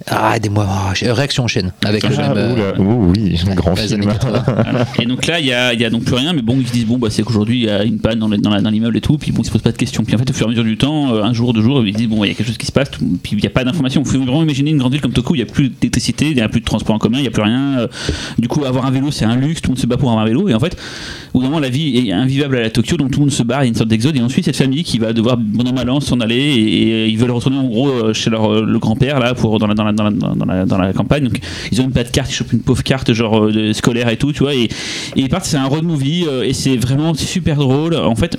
[0.06, 0.92] Ah, des mois.
[1.02, 1.72] Réaction en chaîne.
[1.84, 2.56] Avec le Ah, même.
[2.58, 4.02] euh, ouh, oui, grand les film.
[4.02, 4.42] années 80.
[4.46, 4.86] Voilà.
[5.00, 6.66] Et donc là, il y a, il y a donc plus rien, mais bon, ils
[6.66, 8.60] se disent bon, bah c'est qu'aujourd'hui il y a une panne dans le- dans la-
[8.60, 10.04] dans l'immeuble et tout, puis bon, ils se posent pas de questions.
[10.04, 11.82] Puis en fait, au fur et à mesure du temps, euh, un jour, deux jours,
[11.86, 13.46] ils disent bon, il y a quelque chose qui se passe, tout- puis il n'y
[13.46, 14.02] a pas d'information.
[14.02, 16.34] Vous pouvez vraiment imaginer une grande ville comme Tokyo, il n'y a plus d'électricité, il
[16.34, 17.88] n'y a plus de transport en commun, il n'y a plus rien.
[18.38, 20.24] Du coup, avoir un vélo, c'est un luxe, tout le monde se bat pour avoir
[20.24, 20.76] un vélo, et en fait,
[21.32, 23.62] au moment, la vie est invivable à la Tokyo, donc tout le monde se barre,
[23.62, 26.00] il y a une sorte d'exode, et ensuite, cette famille qui va devoir, bon an,
[26.00, 29.34] s'en aller, et, ils veulent retourner en gros euh, chez leur, euh, le grand-père, là,
[29.34, 31.24] pour, dans, la, dans, la, dans, la, dans, la, dans la campagne.
[31.24, 31.38] Donc,
[31.70, 34.32] ils ont pas de carte, ils chopent une pauvre carte, genre euh, scolaire et tout,
[34.32, 34.70] tu vois, et, et
[35.16, 37.94] ils partent, c'est un road movie, et c'est vraiment super drôle.
[37.94, 38.38] En fait,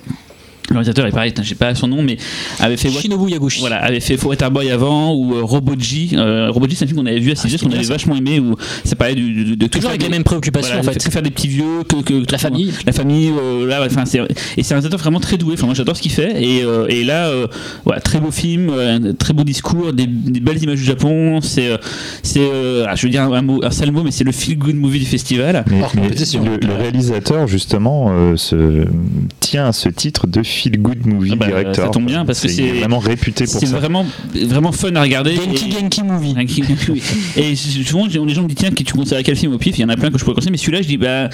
[0.69, 2.17] le réalisateur est pareil, sais pas son nom, mais
[2.59, 2.89] avait fait.
[2.89, 3.59] Shinobu Yaguchi.
[3.59, 6.11] Voilà, avait fait Forever Boy avant ou euh, Roboji.
[6.13, 8.39] Euh, Roboji, c'est un film qu'on avait vu à 6 c'était qu'on avait vachement aimé
[8.39, 10.83] où ça parlait du, de, de, Toujours avec faire les des- mêmes préoccupations voilà, en
[10.93, 10.97] fait.
[10.97, 12.71] que faire des petits vieux, que, que- La famille.
[12.85, 14.19] la famille, euh, là, enfin, c'est,
[14.57, 15.53] et c'est un réalisateur vraiment très doué.
[15.53, 16.41] Enfin, moi, j'adore ce qu'il fait.
[16.43, 17.47] Et, euh, et là, euh,
[17.85, 21.41] voilà, très beau film, euh, un très beau discours, des, des belles images du Japon.
[21.41, 21.77] C'est, euh,
[22.23, 24.57] c'est, euh, ah, je veux dire un, mot, un sale mot, mais c'est le feel
[24.57, 25.63] good movie du festival.
[25.69, 28.85] Mais, Hors mais le, le réalisateur justement euh, se
[29.39, 31.85] tient à ce titre de feel good movie Ah bah, director.
[31.85, 33.77] ça tombe bien, parce que c'est- est vraiment réputé pour C'est ça.
[33.77, 35.35] vraiment, vraiment fun à regarder.
[35.35, 36.33] Genki Et- Genki Movie.
[36.35, 37.01] Genki, oui.
[37.37, 39.77] Et souvent, les gens me disent tiens, tu conseilles quel film au pif?
[39.77, 41.29] Il y en a plein que je pourrais conseiller, mais celui-là, je dis bah,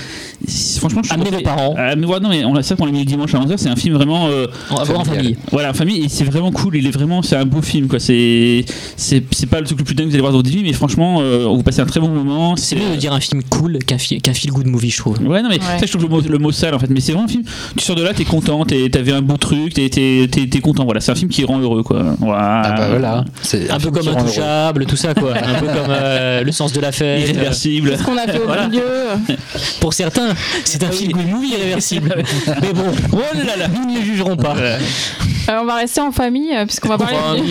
[0.48, 1.76] c'est- franchement, je Amenez vos parents.
[1.78, 3.58] Ah, mais voilà, non, mais on a ça qu'on l'a mis le dimanche à 11h,
[3.58, 4.28] c'est un film vraiment.
[4.28, 5.38] euh, en famille.
[5.52, 6.76] voilà, en famille, et c'est vraiment cool.
[6.78, 8.00] Il est vraiment, c'est un beau film, quoi.
[8.00, 8.66] C'est,
[8.98, 10.64] c'est, c'est pas le truc le plus dingue que vous allez voir dans votre vie,
[10.64, 12.56] mais franchement, euh, vous passez un très bon moment.
[12.56, 15.20] C'est mieux de dire un film cool qu'un qu'un feel good movie, je trouve.
[15.22, 15.80] Ouais, non, mais Ouais.
[15.80, 16.90] ça, je trouve le mot, le mot sale en fait.
[16.90, 17.44] Mais c'est vraiment un film.
[17.78, 20.60] Tu sors de là, t'es content, t'es- t'avais un beau truc, t'es, t'es, t'es- t'es
[20.60, 20.86] content.
[20.86, 22.04] Voilà, c'est un film qui rend heureux, quoi.
[22.20, 22.62] Voilà.
[22.66, 23.26] Ah bah voilà.
[23.42, 24.08] C'est Un peu film comme.
[24.18, 25.34] Intouchable, tout ça quoi.
[25.36, 27.30] Un peu comme euh, Le sens de la fête.
[27.30, 27.98] Irréversible.
[27.98, 28.68] Ce qu'on a fait au Voilà.
[28.68, 28.84] milieu.
[29.80, 30.30] Pour certains,
[30.66, 32.16] c'est un feel good movie irréversible.
[32.62, 34.56] Mais bon, oh là là, nous ne les jugerons pas.
[34.58, 34.78] Euh,
[35.50, 37.42] on va rester en famille, euh, puisqu'on va parler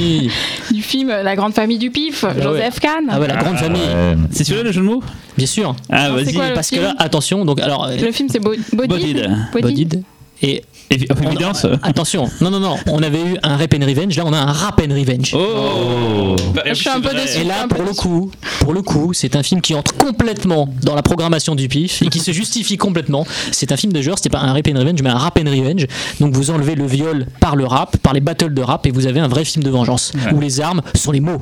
[0.71, 3.05] du, film La Grande Famille du Pif, Joseph Kahn.
[3.11, 4.17] Ah ouais, la grande famille, Ouais.
[4.31, 5.03] C'est celui-là le jeu de mots?
[5.37, 5.75] Bien sûr.
[5.91, 6.35] Ah, Alors, vas-y.
[6.55, 6.87] Parce que film?
[6.89, 7.85] là, attention, donc alors.
[7.87, 9.31] euh, Le film c'est Bo- Bodied.
[9.53, 10.03] Bodied.
[10.43, 11.67] Et on- Évidence.
[11.83, 14.51] attention, non, non, non, on avait eu un Rap and Revenge, là on a un
[14.53, 15.35] Rap and Revenge.
[15.37, 17.41] Oh, Bah, Je suis un peu déçu.
[17.41, 18.31] Et là, pour le coup,
[18.61, 22.09] pour le coup, c'est un film qui entre complètement dans la programmation du PIF et
[22.09, 23.25] qui se justifie complètement.
[23.53, 25.49] C'est un film de genre, c'était pas un Rap and Revenge, mais un Rap and
[25.51, 25.87] Revenge.
[26.19, 29.07] Donc vous enlevez le viol par le rap, par les battles de rap, et vous
[29.07, 30.33] avez un vrai film de vengeance Ouais.
[30.35, 31.41] où les armes sont les mots.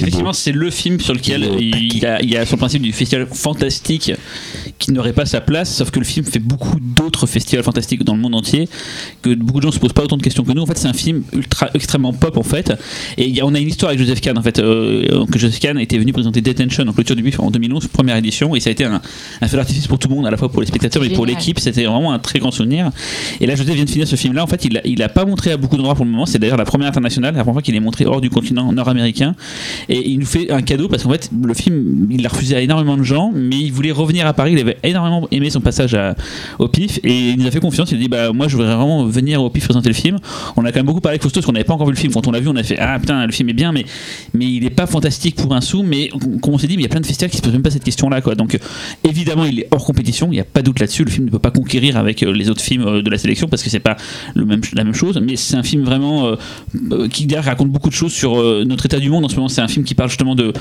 [0.00, 2.92] Effectivement, c'est le film sur lequel il y, a, il y a son principe du
[2.92, 4.12] festival fantastique
[4.78, 8.14] qui n'aurait pas sa place, sauf que le film fait beaucoup d'autres festivals fantastiques dans
[8.14, 8.68] le monde entier,
[9.22, 10.62] que beaucoup de gens se posent pas autant de questions que nous.
[10.62, 12.72] En fait, c'est un film ultra extrêmement pop en fait.
[13.16, 15.38] Et il y a- on a une histoire avec Joseph Kahn en fait, euh, que
[15.38, 18.60] Joseph Kahn était venu présenter Detention en clôture du bif en 2011, première édition, et
[18.60, 19.00] ça a été un,
[19.40, 21.26] un feu d'artifice pour tout le monde, à la fois pour les spectateurs et pour
[21.26, 21.58] l'équipe.
[21.60, 22.90] C'était vraiment un très grand souvenir.
[23.40, 24.42] Et là, Joseph vient de finir ce film-là.
[24.42, 26.26] En fait, il a, il a pas montré à beaucoup d'endroits pour le moment.
[26.26, 29.11] C'est d'ailleurs la première internationale, la première fois qu'il est montré hors du continent nord-américain.
[29.88, 32.60] Et il nous fait un cadeau parce qu'en fait, le film, il l'a refusé à
[32.60, 34.52] énormément de gens, mais il voulait revenir à Paris.
[34.52, 35.96] Il avait énormément aimé son passage
[36.58, 37.90] au PIF et il nous a fait confiance.
[37.92, 40.18] Il a dit Bah, moi, je voudrais vraiment venir au PIF présenter le film.
[40.56, 42.12] On a quand même beaucoup parlé avec Fausto qu'on n'avait pas encore vu le film.
[42.12, 43.84] Quand on l'a vu, on a fait Ah putain, le film est bien, mais,
[44.34, 45.82] mais il est pas fantastique pour un sou.
[45.82, 46.08] Mais
[46.40, 47.62] comme on s'est dit, mais il y a plein de festivals qui se posent même
[47.62, 48.20] pas cette question-là.
[48.20, 48.34] Quoi.
[48.34, 48.58] Donc,
[49.04, 50.28] évidemment, il est hors compétition.
[50.28, 51.04] Il n'y a pas de doute là-dessus.
[51.04, 53.48] Le film ne peut pas conquérir avec euh, les autres films euh, de la sélection
[53.48, 53.96] parce que c'est pas
[54.34, 55.20] la même chose.
[55.22, 58.98] Mais c'est un film vraiment euh, qui derrière raconte beaucoup de choses sur notre état
[59.02, 59.48] du monde en ce moment.
[59.48, 60.52] C'est un film qui parle justement de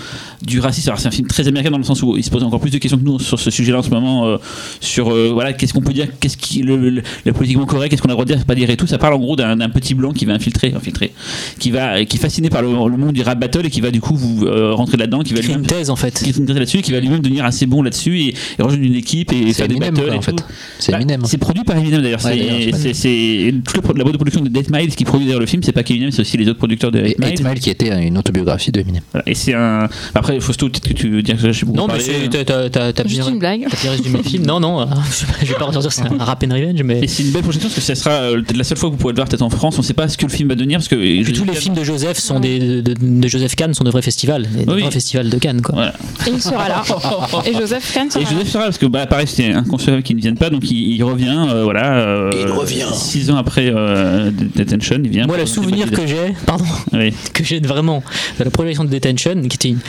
[0.41, 0.89] du racisme.
[0.89, 2.71] Alors c'est un film très américain dans le sens où il se pose encore plus
[2.71, 4.25] de questions que nous sur ce sujet-là en ce moment.
[4.27, 4.37] euh,
[4.79, 8.01] sur euh, voilà, qu'est-ce qu'on peut dire, qu'est-ce qui le, le- le politiquement correct, qu'est-ce
[8.01, 8.87] qu'on a le droit de dire, pas dire et tout.
[8.87, 11.13] Ça parle en gros d'un petit blanc qui va infiltrer, infiltrer,
[11.59, 13.91] qui va, qui est fasciné par le, le monde du rap battle et qui va
[13.91, 16.13] du coup vous euh, rentrer là-dedans, qui va lui-même une thèse en fait.
[16.22, 19.47] qui là-dessus, qui va lui-même devenir assez bon là-dessus et, et rejoindre une équipe et
[19.47, 20.31] C'est faire des battles quoi, et en fait.
[20.34, 20.43] tout.
[20.80, 21.22] C'est Bah, Eminem.
[21.26, 22.23] C'est produit par Eminem d'ailleurs.
[22.26, 25.61] Ouais, c'est toute la, boîte de production de Death Miles qui produit d'ailleurs le film.
[25.63, 27.30] C'est pas qu'Eminem, c'est aussi les autres producteurs de Death Miles.
[27.39, 29.02] 8 Mile qui était une autobiographie de Eminem.
[29.12, 29.28] Voilà.
[29.30, 29.88] Et c'est un.
[30.16, 33.08] Après, Fausto, peut-être que tu veux dire que je sais beaucoup Non, mais c'est- t'as-
[33.08, 33.66] Juste une blague.
[33.70, 34.45] t'as bien résumé le film.
[34.45, 34.86] Non, non,
[35.41, 36.99] je vais pas que c'est un rap and revenge, mais.
[37.03, 38.99] Et c'est une belle projection parce que ça sera peut-être la seule fois que vous
[38.99, 39.78] pourrez le voir peut-être en France.
[39.80, 40.95] On sait pas ce que le film va devenir parce que.
[40.95, 44.02] Et puis tous les films de Joseph sont des de, Joseph Kahn sont de vrais
[44.02, 44.82] festivals, des Oui.
[44.82, 45.76] vrais festivals de Cannes quoi.
[45.76, 45.94] Voilà.
[46.28, 46.84] Et il sera là.
[47.45, 48.32] Et Joseph Kahn sera Et là.
[48.32, 50.70] Joseph sera là parce que bah, pareil c'était un consul qui ne viennent pas donc
[50.70, 52.86] il, il revient euh, voilà euh, Il revient.
[52.94, 57.14] six ans après euh, Detention il vient Moi, le souvenir que j'ai, pardon, oui.
[57.34, 58.03] que j'ai vraiment
[58.39, 59.80] la projection de Detention, qui était une-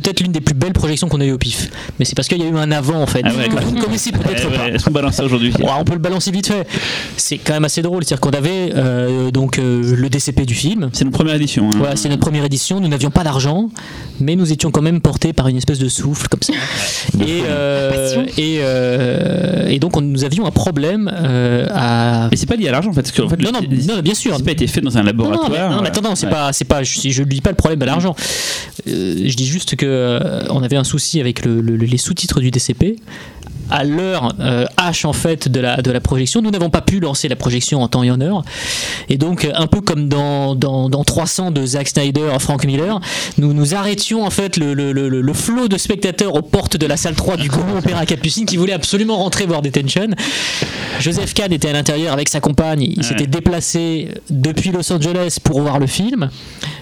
[0.00, 1.68] peut-être l'une des plus belles projections qu'on a eu au pif.
[1.98, 3.22] Mais c'est parce qu'il y a eu un avant en fait.
[3.24, 3.60] Ah ouais, que quoi.
[3.60, 4.64] vous ne connaissez peut-être Ouais, pas.
[4.64, 6.66] ouais, Est-ce qu'on balance ça aujourd'hui Ouais, on peut le balancer vite fait.
[7.16, 8.04] C'est quand même assez drôle.
[8.04, 10.90] C'est-à-dire qu'on avait euh, donc euh, le DCP du film.
[10.92, 11.68] C'est notre première édition.
[11.70, 11.74] hein.
[11.76, 12.80] Voilà, c'est notre première édition.
[12.80, 13.70] Nous n'avions pas d'argent,
[14.20, 16.52] mais nous étions quand même portés par une espèce de souffle comme ça.
[17.20, 22.28] Et, euh, et, euh, et donc on- nous avions un problème euh, à.
[22.30, 23.02] Mais c'est pas lié à l'argent en fait.
[23.02, 24.36] Parce que, en fait, Non, non, le- non, bien sûr.
[24.36, 25.48] C'est pas été fait dans un laboratoire.
[25.48, 25.88] non, mais, non, mais voilà.
[25.88, 26.32] attends, non, c'est Ouais.
[26.32, 28.14] pas, c'est pas, je, je dis pas le problème de l'argent.
[28.88, 32.40] Euh, je dis juste que euh, on avait un souci avec le- le- les sous-titres
[32.40, 32.96] du DCP.
[33.70, 37.00] À l'heure euh, H en fait de la, de la projection, nous n'avons pas pu
[37.00, 38.42] lancer la projection en temps et en heure.
[39.08, 43.00] Et donc, un peu comme dans, dans, dans 300 de Zack Snyder, Frank Miller,
[43.38, 46.86] nous nous arrêtions en fait le, le, le, le flot de spectateurs aux portes de
[46.86, 50.08] la salle 3 du Gaumont Opéra Capucine qui voulaient absolument rentrer voir Detention.
[51.00, 52.82] Joseph Kahn était à l'intérieur avec sa compagne.
[52.82, 53.02] Il Ouais.
[53.04, 56.28] s'était déplacé depuis Los Angeles pour voir le film.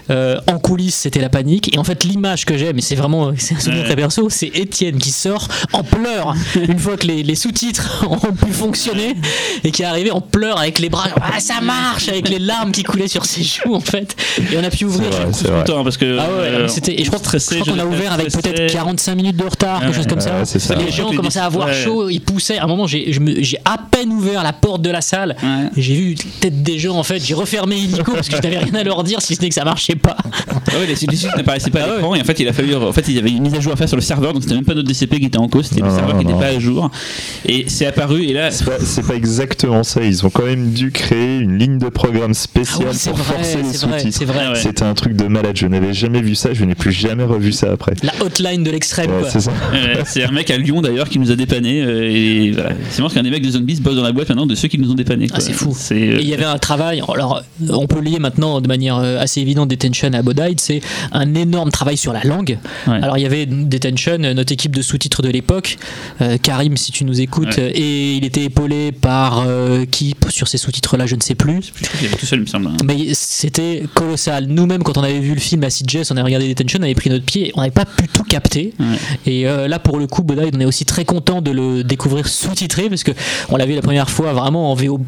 [0.09, 1.73] Euh, en coulisses, c'était la panique.
[1.73, 3.85] Et en fait, l'image que j'ai, mais c'est vraiment c'est un souvenir Ouais.
[3.85, 8.17] très perso, c'est Étienne qui sort en pleurs une fois que les, les sous-titres ont
[8.33, 9.15] pu fonctionner
[9.63, 11.07] et qui est arrivé en pleurs avec les bras.
[11.21, 14.15] Ah, ça marche Avec les larmes qui coulaient sur ses joues, en fait.
[14.51, 15.09] Et on a pu ouvrir.
[15.11, 15.59] vrai.
[15.59, 16.17] Content, parce que.
[16.19, 18.71] Ah ouais, euh, c'était et je crois, stressé, je crois qu'on a ouvert avec peut-être
[18.71, 20.39] 45 minutes de retard, quelque Ouais, chose comme ça.
[20.39, 20.75] ouais, ça.
[20.75, 20.91] les Ouais.
[20.91, 21.73] gens commençaient à avoir ouais.
[21.83, 22.57] chaud, ils poussaient.
[22.57, 25.35] À un moment, j'ai à peine ouvert la porte de la salle.
[25.41, 25.69] Ouais.
[25.77, 28.57] Et J'ai vu peut-être des gens en fait, j'ai refermé illico parce que je n'avais
[28.59, 30.15] rien à leur dire si ce n'est que ça marchait pas.
[30.49, 32.75] Ah ouais, les suites n'apparaissaient Ah pas à l'écran et en fait il a fallu
[32.75, 34.43] en fait il y avait une mise à jour à faire sur le serveur donc
[34.43, 36.39] c'était même pas notre DCP qui était en cause c'était le serveur non, qui n'était
[36.39, 36.89] pas à jour
[37.45, 40.01] et c'est apparu et là C'est pas, c'est pas exactement ça.
[40.03, 43.35] Ils ont quand même dû créer une ligne de programme spéciale Ah oui, pour vrai,
[43.35, 44.17] forcer les c'est vrai, sous-titres.
[44.19, 44.39] c'est vrai.
[44.45, 44.59] Ah ouais.
[44.59, 45.55] C'était un truc de malade.
[45.55, 46.53] Je n'avais jamais vu ça.
[46.53, 47.93] Je n'ai plus jamais revu ça après.
[48.03, 49.11] La hotline de l'extrême.
[49.11, 49.29] Ouais, quoi.
[49.29, 49.51] c'est ça.
[49.73, 53.01] euh, c'est un mec à Lyon d'ailleurs qui nous a dépanné euh, et voilà c'est
[53.01, 54.91] marrant qu'un des mecs de Zombies bosse dans la boîte maintenant de ceux qui nous
[54.91, 55.73] ont dépanné Ah, c'est fou.
[55.75, 58.97] c'est euh, Et il y avait un travail, alors on peut lier maintenant de manière
[58.97, 60.81] euh, assez évidente Detention à Bodide, c'est
[61.11, 62.57] un énorme travail sur la langue.
[62.87, 62.99] Ouais.
[63.01, 65.77] Alors il y avait Detention, euh, notre équipe de sous-titres de l'époque,
[66.21, 67.71] euh, Karim si tu nous écoutes, Ouais.
[67.75, 71.61] et il était épaulé par euh, qui sur ces sous-titres-là, je ne sais plus.
[71.61, 72.77] je crois qu'il y avait tout seul il me semble hein.
[72.83, 74.47] Mais c'était colossal.
[74.47, 76.95] Nous-mêmes, quand on avait vu le film à Jess, on avait regardé Detention, on avait
[76.95, 78.73] pris notre pied, on n'avait pas pu tout capter.
[78.79, 78.85] Ouais.
[79.27, 82.27] Et euh, là, pour le coup, Bodide, on est aussi très content de le découvrir
[82.27, 83.11] sous-titré parce que
[83.49, 84.99] on l'a vu la première fois vraiment en VO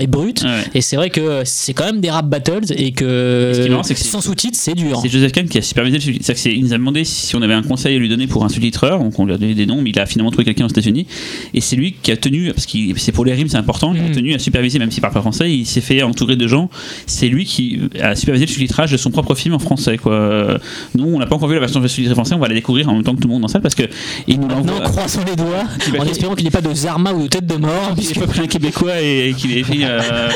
[0.00, 0.42] et brut.
[0.42, 0.48] Ouais.
[0.74, 4.20] Et c'est vrai que c'est quand même des rap battles et que Et marrant, sans
[4.20, 4.98] sous-titres, c'est dur.
[5.02, 7.54] C'est Joseph Kahn qui a supervisé le c'est- Il nous a demandé si on avait
[7.54, 8.98] un conseil à lui donner pour un sous-titreur.
[8.98, 11.06] Donc on lui a donné des noms, mais il a finalement trouvé quelqu'un aux États-Unis.
[11.54, 14.00] Et c'est lui qui a tenu, parce que c'est pour les rimes, c'est important, il
[14.00, 14.12] a Mm.
[14.12, 15.50] tenu à superviser, même s'il parle pas français.
[15.52, 16.70] Il s'est fait entourer de gens.
[17.06, 19.96] C'est lui qui a supervisé le sous-titrage de son propre film en français.
[19.98, 20.58] Quoi.
[20.96, 22.34] Nous, on n'a pas encore vu la version sous-titrée français.
[22.34, 23.84] On va la découvrir en même temps que tout le monde dans salle parce que
[24.26, 24.48] il nous
[24.84, 25.64] croisons les doigts
[25.98, 27.94] en espérant qu'il n'y ait pas de Zarma ou de tête de mort.
[27.98, 30.28] Il pas pris un Québécois et, et qu'il ait fait euh,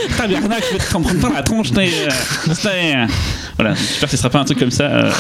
[0.61, 1.71] je la tronche,
[2.97, 3.07] euh.
[3.59, 4.85] Voilà, j'espère que ce sera pas un truc comme ça.
[4.85, 5.11] euh.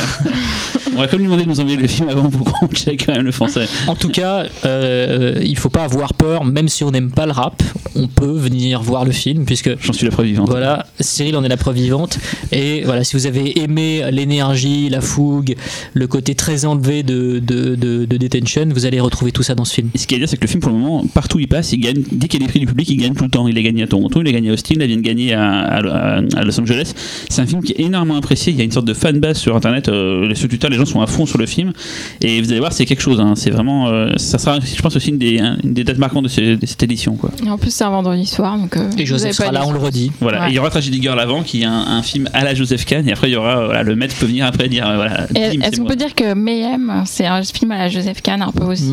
[0.95, 3.07] On va quand même lui demander de nous envoyer le film avant pour qu'on check
[3.07, 3.67] quand même le français.
[3.87, 7.33] En tout cas, euh, il faut pas avoir peur, même si on n'aime pas le
[7.33, 7.63] rap,
[7.95, 10.49] on peut venir voir le film puisque J'en suis la preuve vivante.
[10.51, 12.19] Voilà, Cyril en est la preuve vivante.
[12.53, 15.55] Et voilà, si vous avez aimé l'énergie, la fougue,
[15.95, 19.65] le côté très enlevé de, de, de, de Detention, vous allez retrouver tout ça dans
[19.65, 19.89] ce film.
[19.95, 21.39] Et ce qu'il y a à dire, c'est que le film, pour le moment, partout
[21.39, 22.03] où il passe, il gagne.
[22.13, 23.49] Dès qu'il y a des prix du public, il gagne tout le temps.
[23.49, 25.61] Il a gagné à Toronto, il a gagné à Austin, il vient de gagner à,
[25.63, 26.93] à- à Los Angeles.
[27.31, 28.53] C'est un film qui est énormément apprécié.
[28.53, 29.89] Il y a une sorte de fanbase sur Internet.
[29.89, 31.73] euh, les sur Twitter, les gens sont à fond sur le film.
[32.21, 33.21] Et vous allez voir, c'est quelque chose.
[33.21, 33.35] hein.
[33.37, 33.89] C'est vraiment.
[33.89, 36.67] euh, ça sera, je pense, aussi une des, une des dates marquantes de, ce- de
[36.67, 37.17] cette édition.
[37.17, 37.31] Quoi.
[37.45, 38.57] Et en plus, c'est un vendredi soir.
[38.59, 40.13] Donc, euh, Et Joseph sera là, on le redit.
[40.21, 40.41] Voilà.
[40.43, 40.47] Ouais.
[40.49, 42.85] Et il y aura Tragedy Girl avant, qui est un, un film à la Joseph
[42.85, 43.07] Kahn.
[43.09, 45.27] Et après, il y aura voilà, le maître peut venir après dire euh, voilà.
[45.35, 48.65] Est-ce qu'on peut dire que Mayhem, c'est un film à la Joseph Kahn un peu
[48.65, 48.85] aussi?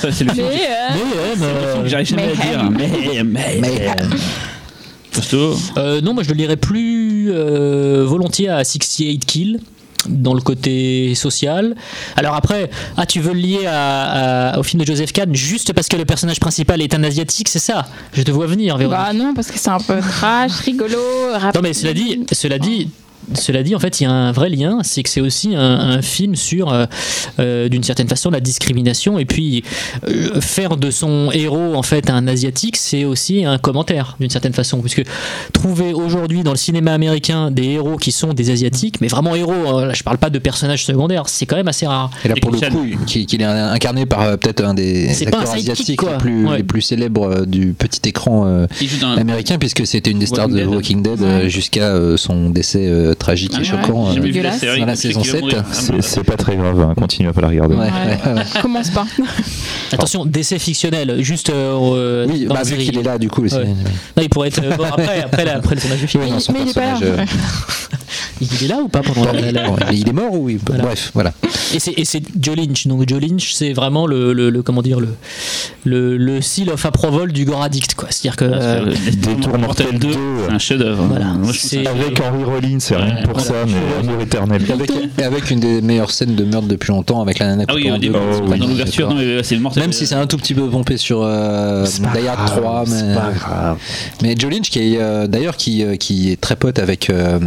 [0.00, 0.46] Ça, c'est le film.
[1.82, 2.70] Que J'arrive jamais à dire.
[2.70, 3.36] Mayhem.
[3.36, 4.16] Costaud.
[5.76, 9.60] Euh, non, moi je le lirais plus euh, volontiers à 68 Kill
[10.08, 11.74] dans le côté social.
[12.16, 15.72] Alors après, ah tu veux le lier à- à- au film de Joseph Kahn juste
[15.72, 17.86] parce que le personnage principal est un asiatique, c'est ça?
[18.12, 18.98] Je te vois venir, Véronique.
[19.00, 20.96] Bah non, parce que c'est un peu trash, rigolo,
[21.32, 21.54] rapide.
[21.56, 22.88] Non mais cela dit, cela dit,
[23.34, 25.60] cela dit, en fait, il y a un vrai lien, c'est que c'est aussi un,
[25.60, 26.86] un film sur, euh,
[27.40, 29.18] euh, d'une certaine façon, la discrimination.
[29.18, 29.64] Et puis,
[30.08, 34.52] euh, faire de son héros en fait un asiatique, c'est aussi un commentaire, d'une certaine
[34.52, 35.02] façon, puisque
[35.52, 39.52] trouver aujourd'hui dans le cinéma américain des héros qui sont des asiatiques, mais vraiment héros,
[39.52, 42.10] hein, là, je parle pas de personnages secondaires, c'est quand même assez rare.
[42.24, 46.02] Et là, pour le coup, qu'il est incarné par euh, peut-être un des acteurs asiatiques
[46.02, 46.58] les plus, Ouais.
[46.58, 48.66] les plus célèbres euh, du petit écran euh,
[49.16, 50.68] américain, puisque c'était une des stars Walking de Dead.
[50.74, 51.48] Walking Dead euh, Ouais.
[51.48, 54.08] jusqu'à euh, son décès euh, tragique Ah et ouais, choquant.
[54.08, 54.60] euh, jamais vu la dégueulasse.
[54.60, 55.64] série, Dans la je sais saison qu'il va 7, mourir.
[55.72, 57.74] C'est c'est pas très grave, hein, continue à pas la regarder.
[57.74, 57.90] Ouais, Ouais.
[58.26, 58.42] ouais, ouais.
[58.62, 59.06] Commence pas.
[59.92, 63.46] Attention, décès fictionnel, juste euh, Oui, dans bah, la vu qu'il est là, du coup,
[63.48, 63.66] c'est- Ouais.
[64.16, 66.24] Non, il pourrait être euh, bon, après, après, la- après le tournage du film.
[66.24, 66.98] Oui, non, son mais il est pas là.
[66.98, 67.28] personnage,
[68.40, 70.58] Il est là ou pas pendant Bon, la- la- bon, il est mort ou oui
[70.66, 70.82] Voilà.
[70.84, 71.32] Bref, voilà.
[71.74, 72.86] Et c'est, et c'est Joe Lynch.
[72.86, 75.08] Donc Joe Lynch, c'est vraiment le, le, le- comment dire le
[75.84, 78.08] le, le seal of approval du gore addict quoi.
[78.10, 80.08] C'est-à-dire que euh, Détour mortel 2,
[80.48, 81.02] c'est un chef-d'œuvre.
[81.04, 81.06] hein.
[81.08, 81.26] Voilà.
[81.54, 83.48] C'est- Avec Henry Rollins, c'est rien pour Voilà.
[83.48, 84.62] ça, mais amour éternel.
[84.68, 87.64] Et avec, et avec une des meilleures scènes de meurtre depuis longtemps, avec la nana
[87.68, 89.82] Ah oui, deux, oh, dans l'ouverture, non, mais c'est mortel.
[89.82, 92.92] Même si c'est un tout petit peu pompé sur euh, Die Hard grave, 3, mais,
[92.96, 93.76] C'est pas grave.
[94.22, 97.38] mais Joe Lynch, qui est euh, d'ailleurs qui, euh, qui est très pote avec, euh,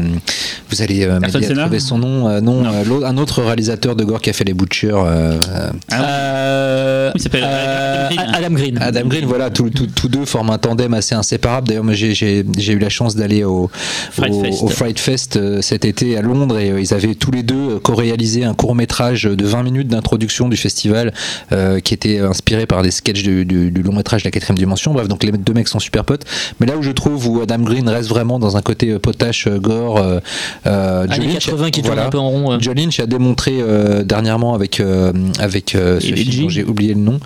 [0.69, 4.29] vous allez euh, trouver son nom, euh, non, euh, un autre réalisateur de gore qui
[4.29, 7.43] a fait les Butchers, euh, euh, Ah, euh, Il s'appelle?
[7.45, 8.77] Euh, Adam Green.
[8.81, 9.25] Adam Green.
[9.25, 11.67] Voilà, tous tous- tous deux forment un tandem assez inséparable.
[11.67, 13.69] D'ailleurs, moi, j'ai- eu la chance d'aller au,
[14.11, 17.43] Fright au, Fright Fest euh, cet été à Londres et euh, ils avaient tous les
[17.43, 21.13] deux euh, co-réalisé un court métrage de 20 minutes d'introduction du festival
[21.51, 24.57] euh, qui était inspiré par des sketchs du, du- du long métrage de la quatrième
[24.57, 24.93] dimension.
[24.93, 26.25] Bref, donc les deux mecs sont super potes.
[26.59, 29.47] Mais là où je trouve où Adam Green reste vraiment dans un côté euh, potache,
[29.47, 30.19] euh, gore, euh,
[30.67, 32.51] euh, Années Lynch, 80 qui tourne un peu en rond.
[32.53, 32.57] euh.
[32.75, 36.99] Lynch a démontré euh, dernièrement avec, euh, avec euh, ce film dont j'ai oublié le
[37.01, 37.19] nom.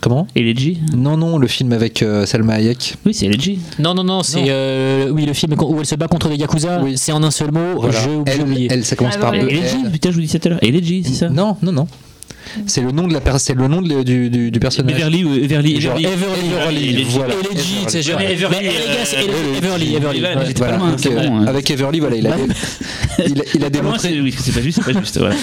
[0.00, 2.96] Comment Elegy Non, non, le film avec euh, Salma Hayek.
[3.04, 3.58] Oui, c'est Elegy.
[3.78, 4.22] Non non non, Non.
[4.22, 6.80] c'est euh, oui le film où elle se bat contre des yakuza.
[6.82, 6.94] Oui.
[6.96, 7.76] C'est en un seul mot.
[7.80, 7.98] Voilà.
[8.00, 8.68] Je elle, oublié.
[8.70, 9.38] elle, ça commence Ah, par E.
[9.38, 10.62] Elegy, putain, je vous dis ça tout à l'heure.
[10.62, 11.86] Elegy, c'est ça Non, non, non.
[12.66, 14.94] C'est le nom de la per- c'est le nom de- du, du, du personnage.
[15.00, 16.04] Everly Everly Everly.
[16.06, 17.34] Everly, Everly, voilà.
[17.34, 18.20] Elegy, c'est genre.
[18.20, 20.24] Everly, Everly,
[21.48, 22.30] avec Everly, voilà, il a,
[23.26, 24.20] il, a- il démontré.
[24.20, 25.18] Oui, c'est pas juste, c'est pas juste.
[25.18, 25.34] voilà.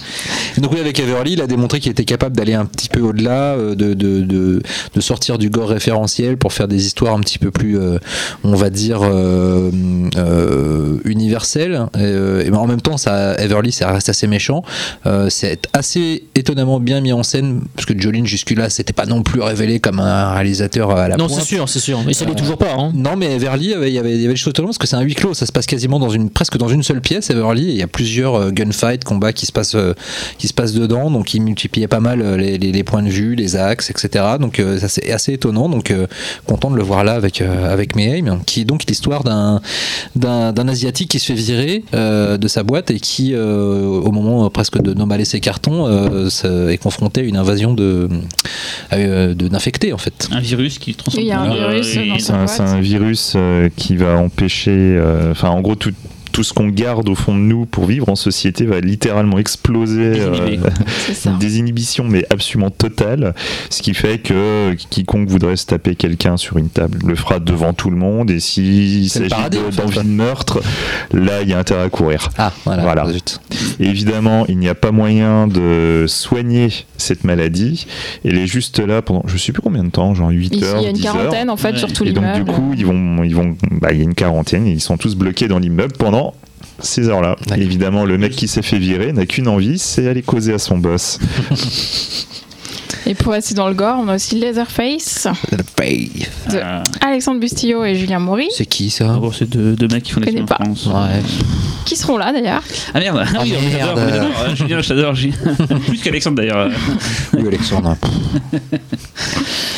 [0.58, 3.54] Donc oui, avec Everly, il a démontré qu'il était capable d'aller un petit peu au-delà,
[3.54, 4.62] euh, de, de, de,
[4.94, 7.98] de sortir du gore référentiel pour faire des histoires un petit peu plus, euh,
[8.44, 9.70] on va dire, euh,
[10.16, 11.86] euh, universelles.
[11.96, 14.62] Euh, et en même temps, ça, Everly, ça reste assez méchant.
[15.06, 19.22] Euh, c'est assez étonnamment bien mis en scène, parce que Jolene jusque-là, c'était pas non
[19.22, 21.40] plus révélé comme un réalisateur à la Non, pointe.
[21.40, 22.00] c'est sûr, c'est sûr.
[22.06, 22.72] Mais ça l'est toujours pas.
[22.76, 22.90] Hein.
[22.94, 24.86] Non, mais Everly, euh, il y avait, il y avait des choses étonnantes parce que
[24.86, 25.34] c'est un huis clos.
[25.34, 27.68] Ça se passe quasiment dans une, presque dans une seule pièce, Everly.
[27.68, 29.94] et Il y a plusieurs euh, gunfights, combats qui se passent, euh,
[30.38, 31.10] qui se passent dedans.
[31.10, 34.24] Donc, il multipliait pas mal euh, les, les- les points de vue, les axes, etc.
[34.40, 35.68] Donc, euh, ça c'est assez étonnant.
[35.68, 36.06] Donc, euh,
[36.46, 39.60] content de le voir là avec, euh, avec Mayhem, qui est donc l'histoire d'un,
[40.16, 44.10] d'un, d'un Asiatique qui se fait virer euh, de sa boîte et qui, euh, au
[44.12, 48.08] moment euh, presque de nommer ses cartons, euh, est confronté à une invasion de,
[48.92, 50.28] euh, de, d'infectés, en fait.
[50.30, 51.24] Un virus qui transforme.
[51.24, 55.50] Il y a un virus C'est un, un virus euh, qui va empêcher, euh, enfin
[55.50, 55.92] en gros tout,
[56.40, 60.20] tout ce qu'on garde au fond de nous pour vivre en société va littéralement exploser.
[60.20, 60.56] Euh,
[61.12, 61.28] ça.
[61.32, 63.34] une désinhibition mais absolument totale,
[63.68, 67.74] ce qui fait que quiconque voudrait se taper quelqu'un sur une table le fera devant
[67.74, 70.62] tout le monde et s'il s'agit d'envie de meurtre,
[71.12, 72.30] là il y a intérêt à courir.
[72.38, 72.84] Ah, voilà.
[72.84, 73.12] Voilà.
[73.12, 73.38] zut.
[73.78, 77.86] Évidemment, il n'y a pas moyen de soigner cette maladie.
[78.24, 80.78] Elle est juste là pendant je sais plus combien de temps, genre 8 Ici, heures,
[80.78, 81.12] il y a une 10 heures.
[81.16, 81.76] quarantaine en fait Ouais.
[81.78, 82.50] sur tout Et donc du l'immeuble.
[82.52, 85.14] coup, ils vont, ils vont, bah, il y a une quarantaine, et ils sont tous
[85.16, 86.29] bloqués dans l'immeuble pendant
[86.82, 87.36] ces heures-là.
[87.56, 90.78] Évidemment, le mec qui s'est fait virer n'a qu'une envie, c'est aller causer à son
[90.78, 91.18] boss.
[93.06, 96.10] Et pour rester dans le gore, on a aussi Leatherface, Le paye.
[96.50, 100.02] De- Ah, Alexandre Bustillo et Julien Maury, C'est qui ça gros, c'est deux, deux mecs
[100.04, 100.64] qui font des Je films en.
[100.64, 100.86] France.
[100.86, 101.20] Ouais.
[101.86, 102.62] qui seront là d'ailleurs.
[102.94, 103.96] Ah merde, ah, oui, on.
[103.98, 105.14] Ah, Julien, j'adore.
[105.14, 105.34] Julien.
[105.86, 106.68] Plus qu'Alexandre d'ailleurs.
[107.36, 107.96] Oui, Alexandre.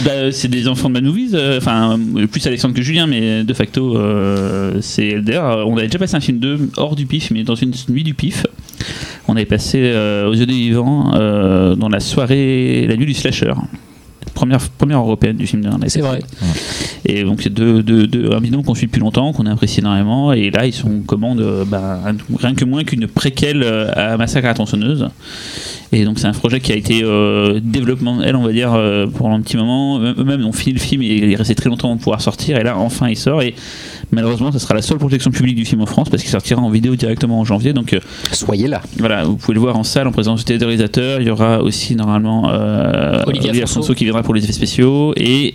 [0.05, 3.55] Bah, c'est des enfants de Manouvis, euh, enfin euh, plus Alexandre que Julien, mais de
[3.55, 7.44] facto euh, c'est d'ailleurs on avait déjà passé un film 2 hors du pif, mais
[7.44, 8.44] dans une nuit du pif.
[9.28, 13.15] On avait passé euh, aux yeux des vivants euh, dans la soirée, la nuit du
[13.15, 13.55] slasher.
[14.35, 16.21] Première, première européenne du film de C'est vrai.
[17.05, 20.33] Et donc c'est deux, deux, deux- un binôme qu'on suit depuis longtemps, qu'on apprécie énormément.
[20.33, 22.01] Et là, ils sont commande euh, bah,
[22.39, 25.09] rien que moins qu'une préquelle euh, à Massacre à la tronçonneuse.
[25.95, 29.07] Et donc c'est un projet qui a été euh, développement, elle, on va dire, euh,
[29.07, 30.01] pour un petit moment.
[30.01, 32.57] Eux-mêmes ont fini le film et il est resté très longtemps pour pouvoir sortir.
[32.57, 33.43] Et là, enfin, il sort.
[33.43, 33.55] Et
[34.11, 36.71] malheureusement, ce sera la seule projection publique du film en France parce qu'il sortira en
[36.71, 37.75] vidéo directement en janvier.
[37.75, 38.01] Donc euh,
[38.33, 38.81] Soyez là.
[38.99, 41.21] voilà, vous pouvez le voir en salle en présence des réalisateurs.
[41.21, 43.67] Il y aura aussi normalement François.
[43.67, 45.55] François qui viendra pour les effets spéciaux et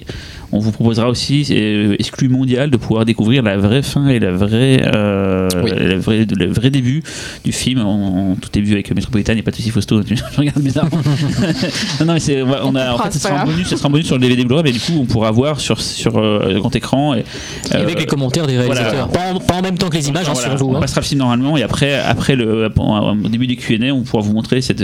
[0.52, 4.32] on vous proposera aussi, euh, exclu mondial, de pouvoir découvrir la vraie fin et la
[4.32, 5.72] vraie, euh, Oui.
[5.76, 7.04] la vraie- le vrai début
[7.44, 7.80] du film.
[7.82, 10.02] On, on- tout est vu avec Metropolitan, il n'y a pas de Fausto.
[10.10, 11.02] Je regarde bizarrement.
[12.00, 13.68] non, non, mais c'est, on va- on a, en comprend, fait, ce c'est sera bonus,
[13.68, 15.82] ce sera un bonus sur le DVD Blu-ray, mais du coup, on pourra voir sur,
[15.82, 17.14] sur euh, le grand écran.
[17.16, 17.24] Et,
[17.72, 19.10] Et avec les commentaires des réalisateurs.
[19.10, 20.72] Pas, en, pas en même temps que les images, hein, voilà, sur vous.
[20.74, 20.80] On hein.
[20.80, 24.34] passera le film normalement et après, après le, au début des Q&A, on pourra vous
[24.34, 24.84] montrer cette.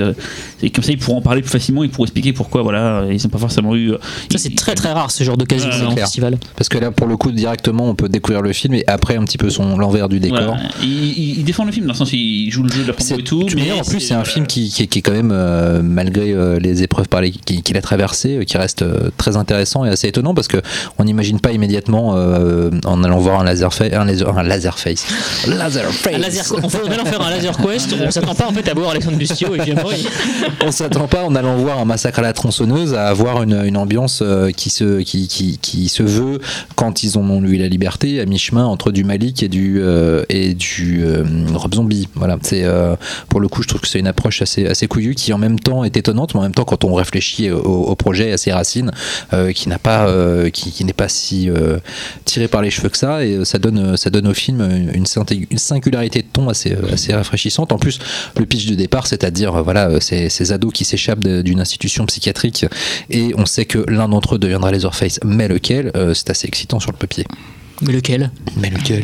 [0.61, 2.63] et comme ça, ils pourront en parler plus facilement, ils pourront expliquer pourquoi.
[2.63, 3.93] Voilà, ils n'ont pas forcément eu.
[4.31, 5.52] Ça, c'est très très rare ce genre d'occasion
[5.95, 6.37] Festival.
[6.55, 9.23] Parce que là, pour le coup, directement, on peut découvrir le film et après un
[9.23, 10.39] petit peu son l'envers du décor.
[10.39, 10.57] Voilà.
[10.81, 13.17] Ils défendent le film dans le sens où ils jouent le jeu de la promo
[13.19, 13.45] et tout.
[13.55, 14.29] mais en plus, c'est un voilà.
[14.31, 17.77] film qui, qui, qui est quand même, euh, malgré euh, les épreuves par les- qu'il
[17.77, 20.57] a traversées, euh, qui reste euh, très intéressant et assez étonnant parce que
[20.99, 24.77] on n'imagine pas immédiatement euh, en allant voir un laser face, un laser, un laser
[24.79, 25.05] face,
[25.47, 26.13] laser face.
[26.15, 28.73] Un laser, on, on allant faire un laser quest, on s'attend pas en fait à
[28.73, 29.75] voir Alexandre Bustio et il-
[30.65, 33.77] on s'attend pas en allant voir un massacre à la tronçonneuse à avoir une, une
[33.77, 36.39] ambiance euh, qui se qui, qui, qui se veut
[36.75, 40.53] quand ils ont eu la liberté à mi-chemin entre du Malik et du euh, et
[40.53, 42.07] du euh, Rob Zombie.
[42.15, 42.37] Voilà.
[42.41, 42.95] C'est euh,
[43.29, 45.59] pour le coup je trouve que c'est une approche assez assez couillue qui en même
[45.59, 48.37] temps est étonnante mais en même temps quand on réfléchit au, au projet et à
[48.37, 48.91] ses racines
[49.55, 50.07] qui n'a pas
[50.51, 51.49] qui, n'est pas si
[52.25, 53.25] tiré par les cheveux que ça.
[53.25, 54.61] Et ça donne ça donne au film
[54.93, 55.05] une,
[55.49, 57.71] une singularité de ton assez assez rafraîchissante.
[57.71, 57.99] En plus
[58.37, 62.65] le pitch de départ c'est-à-dire voilà ces, ces ados qui s'échappent d'une institution psychiatrique
[63.09, 66.79] et on sait que l'un d'entre eux deviendra Leatherface mais lequel euh, c'est assez excitant
[66.79, 67.25] sur le papier
[67.81, 69.03] Mais lequel mais lequel.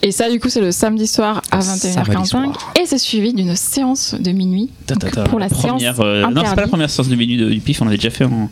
[0.00, 2.24] Et ça, du coup, c'est le samedi soir à Samedi 21h45.
[2.26, 2.72] soir.
[2.80, 4.70] Et c'est suivi d'une séance de minuit.
[4.86, 5.24] Ta, ta, Donc, ta.
[5.24, 7.58] pour la première, séance euh, non, c'est pas la première séance de minuit de- du
[7.58, 8.50] PIF, on l'avait déjà fait en, en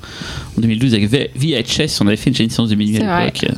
[0.59, 3.25] 2012 avec VHS, on avait fait déjà une séance de minuit à vrai.
[3.27, 3.57] l'époque.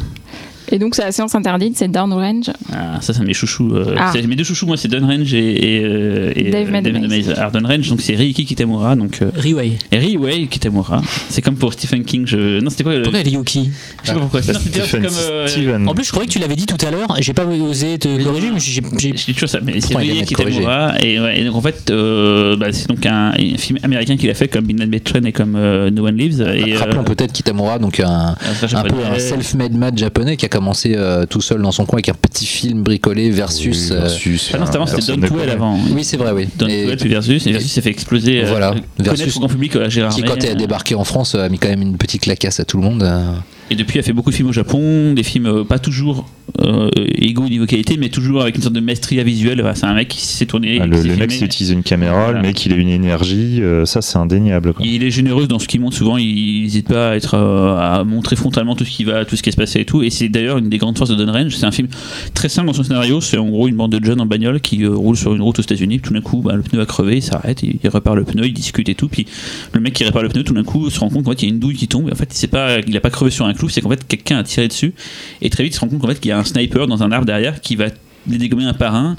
[0.71, 2.51] Et donc, c'est la séance interdite, c'est Downrange.
[2.73, 3.71] Ah, ça, c'est un de mes chouchous.
[3.75, 4.11] euh, Ah.
[4.13, 7.03] c'est- Mes deux chouchous, moi, c'est Dunrange et, et, euh, et Dave euh, Mademaze.
[7.03, 7.31] Mademaze.
[7.39, 9.73] Alors, Dunrange, donc c'est Ryuki Kitamura, donc euh, Riway.
[9.91, 11.01] et Ryuei Kitamura.
[11.31, 12.27] C'est comme pour Stephen King.
[12.27, 12.61] Je...
[12.61, 13.03] Non, c'était quoi le...
[13.03, 13.71] Pourquoi Ryuki
[14.03, 14.41] Je sais pas pourquoi.
[14.41, 15.15] Non, c'était Stephen comme.
[15.31, 15.87] euh.
[15.87, 18.23] En plus, je croyais que tu l'avais dit tout à l'heure, j'ai pas osé te
[18.23, 18.83] corriger, mais j'ai.
[18.99, 20.95] j'ai- Je dis toujours ça, mais c'est d'être Kitamura.
[21.03, 24.29] Et, ouais, et donc en fait, euh, bah, c'est donc un, un film américain qu'il
[24.31, 26.43] a fait comme Midnight Train et comme euh, No One Lives.
[26.43, 28.09] Et, rappelons euh, peut-être Kitamura donc un
[28.39, 31.73] un frère un peu un self-made man japonais qui a commencé euh, tout seul dans
[31.73, 34.87] son coin avec un petit film bricolé versus Oui, euh, versus, Ah non, c'était avant,
[34.87, 35.79] euh, c'était Don avant.
[35.93, 37.47] oui c'est vrai oui Don puis Versus.
[37.47, 38.43] Et Versus s'est fait exploser.
[38.45, 38.71] euh, Voilà.
[38.71, 41.35] Connaître Versus- au grand public euh, Gérard qui quand il a euh, débarqué en France
[41.35, 43.33] a mis quand même une petite clacasse à tout le monde euh.
[43.71, 46.27] Et depuis, il a fait beaucoup de films au Japon, des films euh, pas toujours
[46.61, 49.61] euh, égaux au niveau qualité, mais toujours avec une sorte de maestria visuelle.
[49.61, 50.79] Voilà, c'est un mec qui s'est tourné.
[50.81, 52.41] Ah, le, s'est le mec qui utilise une caméra, Voilà.
[52.41, 54.73] le mec il a une énergie, euh, ça c'est indéniable.
[54.73, 54.85] Quoi.
[54.87, 58.05] Il est généreux dans ce qu'il montre souvent, il n'hésite pas à, être, euh, à
[58.05, 60.03] montrer frontalement tout ce qui va, tout ce qui se passé et tout.
[60.03, 61.55] Et c'est d'ailleurs une des grandes forces de Don Range.
[61.55, 61.89] C'est un film
[62.33, 63.21] très simple dans son scénario.
[63.21, 65.63] C'est en gros une bande de jeunes en bagnole qui roulent sur une route aux
[65.63, 66.01] États-Unis.
[66.01, 68.47] Tout d'un coup, bah, le pneu a crevé, il s'arrête, il, il répare le pneu,
[68.47, 69.09] il discute et tout.
[69.09, 69.27] Puis
[69.73, 71.49] le mec qui répare le pneu, tout d'un coup, se rend compte qu'en fait il
[71.49, 72.11] y a une douille qui tombe.
[72.11, 74.69] En fait, pas, il a pas crevé sur un c'est qu'en fait quelqu'un a tiré
[74.69, 74.95] dessus.
[75.43, 77.03] Et très vite, il se rend compte qu'en fait qu'il y a un sniper dans
[77.03, 77.87] un arbre derrière qui va
[78.29, 79.17] les dégommer un par un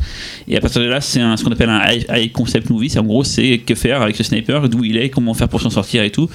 [0.47, 2.99] et à partir de là c'est ce qu'on appelle un high, high concept movie c'est
[2.99, 5.71] en gros c'est que faire avec ce sniper d'où il est comment faire pour s'en
[5.71, 6.29] sortir et tout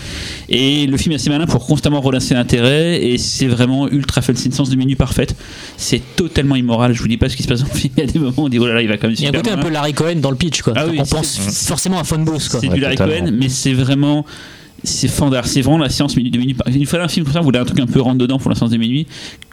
[0.49, 4.33] et le film est assez malin pour constamment relancer l'intérêt et c'est vraiment ultra fun
[4.35, 5.37] c'est une séance de minuit parfaite
[5.77, 8.01] c'est totalement immoral je vous dis pas ce qui se passe dans le film il
[8.01, 9.23] y a des moments où on dit oh là là il va quand même Il
[9.23, 10.73] y a un côté un peu Larry Cohen dans le pitch, quoi.
[10.77, 12.61] Ah oui, on pense forcément à Phone Boss, quoi.
[12.61, 13.27] c'est Ouais, du Larry totalement.
[13.27, 14.25] Cohen, mais c'est vraiment.
[14.87, 16.55] C'est fandard, c'est vraiment la séance minute de minuit.
[16.67, 18.51] Une fois un film comme ça, vous voulez un truc un peu rentre dedans pour
[18.51, 19.07] la séance de minuit.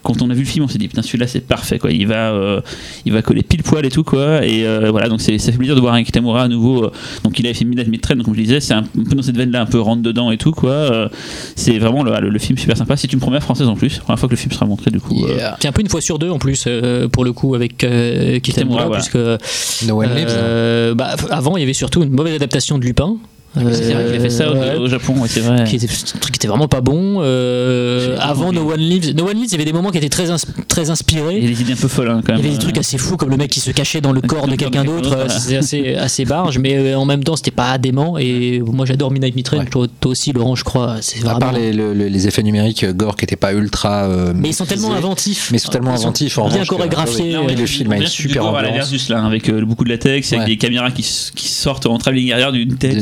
[0.04, 1.90] Quand on a vu le film, on s'est dit putain celui-là c'est parfait quoi.
[1.92, 2.60] Il va, euh,
[3.06, 4.46] il va coller pile poil et tout quoi.
[4.46, 6.84] Et euh, voilà donc c'est, ça fait plaisir de voir un Kitamura à nouveau.
[6.86, 6.92] euh,
[7.24, 9.38] donc il avait fait Midnight Midtrain, donc comme je disais, c'est un peu dans cette
[9.38, 10.72] veine là, un peu rentre dedans et tout quoi.
[10.72, 11.08] Euh,
[11.56, 12.98] c'est vraiment le, le- le film super sympa.
[12.98, 15.26] C'est une première française en plus, première fois que le film sera montré du coup.
[15.26, 15.58] euh, Yeah.
[15.62, 18.40] C'est un peu une fois sur deux en plus, euh, pour le coup, avec euh,
[18.40, 19.38] Kitamura, Kitamura, voilà.
[19.40, 20.94] puisque No hein.
[20.96, 23.16] bah, avant il y avait surtout une mauvaise adaptation de Lupin.
[23.54, 25.64] C'est vrai qu'il a fait ça au, Euh, au Japon, ouais, c'est vrai.
[25.66, 27.18] qui était, un truc qui était vraiment pas bon.
[27.22, 28.56] Euh, avant compris.
[28.58, 30.38] No One Lives, No One Lives, il y avait des moments qui étaient très, ins-
[30.68, 31.42] très Il y a inspirés.
[31.42, 32.46] des idées un peu folles hein, quand Il même.
[32.46, 34.48] y avait des trucs assez fous comme le mec qui se cachait dans le corps
[34.48, 35.28] de quelqu'un d'autre.
[35.30, 38.18] C'était assez, assez barge, mais euh, en même temps c'était pas dément.
[38.18, 39.60] Et moi j'adore Midnight Midtrain.
[39.60, 39.66] Ouais.
[39.66, 40.98] Toi, toi aussi, Laurent, je crois.
[41.02, 41.40] C'est à vraiment.
[41.40, 44.54] part les, le- le- les effets numériques gore qui étaient pas ultra euh, Mais ils
[44.54, 45.50] sont tellement inventifs.
[45.52, 47.36] mais ils sont tellement Ils inventifs en bien chorégraphiés.
[47.36, 49.90] Ah le film a une super gore à la versus là, avec euh, beaucoup de
[49.90, 52.98] latex, avec des caméras qui, sortent en travelling arrière d'une tête,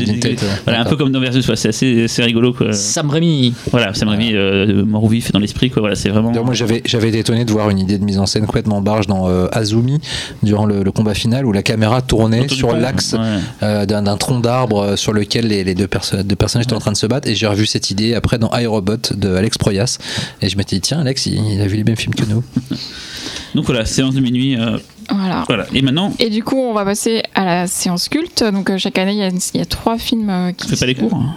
[0.65, 2.53] Voilà, un peu comme dans Versus, ouais, c'est assez, assez rigolo.
[2.53, 2.73] Quoi.
[2.73, 3.53] Sam Raimi.
[3.71, 5.69] Voilà, ça m'a mis euh, mort ou vif dans l'esprit.
[5.69, 5.81] Quoi.
[5.81, 6.31] Voilà, c'est vraiment.
[6.31, 9.07] Moi j'avais j'avais été étonné de voir une idée de mise en scène complètement barge
[9.07, 9.99] dans euh, Azumi
[10.43, 13.19] durant le, le combat final où la caméra tournait Autour sur l'axe ouais.
[13.63, 16.75] euh, d'un d'un tronc d'arbre euh, sur lequel les, les deux, perso- deux personnages étaient
[16.75, 19.57] en train de se battre et j'ai revu cette idée après dans iRobot de Alex
[19.57, 19.97] Proyas
[20.41, 22.43] et je m'étais dit tiens Alex il, il a vu les mêmes films que nous
[23.55, 24.55] Donc voilà, séance de minuit.
[25.11, 25.43] Voilà.
[25.47, 25.65] voilà.
[25.73, 28.43] Et maintenant, Et du coup, on va passer à la séance culte.
[28.43, 30.65] Donc, euh, chaque année, il y, a- il y a trois films euh, qui.
[30.65, 31.33] on fait pas les cours hein.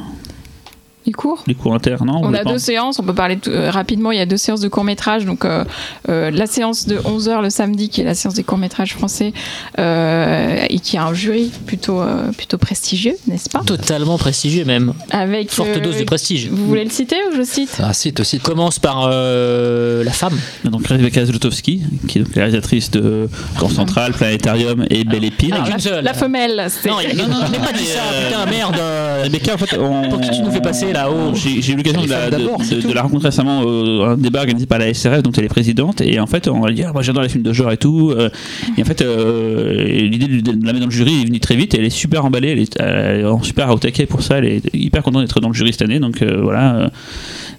[1.07, 3.51] Les cours Les cours inter, non On a pas deux séances, on peut parler tout-
[3.51, 4.13] euh, rapidement.
[4.13, 5.25] Il y a deux séances de court-métrage.
[5.27, 5.65] Donc, euh,
[6.09, 9.33] euh, la séance de 11h le samedi, qui est la séance des courts-métrages français,
[9.79, 13.61] euh, et qui a un jury plutôt, euh, plutôt prestigieux, n'est-ce pas?
[13.65, 14.93] Totalement prestigieux même.
[15.11, 15.51] Avec.
[15.51, 16.49] Forte euh, dose de prestige.
[16.49, 17.81] Vous voulez le citer ou je cite?
[17.83, 20.39] Ah si aussi Commence par euh, la femme.
[20.65, 25.55] Donc Rebecca Zlotowski, qui est donc la réalisatrice de Corps Central, Planétarium et Belle Épine.
[25.59, 26.89] Ah, une la, femelle, c'est.
[26.89, 28.77] Non, Non, non, je n'ai non, pas dit ça, putain, merde.
[29.25, 30.09] Rebecca, en fait, on...
[30.09, 32.93] Pour qui tu nous fais passer là-haut J'ai j'ai eu l'occasion de, la- de- de-
[32.93, 36.01] de rencontrer récemment au un débat organisé par la SRF dont elle est présidente.
[36.01, 38.11] Et en fait on va dire ah, moi j'adore les films de genre et tout
[38.11, 38.29] euh,
[38.77, 41.75] et en fait euh, l'idée de, la mettre dans le jury est venue très vite
[41.75, 44.39] et elle est super emballée elle est, elle est en super au taquet pour ça
[44.39, 46.89] elle est hyper contente d'être dans le jury cette année donc euh, voilà euh,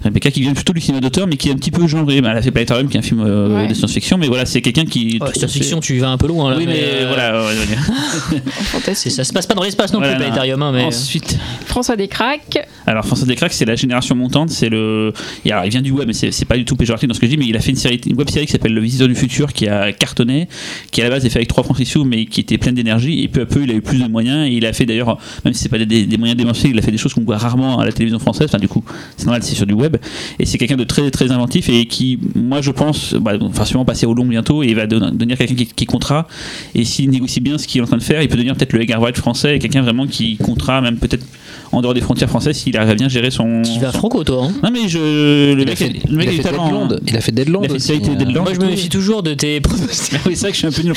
[0.03, 2.29] Rebecca qui vient plutôt du cinéma d'auteur mais qui est un petit peu genré Bah,
[2.31, 3.67] elle a fait Planétarium qui est un film euh, Ouais.
[3.67, 6.57] de science-fiction mais voilà c'est quelqu'un qui Ouais, Science-fiction, tu vas un peu loin là.
[6.57, 7.43] oui mais, euh, voilà.
[8.93, 10.83] Ça se passe pas dans l'espace non Voilà, plus, Planétarium, hein, mais.
[10.83, 12.59] ensuite François Descraques.
[12.85, 15.13] Alors François Descraques, c'est la génération montante, c'est le.
[15.45, 17.25] et alors, il vient du web, mais c'est pas du tout péjoratif dans ce que
[17.25, 19.07] je dis, mais il a fait une série, une web série qui s'appelle Le Visiteur
[19.07, 20.47] du futur, qui a cartonné,
[20.91, 23.23] qui à la base est fait avec trois Francis sous, mais qui était pleine d'énergie.
[23.23, 24.47] Et peu à peu, il a eu plus de moyens.
[24.47, 26.81] Et il a fait d'ailleurs, même si c'est pas des, des moyens démentiels, il a
[26.81, 28.47] fait des choses qu'on voit rarement à la télévision française.
[28.49, 28.83] Enfin, du coup,
[29.17, 29.92] c'est normal, c'est sur du web.
[30.39, 33.85] Et c'est quelqu'un de très très inventif et qui, moi, je pense, bah, va sûrement
[33.85, 36.27] passer au long bientôt et va devenir quelqu'un qui, qui comptera.
[36.75, 38.73] Et s'il négocie bien ce qu'il est en train de faire, il peut devenir peut-être
[38.73, 41.25] le Edgar Wright français, quelqu'un vraiment qui comptera, même peut-être
[41.71, 43.61] en dehors des frontières françaises, s'il arrive à bien gérer son.
[43.63, 44.45] Tu vas son- franco, toi.
[44.45, 44.53] hein.
[44.63, 46.65] non mais je le il a mec, fait, le mec il a fait talent.
[46.65, 46.99] Deadland hein.
[47.07, 48.43] il a fait Deadland Il a fait aussi, Série euh, Deadland.
[48.43, 50.19] Moi, je me méfie toujours de tes pronostics.
[50.25, 50.93] Oui, c'est vrai que je suis un peu nul.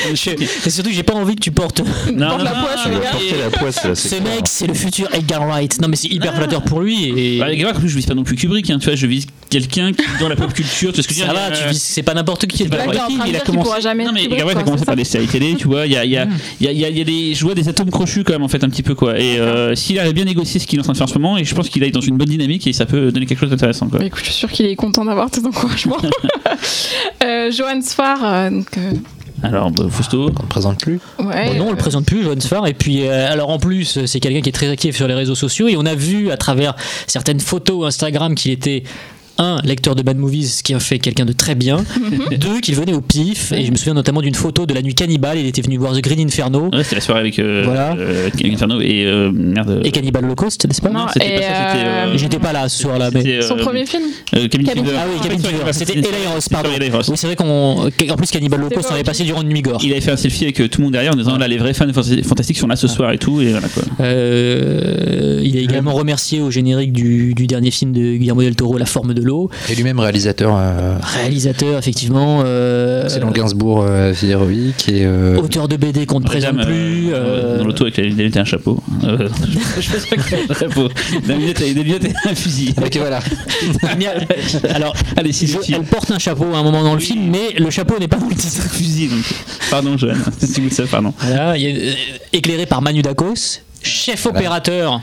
[0.67, 1.81] Et surtout que j'ai pas envie que tu portes.
[1.81, 4.23] Non, Porte non, la non, poisse, non, et- la là, Ce clair.
[4.23, 5.81] mec, c'est le futur Edgar Wright.
[5.81, 7.11] Non, mais c'est hyper flatteur pour lui.
[7.17, 7.39] Et...
[7.39, 9.93] Bah, Edgar Wright, je vise pas non plus Kubrick, hein, tu vois, je vise quelqu'un
[9.93, 11.55] qui, dans la pop culture, tu vois ce que je veux ça dire va, il
[11.55, 12.59] y a- tu vis- c'est pas n'importe qui.
[12.59, 12.85] C'est pas
[13.27, 13.81] il a commencé.
[13.81, 15.87] jamais non, mais Wright a commencé par des séries télé, tu vois.
[15.87, 16.27] Il y a, il y, a,
[16.61, 18.23] il y, a, il y a- il y a des, je vois des atomes crochus
[18.25, 19.19] quand même, en fait, un petit peu, quoi.
[19.19, 21.19] Et euh, s'il avait bien négocié ce qu'il est en train de faire en ce
[21.19, 23.41] moment, et je pense qu'il est dans une bonne dynamique et ça peut donner quelque
[23.41, 23.99] chose d'intéressant, quoi.
[23.99, 25.97] Bah, écoute, je suis sûre qu'il est content d'avoir tes encouragements.
[27.25, 28.67] euh, Johan Sfar, euh, donc,
[29.47, 30.31] Alors, bah, Fausto.
[30.39, 32.67] on ne présente plus ouais, Bon, non, on le euh, présente plus, Johan Sfar.
[32.67, 35.35] Et puis, euh, alors en plus, c'est quelqu'un qui est très actif sur les réseaux
[35.35, 35.69] sociaux.
[35.69, 36.75] Et on a vu à travers
[37.07, 38.83] certaines photos Instagram qu'il était.
[39.39, 41.85] Un, lecteur de bad movies, ce qui a fait quelqu'un de très bien.
[42.39, 43.53] Deux, qu'il venait au pif.
[43.53, 45.39] Et je me souviens notamment d'une photo de la nuit cannibale.
[45.39, 47.95] Il était venu voir The Green Inferno Ouais, c'était la soirée avec euh, Voilà.
[47.99, 49.83] euh, Inferno et euh, merde.
[49.85, 53.11] et Cannibal Holocaust, n'est-ce pas Non, c'était pas ça, euh, J'étais pas là ce soir-là,
[53.13, 53.21] mais.
[53.21, 54.05] c'était, son euh, premier film
[54.35, 54.97] euh, Cabin Cabin- Fever.
[54.99, 55.73] Ah oui, Cabin Fever.
[55.73, 56.71] C'était Eli Ross, pardon.
[56.79, 57.91] Oui, c'est vrai qu'on.
[58.11, 59.81] En plus, Cannibal Holocaust, on avait passé durant une nuit gore.
[59.85, 61.75] Il avait fait un selfie avec tout le monde derrière en disant là les vrais
[61.75, 63.83] fans fantastiques sont là ce soir et tout et voilà quoi.
[64.01, 68.79] Euh, il a également remercié au générique du, du dernier film de Guillermo del Toro,
[68.79, 69.51] La forme de l'eau.
[69.71, 72.43] et lui-même réalisateur euh, Réalisateur, effectivement.
[72.45, 74.13] euh, Selon Gainsbourg, euh,
[74.89, 77.13] et euh, auteur de BD qu'on ne présente plus.
[77.13, 78.83] euh, euh, Dans l'auto avec la lunette et un chapeau.
[79.05, 79.29] Euh,
[79.81, 80.89] je pense pas que c'est un chapeau.
[81.27, 82.75] Des lunettes et des lunettes et un fusil.
[82.81, 83.21] Ok, voilà.
[84.75, 85.75] Alors, Allez, si je- si.
[85.75, 88.17] elle porte un chapeau à un moment dans le film, mais le chapeau n'est pas
[88.19, 88.63] dans le titre.
[88.65, 89.25] Un fusil donc.
[89.71, 91.13] Pardon Joanne, si vous le savez, pardon.
[91.19, 91.95] Voilà, il y a, euh,
[92.33, 95.01] éclairé par Manu Dacos, chef opérateur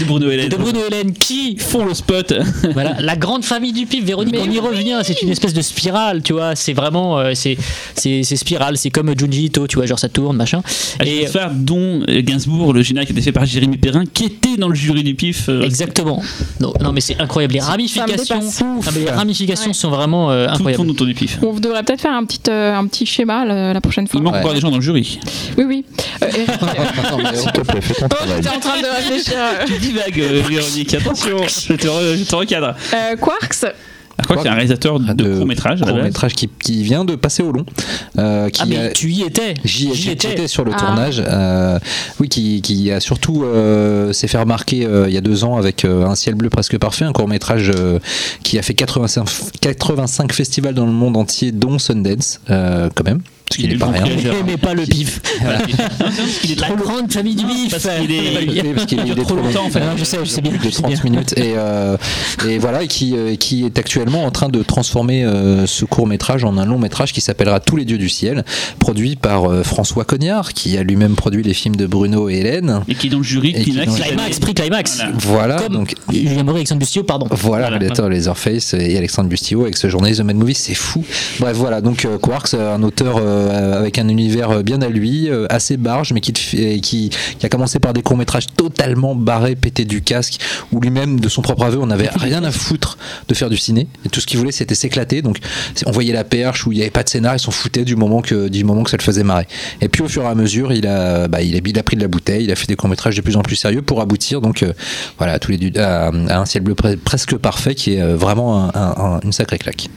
[0.00, 0.48] De Bruno Hélène.
[0.48, 2.32] de Bruno Hélène, qui font le spot.
[2.72, 4.58] Voilà, la grande famille du pif, Véronique, Mais on y oui.
[4.60, 7.56] revient, c'est une espèce de spirale, tu vois, c'est vraiment, euh, c'est,
[7.94, 10.62] c'est, c'est spirale, c'est comme Junji Ito, tu vois, genre ça tourne, machin.
[11.04, 14.68] Et Et, dont euh, Gainsbourg, le générique était fait par Jérémy Perrin, qui était dans
[14.68, 15.48] le jury du PIF.
[15.48, 16.22] euh, exactement.
[16.60, 18.40] Non, non, mais c'est incroyable, les ramifications.
[18.86, 19.74] Ah, les ramifications Ouais.
[19.74, 20.76] sont vraiment euh, Tout incroyables.
[20.76, 21.38] tourne autour du PIF.
[21.42, 24.18] On devrait peut-être faire un petit, euh, un petit schéma la, la prochaine fois.
[24.20, 24.40] Il manque Ouais.
[24.40, 25.18] encore des gens dans le jury.
[25.58, 25.84] Oui, oui.
[26.22, 26.48] Euh, Eric,
[27.10, 28.34] Non, mais S'il te plaît, fais ton oh, travail.
[28.36, 29.34] j'étais en train de réfléchir.
[29.82, 32.74] Tu divagues, euh, Véronique, attention, je te, re- je te recadre.
[32.94, 33.66] Euh, Quarks,
[34.18, 37.42] Je crois c'est un réalisateur de, à la court métrage qui, qui vient de passer
[37.42, 37.64] au long.
[38.18, 40.32] euh, qui Ah, mais a- tu y étais J'y étais.
[40.32, 40.78] étais sur le Ah.
[40.78, 41.22] tournage.
[41.26, 41.78] euh,
[42.20, 45.56] oui, qui, qui a surtout euh, s'est fait remarquer euh, il y a deux ans
[45.56, 47.72] avec euh, Un ciel bleu presque parfait, un court métrage
[48.44, 49.26] qui a fait 85,
[49.60, 53.22] 85 festivals dans le monde entier, dont Sundance, euh, quand même.
[53.52, 54.04] Ce qui n'est est pas rien.
[54.46, 54.82] Mais pas le.
[55.40, 55.58] Voilà.
[55.98, 56.82] Parce qu'il est La trop long.
[56.84, 57.70] grande famille du bif.
[57.70, 59.80] parce qu'il est- parce qu'il Il est trop longtemps en fait.
[59.80, 60.52] Non, je sais, je sais bien.
[60.52, 60.90] de je sais bien.
[60.96, 61.96] 30 minutes et, euh,
[62.48, 66.06] et voilà et qui, euh, qui est actuellement en train de transformer euh, ce court
[66.06, 68.44] métrage en un long métrage qui s'appellera Tous les dieux du ciel
[68.78, 72.94] produit par François Cognard qui a lui-même produit les films de Bruno et Hélène Et
[72.94, 73.94] qui est dans le jury Climax.
[74.00, 75.02] Climax, prix Climax.
[75.18, 75.68] Voilà.
[75.68, 77.26] donc Julien Maury, Alexandre Bustio, pardon.
[77.30, 81.04] voilà, réalisateur de Leatherface et Alexandre Bustillo avec ce journaliste de Mad Movie, c'est fou.
[81.40, 85.46] Bref, voilà, donc Quarks, un auteur euh, avec un univers euh, bien à lui, euh,
[85.50, 87.10] assez barge, mais qui,
[87.42, 90.40] a commencé par des courts-métrages totalement barrés, pétés du casque,
[90.72, 92.98] où lui-même, de son propre aveu, on n'avait rien à foutre
[93.28, 93.86] de faire du ciné.
[94.10, 95.22] Tout ce qu'il voulait, c'était s'éclater.
[95.22, 95.38] Donc,
[95.86, 97.96] on voyait la perche où il n'y avait pas de scénar, ils s'en foutaient du
[97.96, 99.46] moment, que, du moment que ça le faisait marrer.
[99.80, 101.96] Et puis, au fur et à mesure, il a, bah, il a, il a pris
[101.96, 104.40] de la bouteille, il a fait des courts-métrages de plus en plus sérieux pour aboutir,
[104.40, 104.72] donc, euh,
[105.18, 105.38] voilà,
[105.76, 109.32] à, un ciel bleu pre- presque parfait, qui est euh, vraiment un- un- un- une
[109.32, 109.88] sacrée claque.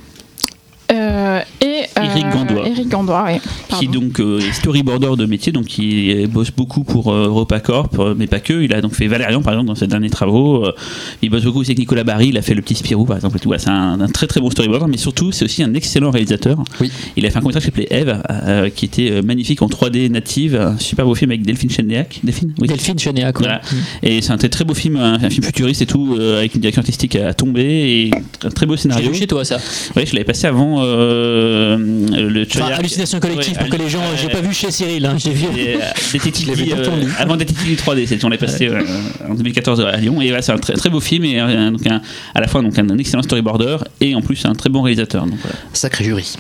[0.92, 2.68] Euh, et euh, Éric Gandois.
[2.68, 3.40] Éric Gandois, oui.
[3.80, 8.16] qui donc euh, est storyboarder de métier, donc il bosse beaucoup pour euh, EuropaCorp, euh,
[8.18, 8.62] mais pas que.
[8.64, 10.66] Il a donc fait Valérian par exemple dans ses derniers travaux.
[10.66, 10.74] Euh,
[11.22, 12.30] il bosse beaucoup aussi avec Nicolas Barry.
[12.30, 13.38] Il a fait le petit Spirou par exemple.
[13.38, 13.50] et tout.
[13.50, 16.58] Ouais, c'est un, un très très bon storyboarder, mais surtout c'est aussi un excellent réalisateur.
[16.82, 16.92] Oui.
[17.16, 20.10] Il a fait un court-métrage qui s'appelait Eve, euh, qui était euh, magnifique en 3D
[20.10, 22.20] native, un super beau film avec Delphine Chendeac.
[22.24, 22.68] Delphine, oui.
[22.68, 23.38] Delphine Chenéac.
[23.40, 23.62] Voilà.
[24.04, 26.56] Et c'est un très, très beau film, un, un film futuriste et tout, euh, avec
[26.56, 28.12] une direction artistique à tomber et
[28.44, 29.12] un très beau J'ai scénario.
[29.12, 29.58] vu chez toi ça.
[29.96, 34.00] Ouais, je l'avais passé avant euh, le Enfin, hallucination collective Ouais, pour que les gens.
[34.02, 35.46] euh, J'ai pas vu chez Cyril, hein, j'ai vu.
[35.60, 35.80] et, euh,
[36.84, 38.82] ton euh, avant Détective 3D, c'est on l'a passé euh,
[39.30, 41.86] en 2014 à Lyon et voilà, c'est un très, très beau film et euh, donc
[41.88, 42.02] un-
[42.34, 45.26] à la fois donc un, un excellent storyboarder et en plus un très bon réalisateur.
[45.26, 45.56] Donc, voilà.
[45.74, 46.36] Sacré jury.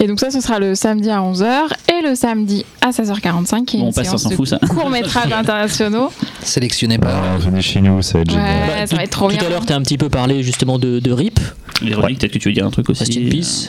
[0.00, 1.46] Et donc ça, ce sera le samedi à 11h
[1.88, 3.64] et le samedi à 16h45.
[3.64, 4.58] Qui est Bon, on une passe, on s'en de fout, ça.
[4.68, 6.12] Courts-métrages internationaux.
[6.42, 7.22] Sélectionné par.
[7.24, 8.44] Ah, venez chez nous, ça va être génial.
[8.46, 9.46] Ouais, Bah, ça va être trop Tout bien.
[9.46, 11.40] à l'heure, t'as un petit peu parlé justement de, de RIP,
[11.82, 13.04] Véronique, peut-être que tu veux dire un truc aussi.
[13.04, 13.68] Rest in Peace.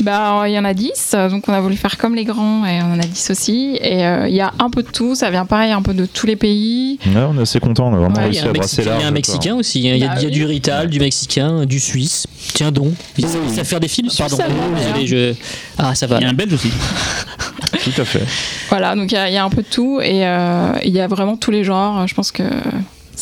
[0.00, 2.80] Bah, il y en a 10, donc on a voulu faire comme les grands et
[2.82, 3.78] on en a 10 aussi.
[3.80, 6.06] Et euh, il y a un peu de tout, ça vient pareil un peu de
[6.06, 6.98] tous les pays.
[7.06, 8.52] Ouais, on est assez content, on a vraiment Ouais, Il y réussi a un à
[8.52, 9.88] brasser Mexicain, il y a un Mexicain aussi.
[9.88, 9.92] hein.
[9.94, 12.26] Il y a, Bah y a du Rital, du Mexicain, du Suisse.
[12.54, 12.94] Tiens donc.
[13.18, 14.08] Ils savent faire des films.
[14.16, 14.36] Pardon.
[14.36, 15.34] ça va, Désolé, je.
[15.78, 16.18] Ah, ça va.
[16.18, 16.70] Il y a un Belge aussi.
[17.84, 18.22] Tout à fait.
[18.68, 21.06] Voilà, donc il y, y a un peu de tout et euh, il y a
[21.08, 22.06] vraiment tous les genres.
[22.06, 22.42] Je pense que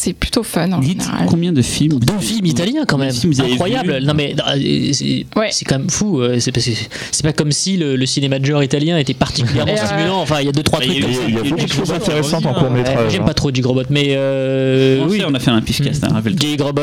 [0.02, 1.26] c'est plutôt fun en Dites général.
[1.28, 3.14] combien de films Deux films italiens quand même,
[3.50, 4.00] incroyable.
[4.04, 5.50] Non mais euh, c'est Ouais.
[5.66, 6.20] quand même fou.
[6.20, 9.76] euh, C'est c'est pas comme si le, le cinéma de genre italien était particulièrement euh,
[9.86, 10.20] stimulant.
[10.20, 10.98] Enfin, il y a deux trois Bah, trucs.
[11.28, 13.12] il y a beaucoup de choses intéressantes en court métrage.
[13.12, 15.22] J'aime pas trop Jig Robot, mais euh, oui.
[15.26, 16.48] on a fait un pifcast, hein, rappelle-toi.
[16.48, 16.82] Jig Robot.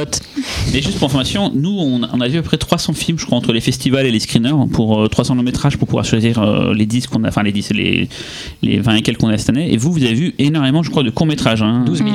[0.73, 3.26] Mais juste pour information, nous on, on a vu à peu près 300 films, je
[3.26, 6.39] crois, entre les festivals et les screeners, pour euh, 300 longs métrages pour pouvoir choisir
[6.39, 8.10] euh, les 10 qu'on a, enfin les 10, les,
[8.61, 9.72] les 20 et quelques qu'on a cette année.
[9.73, 11.61] Et vous, vous avez vu énormément, je crois, de courts métrages.
[11.61, 11.84] Hein.
[11.85, 12.10] 12 000.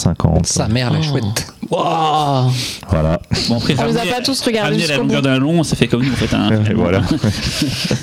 [0.00, 0.46] 3150.
[0.46, 1.02] Sa mère, la Oh.
[1.02, 1.46] chouette.
[1.70, 2.50] Waouh.
[2.88, 3.20] Voilà.
[3.48, 5.28] Bon, après, On les a pas tous regardés ramener la jusqu'au longueur bout.
[5.28, 6.34] d'un long, ça fait comme nous en fait.
[6.34, 7.00] hein, Et voilà.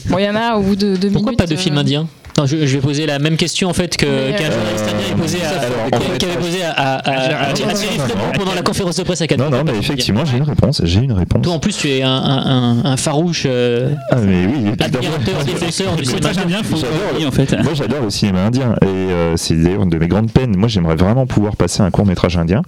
[0.10, 1.40] Bon, il y en a au bout de deux Pourquoi minutes.
[1.40, 2.08] pas de film euh, indien
[2.38, 5.38] Non, je, je vais poser la même question en fait qu'un euh, journaliste avait posé
[5.44, 8.32] à, alors, qui- en qui fait- avait posé à, à, à- à- à Thierry Frémaux
[8.38, 9.40] pendant la conférence de presse à Cannes.
[9.40, 10.82] Non, non, mais effectivement, j'ai une réponse.
[10.84, 11.42] J'ai une réponse.
[11.42, 15.44] Toi en plus tu es un, un, un- un farouche euh, Ah, mais oui, admirateur,
[15.46, 17.54] défenseur du cinéma indien, en fait.
[17.64, 20.56] Moi j'adore le cinéma indien et euh, c'est d'ailleurs une de mes grandes peines.
[20.56, 22.62] Moi j'aimerais vraiment pouvoir passer un court métrage indien,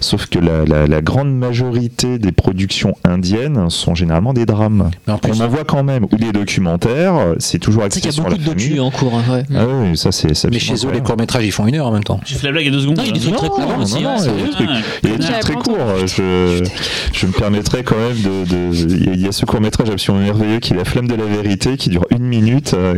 [0.00, 4.90] sauf que la, la- la grande majorité des productions indiennes sont généralement des drames.
[5.06, 8.24] On en voit quand même, ou des documentaires, c'est toujours axé qu'il y a sur
[8.24, 8.80] beaucoup la famille.
[8.80, 9.11] en cours.
[9.14, 9.44] Hein, ouais.
[9.56, 11.06] Ah oui, ça c'est ça, mais chez eux, les incroyable.
[11.06, 12.20] courts-métrages, ils font une heure en même temps.
[12.24, 12.96] J'ai fait la blague il y a deux secondes.
[12.98, 14.02] Non, il y a des trucs très courts non, aussi.
[14.02, 14.68] non, hein, il y a des trucs-
[15.04, 15.86] Il y a des J'avais trucs très courts.
[16.06, 16.64] Je,
[17.12, 18.44] je me permettrais quand même de.
[18.50, 21.24] de- il y a- ce court métrage absolument merveilleux qui est La flamme de la
[21.24, 22.74] vérité, qui dure une minute.
[22.74, 22.94] euh,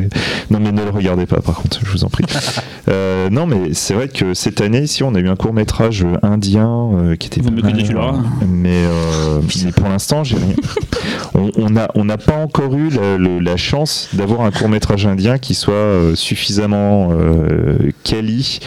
[0.50, 2.24] Non, mais ne le regardez pas, par contre, je vous en prie.
[2.90, 6.04] Euh, non, mais c'est vrai que cette année, ici, on a eu un court métrage
[6.22, 8.18] indien euh, qui était tu l'auras.
[8.46, 10.54] Mais, euh, mais pour l'instant, j'ai rien.
[11.56, 15.06] On n'a on n'a pas encore eu la, le- la chance d'avoir un court métrage
[15.06, 18.60] indien qui soit euh, suffisamment euh, quali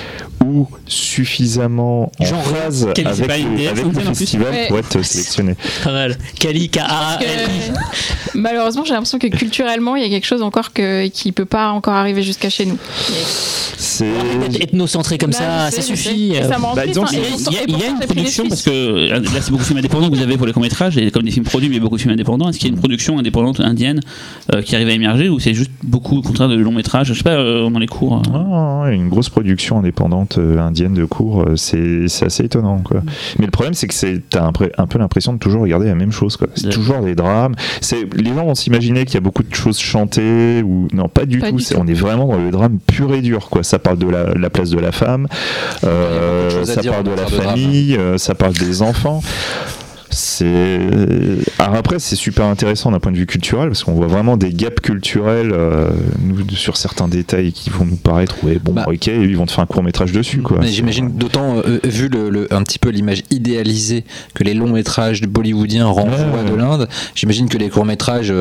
[0.45, 4.67] ou suffisamment en Genre, phase quali, c'est avec, pas une le- avec en festival Ouais.
[4.67, 5.55] pour être sélectionné.
[5.83, 6.17] Pas mal.
[6.39, 6.79] Kali, que,
[8.35, 11.69] malheureusement, j'ai l'impression que culturellement, il y a quelque chose encore que, qui peut pas
[11.69, 12.77] encore arriver jusqu'à chez nous.
[13.77, 14.05] C'est
[14.45, 16.33] Être ethnocentré comme Bah, ça, ça suffit.
[16.39, 17.09] rend Bah, hein.
[17.11, 19.79] Il y a, il y une production parce que euh, là c'est beaucoup de films
[19.79, 21.95] indépendants que vous avez pour les courts métrages et comme des films produits mais beaucoup
[21.95, 23.99] de films indépendants est-ce qu'il y a une production indépendante indienne
[24.53, 27.35] euh, qui arrive à émerger ou c'est juste beaucoup au contraire de longs métrages pas
[27.35, 31.55] euh, dans les cours euh, Ah, une grosse production indépendante euh, indienne de cours, euh,
[31.55, 32.79] c'est c'est assez étonnant.
[32.79, 33.01] Quoi.
[33.39, 35.95] Mais le problème, c'est que c'est- t'as un, un peu l'impression de toujours regarder la
[35.95, 36.37] même chose.
[36.37, 36.47] quoi.
[36.55, 37.55] C'est toujours des drames.
[37.81, 41.25] C'est- Les gens vont s'imaginer qu'il y a beaucoup de choses chantées ou non, pas
[41.25, 41.57] du Pas tout.
[41.57, 41.81] du C'est- tout.
[41.83, 43.49] On est vraiment dans le drame pur et dur.
[43.49, 43.63] Quoi.
[43.63, 45.27] Ça parle de la, la place de la femme,
[45.83, 49.21] euh, ça parle de la de famille, euh, ça parle des enfants.
[50.09, 50.79] C'est
[51.59, 54.51] alors après c'est super intéressant d'un point de vue culturel parce qu'on voit vraiment des
[54.53, 55.89] gaps culturels euh,
[56.19, 58.85] nous, sur certains détails qui vont nous paraître ouais bon Bah.
[58.87, 60.59] ok ils vont te faire un court métrage dessus quoi.
[60.61, 64.71] Mais j'imagine d'autant euh, vu le, le- un petit peu l'image idéalisée que les longs
[64.71, 68.33] métrages bollywoodiens renvoient Ouais, de l'Inde, j'imagine que les courts métrages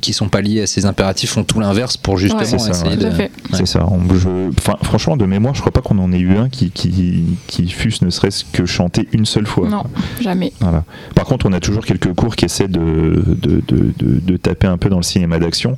[0.00, 2.70] qui sont pas liés à ces impératifs font tout l'inverse pour justement Ouais, c'est ça,
[2.70, 3.28] essayer ouais.
[3.50, 3.56] De.
[3.56, 3.86] C'est ça.
[3.86, 6.70] On- je- enfin, franchement, de mémoire, je crois pas qu'on en ait eu un qui,
[6.70, 9.68] qui, qui fût ne serait-ce que chanté une seule fois.
[9.68, 9.84] Non,
[10.20, 10.52] jamais.
[10.60, 10.84] Voilà.
[11.14, 12.78] Par contre, on a toujours quelques cours qui essaient de,
[13.26, 15.76] de, de, de- de taper un peu dans le cinéma d'action,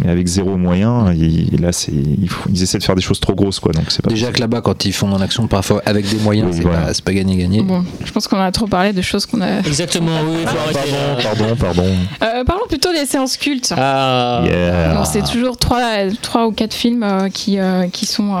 [0.00, 3.60] mais avec zéro moyen, il- là, faut- ils essaient de faire des choses trop grosses,
[3.60, 3.72] quoi.
[3.72, 6.48] Donc c'est pas Déjà que là-bas, quand ils font en action parfois avec des moyens,
[6.50, 6.92] Oui, c'est voilà.
[7.04, 7.62] pas, gagné-gagné.
[7.62, 9.58] Bon, je pense qu'on a trop parlé de choses qu'on a.
[9.60, 10.90] Exactement, oui, faut arrêter.
[10.92, 11.22] là.
[11.22, 11.84] Pardon, pardon.
[12.22, 13.72] Euh, parlons plutôt des séances cultes.
[13.76, 15.04] Ah, Yeah.
[15.04, 15.80] C'est toujours trois,
[16.22, 18.38] trois ou quatre films euh, qui, euh, qui sont euh,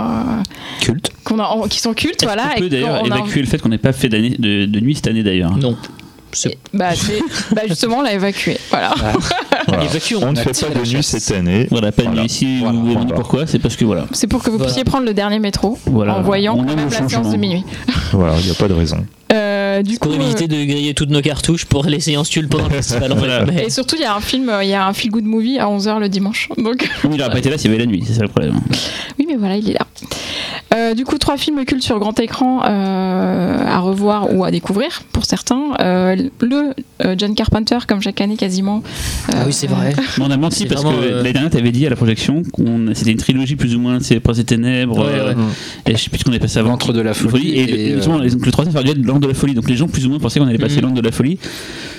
[0.80, 1.10] Culte.
[1.24, 2.48] qu'on a, en- qui sont cultes, voilà.
[2.54, 5.06] qu'on peut et d'ailleurs évacuer le fait qu'on n'ait pas fait de, de nuit cette
[5.08, 5.56] année d'ailleurs.
[5.56, 5.76] non.
[6.74, 6.90] Bah,
[7.52, 8.58] bah, justement, on l'a évacué.
[8.70, 8.94] Voilà.
[9.66, 9.84] Voilà.
[9.84, 10.20] évacuons.
[10.22, 11.06] On ne fait pas de nuit chasse.
[11.22, 11.66] cette année.
[11.70, 12.22] Voilà, pas de Voilà.
[12.22, 12.58] nuit.
[12.60, 12.78] Voilà.
[12.78, 13.14] vous Voilà.
[13.14, 13.46] pourquoi?
[13.46, 14.06] C'est parce que voilà.
[14.12, 14.70] C'est pour que vous Voilà.
[14.70, 16.16] puissiez prendre le dernier métro Voilà.
[16.16, 17.64] en voyant On même la séance de minuit.
[18.12, 19.04] Voilà, il n'y a pas de raison.
[19.32, 22.64] Euh, du coup, Pour éviter de griller toutes nos cartouches pour les séances tulles pendant
[22.68, 23.12] le festival.
[23.12, 23.18] en fait.
[23.18, 23.42] Voilà.
[23.42, 25.10] euh, Mais- et surtout, il y a un film, euh, il y a un feel
[25.10, 26.48] good movie à 11h le dimanche.
[26.56, 28.28] Donc, Oui, il n'aurait pas été là s'il y avait la nuit, c'est ça le
[28.28, 28.54] problème.
[29.18, 29.86] oui, mais voilà, il est là.
[30.74, 35.02] Euh, du coup, trois films cultes sur grand écran euh, à revoir ou à découvrir
[35.12, 35.72] pour certains.
[35.80, 36.74] Euh, le
[37.04, 38.82] euh, John Carpenter, comme chaque année quasiment.
[39.32, 39.94] Ah oui, c'est vrai.
[40.20, 42.90] On a menti parce que euh, l'année dernière, tu avais dit à la projection qu'on
[42.94, 45.40] c'était une trilogie plus ou moins, c'est Prince des Ténèbres, Ouais, euh, ouais.
[45.86, 46.70] et je sais plus ce qu'on avait passé avant.
[46.70, 48.82] L'antre de la folie Et, et, euh, donc le troisième, ça
[49.20, 49.54] de la folie.
[49.54, 50.82] Donc les gens plus ou moins pensaient qu'on allait passer Mhm.
[50.82, 51.38] l'antre de la folie.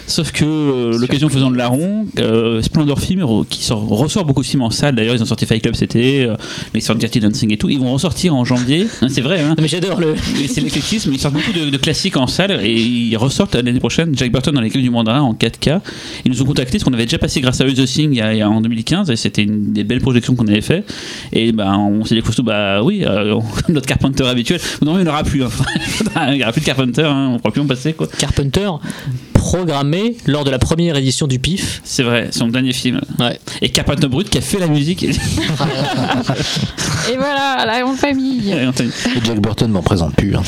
[0.10, 4.48] Sauf que euh, l'occasion faisant de larron, euh, Splendor Film, qui sort, ressort beaucoup de
[4.48, 6.36] films en salle, d'ailleurs ils ont sorti Fight Club cet été, euh,
[6.74, 9.50] ils sortent Dirty Dancing et tout, ils vont ressortir en janvier, Hein, c'est vrai, hein.
[9.50, 10.16] Non, mais j'adore le.
[10.48, 14.16] C'est l'éclectisme, ils sortent beaucoup de, de classiques en salle et ils ressortent l'année prochaine
[14.18, 15.80] Jack Burton dans les clés du mandarin en 4K.
[16.26, 18.18] Ils nous ont contactés parce qu'on avait déjà passé grâce à eux The Thing il
[18.18, 20.62] y a, il y a- en 2015 et c'était une des belles projections qu'on avait
[20.62, 20.84] fait.
[21.34, 24.60] Et ben on s'est dit Fausto, bah oui, euh, notre Carpenter habituel.
[24.84, 25.44] Non, il n'y en aura plus.
[25.44, 25.50] hein.
[26.32, 28.08] il n'y aura plus de Carpenter, hein, on ne pourra plus en passer quoi.
[28.18, 28.70] Carpenter?
[29.40, 31.82] Programmé lors de la première édition du PIF.
[31.84, 33.02] C'est vrai, son dernier film.
[33.20, 33.40] Ouais.
[33.62, 35.04] Et Carpenter Brut qui a fait la musique.
[37.12, 38.52] Et voilà, la grande famille.
[38.52, 40.36] Et Jack Burton m'en présente plus.
[40.36, 40.44] hein.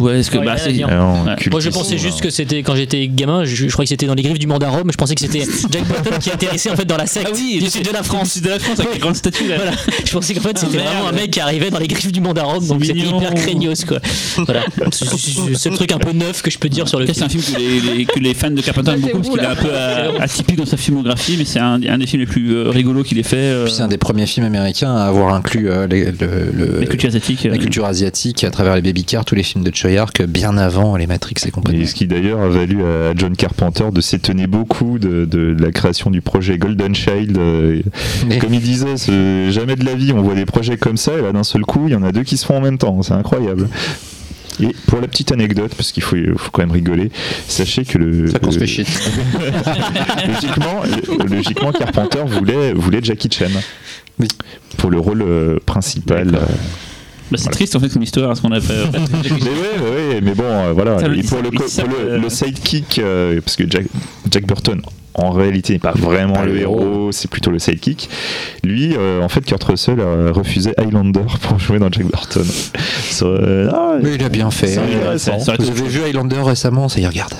[0.00, 0.88] ouais, est-ce que Ouais, bah, en c'est- bien.
[0.88, 1.36] Alors, Ouais.
[1.50, 2.24] Moi je pensais juste hein.
[2.24, 4.62] que c'était quand j'étais gamin, je, je croyais que c'était dans les griffes du monde
[4.64, 7.28] à Rome, je pensais que c'était Jack Burton qui atterrissait en fait dans la secte
[7.30, 8.32] Ah oui, du sud de la France.
[8.32, 9.56] sud de la France avec les grandes statues là.
[9.56, 9.72] Voilà.
[10.04, 12.20] Je pensais qu'en fait c'était Ah, vraiment un mec qui arrivait dans les griffes du
[12.20, 13.98] monde à Rome, donc C'est c'était hyper craignos quoi.
[14.38, 14.62] Voilà.
[14.90, 17.42] C'est le truc un peu neuf que je peux dire sur le c'est un film
[17.42, 19.68] que les, les- que les fans de Carpenter aiment beaucoup parce qu'il est un peu
[19.70, 23.02] euh, atypique dans sa filmographie, mais c'est un, un des films les plus euh, rigolos
[23.02, 23.36] qu'il ait fait.
[23.36, 26.80] euh, Puis c'est un des premiers films américains à avoir inclus euh, les- le- le-
[26.80, 27.44] la culture asiatique.
[27.44, 30.56] la euh, culture asiatique à travers les baby cars, tous les films de Choyark, bien
[30.56, 31.82] avant les Matrix et compagnie.
[31.82, 35.70] Et ce qui d'ailleurs a valu à John Carpenter de s'étonner beaucoup de, de la
[35.72, 37.36] création du projet Golden Child.
[37.38, 37.80] euh,
[38.40, 38.96] Comme il disait,
[39.50, 41.82] jamais de la vie on voit des projets comme ça, et là d'un seul coup
[41.86, 43.68] il y en a deux qui se font en même temps, c'est incroyable.
[44.60, 47.10] Et pour la petite anecdote, parce qu'il faut, faut quand même rigoler,
[47.48, 48.28] sachez que le.
[48.28, 48.84] Ça qu'on se fait chier.
[50.28, 50.82] logiquement,
[51.28, 53.46] logiquement, Carpenter voulait, voulait Jackie Chan.
[54.18, 54.28] Oui.
[54.76, 56.38] Pour le rôle euh, principal.
[57.32, 58.74] Bah, c'est triste en fait comme histoire, ce qu'on a fait.
[58.92, 60.98] mais ouais, ouais, mais bon, euh, voilà.
[61.00, 63.64] Ça, Et pour le, il co- s'appelle, pour le, euh, le sidekick, euh, parce que
[63.68, 63.86] Jack,
[64.30, 64.80] Jack Burton,
[65.14, 68.08] en réalité, n'est pas vraiment Pas le le héros, c'est plutôt le sidekick.
[68.64, 72.44] Lui, euh, en fait, Kurt Russell a refusé Highlander pour jouer dans Jack Burton.
[73.22, 74.74] Euh, ah, Mais il a bien fait.
[74.76, 77.34] Vous avez vu Highlander récemment, ça y regarde.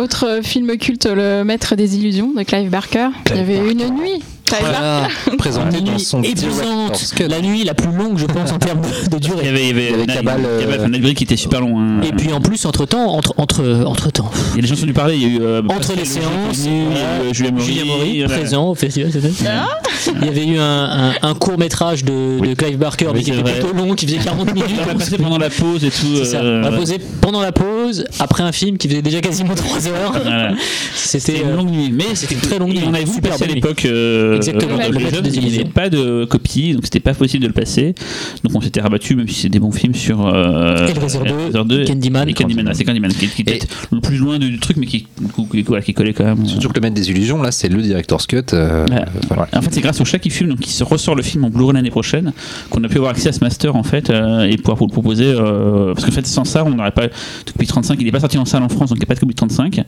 [0.00, 3.08] Autre film culte, Le Maître des Illusions de Clive Barker.
[3.30, 4.22] Il y avait une nuit.
[4.60, 5.08] Voilà.
[5.38, 8.80] Présenté Une dans nuit son épuisante, la nuit la plus longue je pense en termes
[8.80, 9.48] de, de Il y durée.
[9.48, 11.60] avait, il y avait, Il y avait Cabal, il y avait euh, qui était super
[11.60, 11.78] long.
[11.80, 12.00] hein.
[12.02, 14.74] Et puis en plus entre temps, entre entre entre temps, Il y a des gens
[14.76, 15.16] qui ont dû parler.
[15.16, 17.28] Il y a eu euh, Entre les séances, qui est venu, il y a eu,
[17.30, 18.24] euh, Julien Maury.
[18.24, 19.10] Présent au festival.
[19.12, 19.30] c'était-
[20.20, 23.40] Il y avait eu un, un, court métrage de, de Clive Barker mais qui était
[23.40, 23.52] vrai.
[23.58, 24.70] plutôt long, qui faisait 40 minutes.
[24.86, 26.24] On a passé pendant la pause et tout.
[26.24, 26.40] Ça.
[26.42, 30.12] On posé pendant la pause, après un film qui faisait déjà quasiment 3 heures.
[30.22, 30.50] Voilà.
[30.94, 32.82] C'était une longue nuit, mais c'était une très longue nuit.
[32.86, 33.86] On avait Super passer à l'époque.
[34.36, 37.48] Euh, Exactement, euh, le il n'y avait pas de copie, donc c'était pas possible de
[37.48, 37.94] le passer.
[38.44, 40.26] Donc on s'était rabattu, même si c'est des bons films sur.
[40.26, 42.28] Euh, Hellraiser 2, Hellraiser 2 Candyman.
[42.28, 43.58] et Candyman, c'est Candyman qui, qui était
[43.92, 45.06] le plus loin du, truc, mais qui,
[45.50, 46.46] qui, voilà, qui collait quand même.
[46.46, 48.36] Surtout que le maître des illusions, là, c'est le director's cut.
[48.52, 49.36] euh, euh.
[49.52, 51.50] En fait, c'est grâce au chat qui filme, donc qui se ressort le film en
[51.50, 52.32] Blu-ray l'année prochaine,
[52.70, 54.92] qu'on a pu avoir accès à ce master en fait euh, et pouvoir vous le
[54.92, 55.24] proposer.
[55.26, 57.12] euh, parce qu'en fait, sans ça, on n'aurait pas de
[57.52, 57.96] copie 35.
[58.00, 59.34] Il n'est pas sorti en salle en France, donc il n'y a pas de copie
[59.34, 59.80] 35.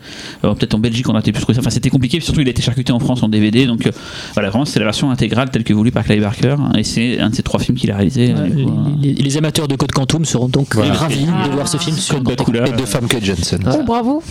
[0.44, 1.60] Euh, Peut-être en Belgique, on aurait été plus trouvé ça.
[1.60, 2.20] Enfin, c'était compliqué.
[2.20, 3.90] Surtout, il a été charcuté en France en DVD, donc euh,
[4.38, 6.54] Voilà, vraiment, c'est la version intégrale telle que voulue par Clive Barker.
[6.76, 8.32] Et c'est un de ces trois films qu'il a réalisé.
[8.34, 8.92] Ouais, coup, hein.
[9.02, 10.92] les, les- les amateurs de Code Quantum seront donc Voilà.
[10.92, 11.48] ravis Ah.
[11.48, 12.20] de voir ce film sur.
[12.20, 12.68] Bakula.
[12.68, 13.58] Et de femmes que Johnson.
[13.66, 14.22] Oh, bravo.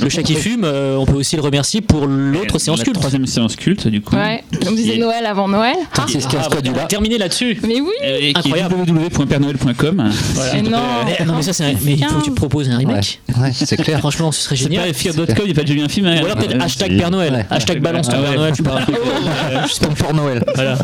[0.00, 2.96] Le chat qui fume, euh, on peut aussi le remercier pour l'autre séance la culte.
[2.98, 4.14] troisième séance culte, du coup.
[4.14, 5.74] Ouais, on disait Et- Noël avant Noël.
[5.98, 6.48] Ah, C'est ce qu'il y a ce
[6.80, 7.58] Ah, terminer là-dessus.
[7.66, 7.90] mais oui.
[8.04, 8.74] Et qui Incroyable.
[8.86, 10.10] est www.pernoël.com.
[10.54, 10.78] Mais non.
[11.06, 13.20] Mais, non mais ça c'est un- mais il faut que tu proposes un remake.
[13.36, 13.98] Ouais, c'est clair.
[13.98, 14.86] Franchement, ce serait C'est génial.
[14.86, 16.06] pas fear.com, il n'y a pas déjà eu un film.
[16.06, 16.18] hein.
[16.22, 16.96] Ou alors peut-être Euh, hashtag.
[16.96, 17.46] Père Noël.
[17.50, 18.26] Hashtag balance ton Ah ouais.
[18.28, 18.52] Père Noël.
[18.52, 18.62] je sais
[19.40, 19.66] pas.
[19.68, 20.44] C'est pas pour Noël.
[20.54, 20.78] Voilà.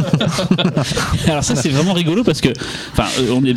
[1.28, 2.49] Alors ça c'est vraiment rigolo parce que,
[2.93, 3.55] enfin, euh, on est,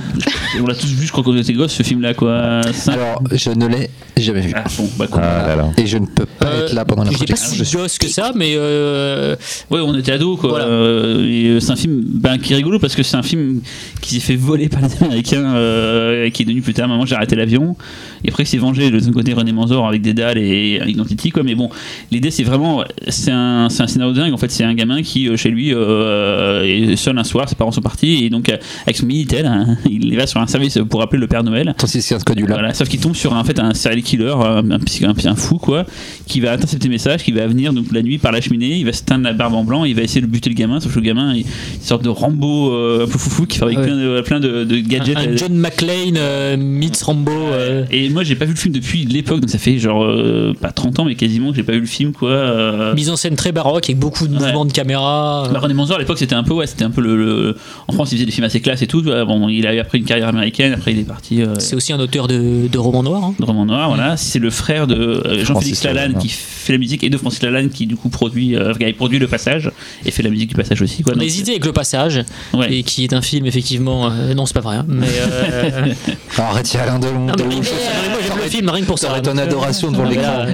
[0.62, 2.62] on l'a tous vu, je crois qu'on était gosses, ce film-là, quoi.
[2.74, 4.54] Ça- Alors, je ne l'ai jamais vu.
[4.56, 5.22] Ah, bon, bah, quoi.
[5.24, 5.70] Ah là là.
[5.78, 7.66] Et je ne peux pas Euh, être là pendant la J'étais pas projection.
[7.66, 9.36] si gosse que ça, mais euh,
[9.70, 10.50] Ouais, on était ados, quoi.
[10.52, 10.66] Voilà.
[10.66, 13.62] Euh, et euh, c'est un film ben, qui est rigolo parce que c'est un film
[14.02, 16.88] qui s'est fait voler par les Américains, euh, et qui est devenu plus tard.
[16.88, 17.76] Maman, j'ai arrêté l'avion.
[18.24, 21.30] Et après, il s'est vengé de son côté René Manzor avec des dalles et Identity,
[21.32, 21.44] quoi.
[21.44, 21.70] Mais bon,
[22.12, 24.34] l'idée, c'est vraiment, c'est un, c'est un scénario dingue.
[24.34, 27.48] En fait, c'est un gamin qui, euh, chez lui, euh, est seul un soir.
[27.50, 30.48] Ses parents sont partis et donc, euh, avec son minitel, hein, il va sur un
[30.48, 31.74] service pour appeler le Père Noël.
[31.78, 32.56] 36 code du là.
[32.56, 35.58] Voilà, sauf qu'il tombe sur en fait un serial killer, un, un, un, un fou
[35.58, 35.86] quoi,
[36.28, 38.86] qui va intercepter le message, qui va venir donc la nuit par la cheminée, il
[38.86, 40.94] va se teindre la barbe en blanc, il va essayer de buter le gamin, sauf
[40.94, 43.86] que le gamin, il, une sorte de Rambo euh, un peu foufou qui fabrique Ouais.
[43.86, 45.16] plein, de, plein de, de gadgets.
[45.18, 47.32] un John McClane euh, meets Rambo.
[47.32, 50.54] euh, Et moi j'ai pas vu le film depuis l'époque, donc ça fait genre euh,
[50.60, 52.30] pas 30 ans, mais quasiment que j'ai pas vu le film quoi.
[52.30, 52.94] euh.
[52.96, 54.40] Mise en scène très baroque avec beaucoup de Ouais.
[54.46, 55.48] mouvements de caméra.
[55.52, 57.58] Bah, René Manzor à l'époque c'était un peu ouais c'était un peu le, le-
[57.88, 59.98] en France il faisait des films assez classe et tout bon il a eu après
[59.98, 63.04] une carrière américaine après il est parti euh, C'est aussi un auteur de, de romans
[63.04, 63.24] noirs.
[63.24, 63.34] hein.
[63.40, 64.18] de Roman Noir, voilà.
[64.18, 67.42] C'est le frère de euh, Jean-Félix Francis Lalanne qui fait la musique et de Francis
[67.42, 69.72] Lalanne qui du coup produit, euh, produit le passage
[70.06, 71.04] et fait la musique du passage aussi.
[71.04, 71.14] Quoi.
[71.14, 72.24] Donc, hésité avec Le Passage,
[72.54, 72.74] Ouais.
[72.74, 74.10] et qui est un film effectivement.
[74.12, 75.08] euh, non, c'est pas vrai, hein, mais.
[75.08, 75.94] euh,
[76.38, 77.26] arrête, il y a Alain Delon.
[77.26, 79.20] non, mais, moi j'aime le film rien que pour ça.
[79.22, 80.46] Ton adoration devant l'écran.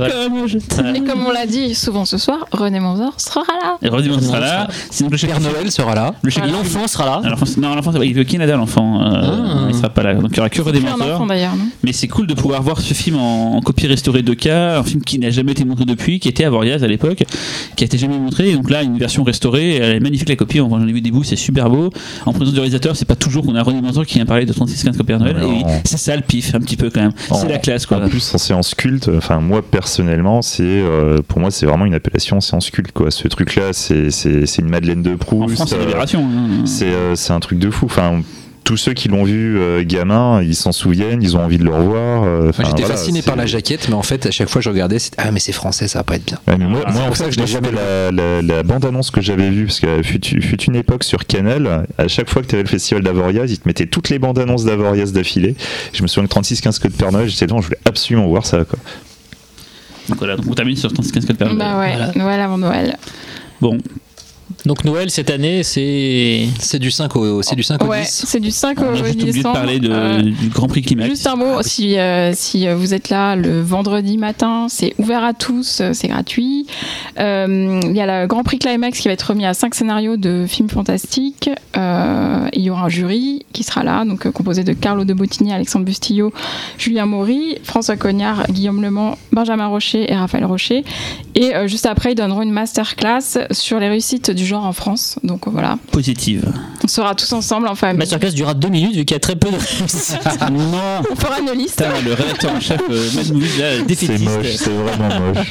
[0.95, 3.77] Et comme on l'a dit souvent ce soir, René Manzor sera là.
[4.21, 4.67] Sera là.
[4.89, 6.15] C'est donc le Père Noël sera là.
[6.21, 7.35] Le chef L'enfant sera là.
[7.57, 9.01] Non, l'enfant, il veut Canada, l'enfant.
[9.01, 9.65] euh, Ah.
[9.69, 10.13] Il sera pas là.
[10.15, 13.17] Donc, il y aura que d'ailleurs, non Mais c'est cool de pouvoir voir ce film
[13.17, 16.43] en, copie restaurée de cas, un film qui n'a jamais été montré depuis, qui était
[16.45, 17.23] à Voriaz à l'époque,
[17.75, 18.49] qui a été jamais montré.
[18.49, 20.57] Et donc là, une version restaurée, elle est magnifique la copie.
[20.57, 21.89] J'en ai vu des bouts, c'est super beau.
[22.25, 24.53] En présence du réalisateur, c'est pas toujours qu'on a René Manzor qui vient parler de
[24.53, 25.37] 3615 Père Noël.
[25.83, 27.11] C'est ça le pif, un petit peu quand même.
[27.33, 28.03] C'est la classe quoi.
[28.03, 31.93] En plus, en séance culte, enfin moi personnellement, c'est euh, pour moi c'est vraiment une
[31.93, 33.11] appellation séance culte quoi.
[33.11, 35.67] Ce truc-là, c'est c'est c'est une Madeleine de En Proust.
[35.67, 36.63] C'est euh, hein.
[36.65, 37.85] c'est euh, c'est un truc de fou.
[37.85, 38.21] Enfin,
[38.63, 41.69] tous ceux qui l'ont vu euh, gamin, ils s'en souviennent, ils ont envie de le
[41.71, 42.23] revoir.
[42.23, 44.97] euh, J'étais voilà, fasciné par la jaquette, mais en fait, à chaque fois, je regardais,
[44.97, 46.39] c'était Ah, mais c'est français, ça va pas être bien.
[46.47, 48.63] Ouais, mais moi, Ah, moi, pour ça fait, que je moi, jamais la, la, la
[48.63, 52.41] bande-annonce que j'avais vue, parce que fut, fut une époque sur Canal, à chaque fois
[52.41, 55.53] que tu avais le festival d'Avoriaz, ils te mettaient toutes les bandes-annonces d'Avoriaz d'affilée.
[55.93, 58.65] Je me souviens que 36-15 Code Père Noël, j'étais là, je voulais absolument voir ça.
[58.65, 58.79] Quoi.
[60.09, 61.59] Donc voilà, donc on termine sur 3615 Père Noël.
[61.59, 62.11] Bah ouais, Voilà.
[62.15, 62.97] Noël avant Noël.
[63.65, 63.79] Bon,
[64.65, 66.47] Donc Noël cette année, c'est.
[66.59, 68.23] C'est du 5 au, c'est du 5 au Ouais, 10.
[68.27, 70.81] c'est du 5 on au a juste oublié de parler de- Euh, du Grand Prix
[70.81, 71.09] Climax.
[71.09, 75.23] Juste un mot, si, euh, si euh, vous êtes là le vendredi matin, c'est ouvert
[75.23, 76.65] à tous, c'est gratuit.
[77.19, 80.17] Euh, Il y a le Grand Prix Climax qui va être remis à cinq scénarios
[80.17, 81.49] de films fantastiques.
[81.77, 85.13] Euh, il y aura un jury qui sera là, donc euh, composé de Carlo de
[85.13, 86.33] Bottigny, Alexandre Bustillo,
[86.77, 90.83] Julien Maury, François Cognard, Guillaume Lemont, Benjamin Rocher et Raphaël Rocher.
[91.35, 95.17] Et euh, juste après, ils donneront une masterclass sur les réussites du genre en France.
[95.23, 96.51] Donc voilà, Positive.
[96.83, 97.97] on sera tous ensemble en famille.
[97.97, 100.17] Masterclass durera deux minutes vu qu'il y a très peu de réussite.
[100.51, 101.77] non On fera une liste.
[101.77, 105.47] Putain, le rédacteur en chef euh, C'est moche, c'est vraiment moche.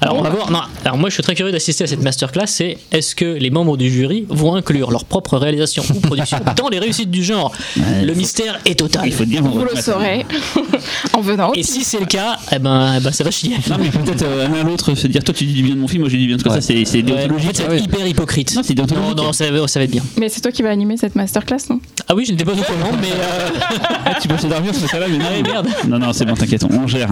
[0.00, 0.50] Alors on va voir.
[0.50, 2.46] Non, alors moi je suis très curieux d'assister à cette masterclass.
[2.48, 6.68] C'est est-ce que les membres du jury vont inclure leur propre réalisation ou production dans
[6.68, 7.52] les réussites du genre?
[7.76, 9.02] Ouais, Le faut- mystère est total.
[9.06, 10.26] Il faut dire Vous le saurez
[11.12, 11.52] en venant.
[11.54, 13.56] Et si c'est le cas, eh ben, eh ben ça va chier.
[13.70, 15.80] Non, mais peut-être euh, l'un à l'autre se dire toi tu dis du bien de
[15.80, 16.52] mon film, moi j'ai dit du bien de toi.
[16.54, 16.60] Ouais.
[16.60, 17.62] Ça, c'est c'est Ouais, en fait,
[17.92, 18.54] hyper hypocrite.
[18.56, 20.02] Non, c'est Non, non, ça, va- ça va être bien.
[20.18, 21.80] Mais c'est toi qui vas animer cette masterclass, non?
[22.08, 23.48] Ah oui, je n'étais pas au courant, mais euh,
[24.04, 25.24] Ah, tu peux essayer dormir ce là mais non.
[25.28, 25.68] Ah oui, merde.
[25.88, 27.08] Non, non, c'est bon, t'inquiète, on, gère.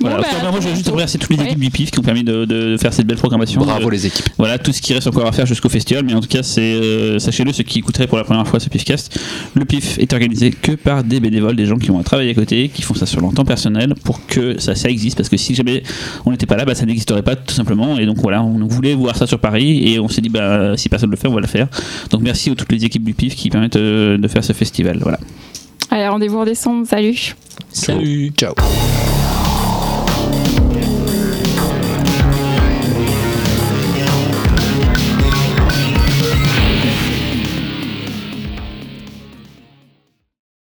[0.00, 0.16] Voilà.
[0.18, 1.46] Bon, bah, moi, je veux juste remercier toutes les Ouais.
[1.46, 3.60] équipes du PIF qui ont permis de, de faire cette belle programmation.
[3.60, 4.28] Bravo Euh, les équipes.
[4.38, 6.60] Voilà, tout ce qui reste encore à faire jusqu'au festival, mais en tout cas, c'est
[6.62, 9.18] euh, sachez-le, ceux qui écouteraient pour la première fois ce PIFcast,
[9.54, 12.34] le PIF est organisé que par des bénévoles, des gens qui ont un travail à
[12.34, 15.36] côté, qui font ça sur leur temps personnel pour que ça, ça existe, parce que
[15.36, 15.82] si jamais
[16.24, 18.94] on n'était pas là, bah, ça n'existerait pas tout simplement, et donc voilà, on voulait
[18.94, 21.34] voir ça sur Paris, et on s'est dit, bah, si personne ne le fait, on
[21.34, 21.68] va le faire.
[22.10, 24.98] Donc merci à toutes les équipes du PIF qui permettent euh, de faire ce festival.
[25.00, 25.18] Voilà.
[25.90, 26.86] Allez, rendez-vous en décembre.
[26.86, 27.34] Salut.
[27.70, 28.32] salut.
[28.36, 28.54] Ciao.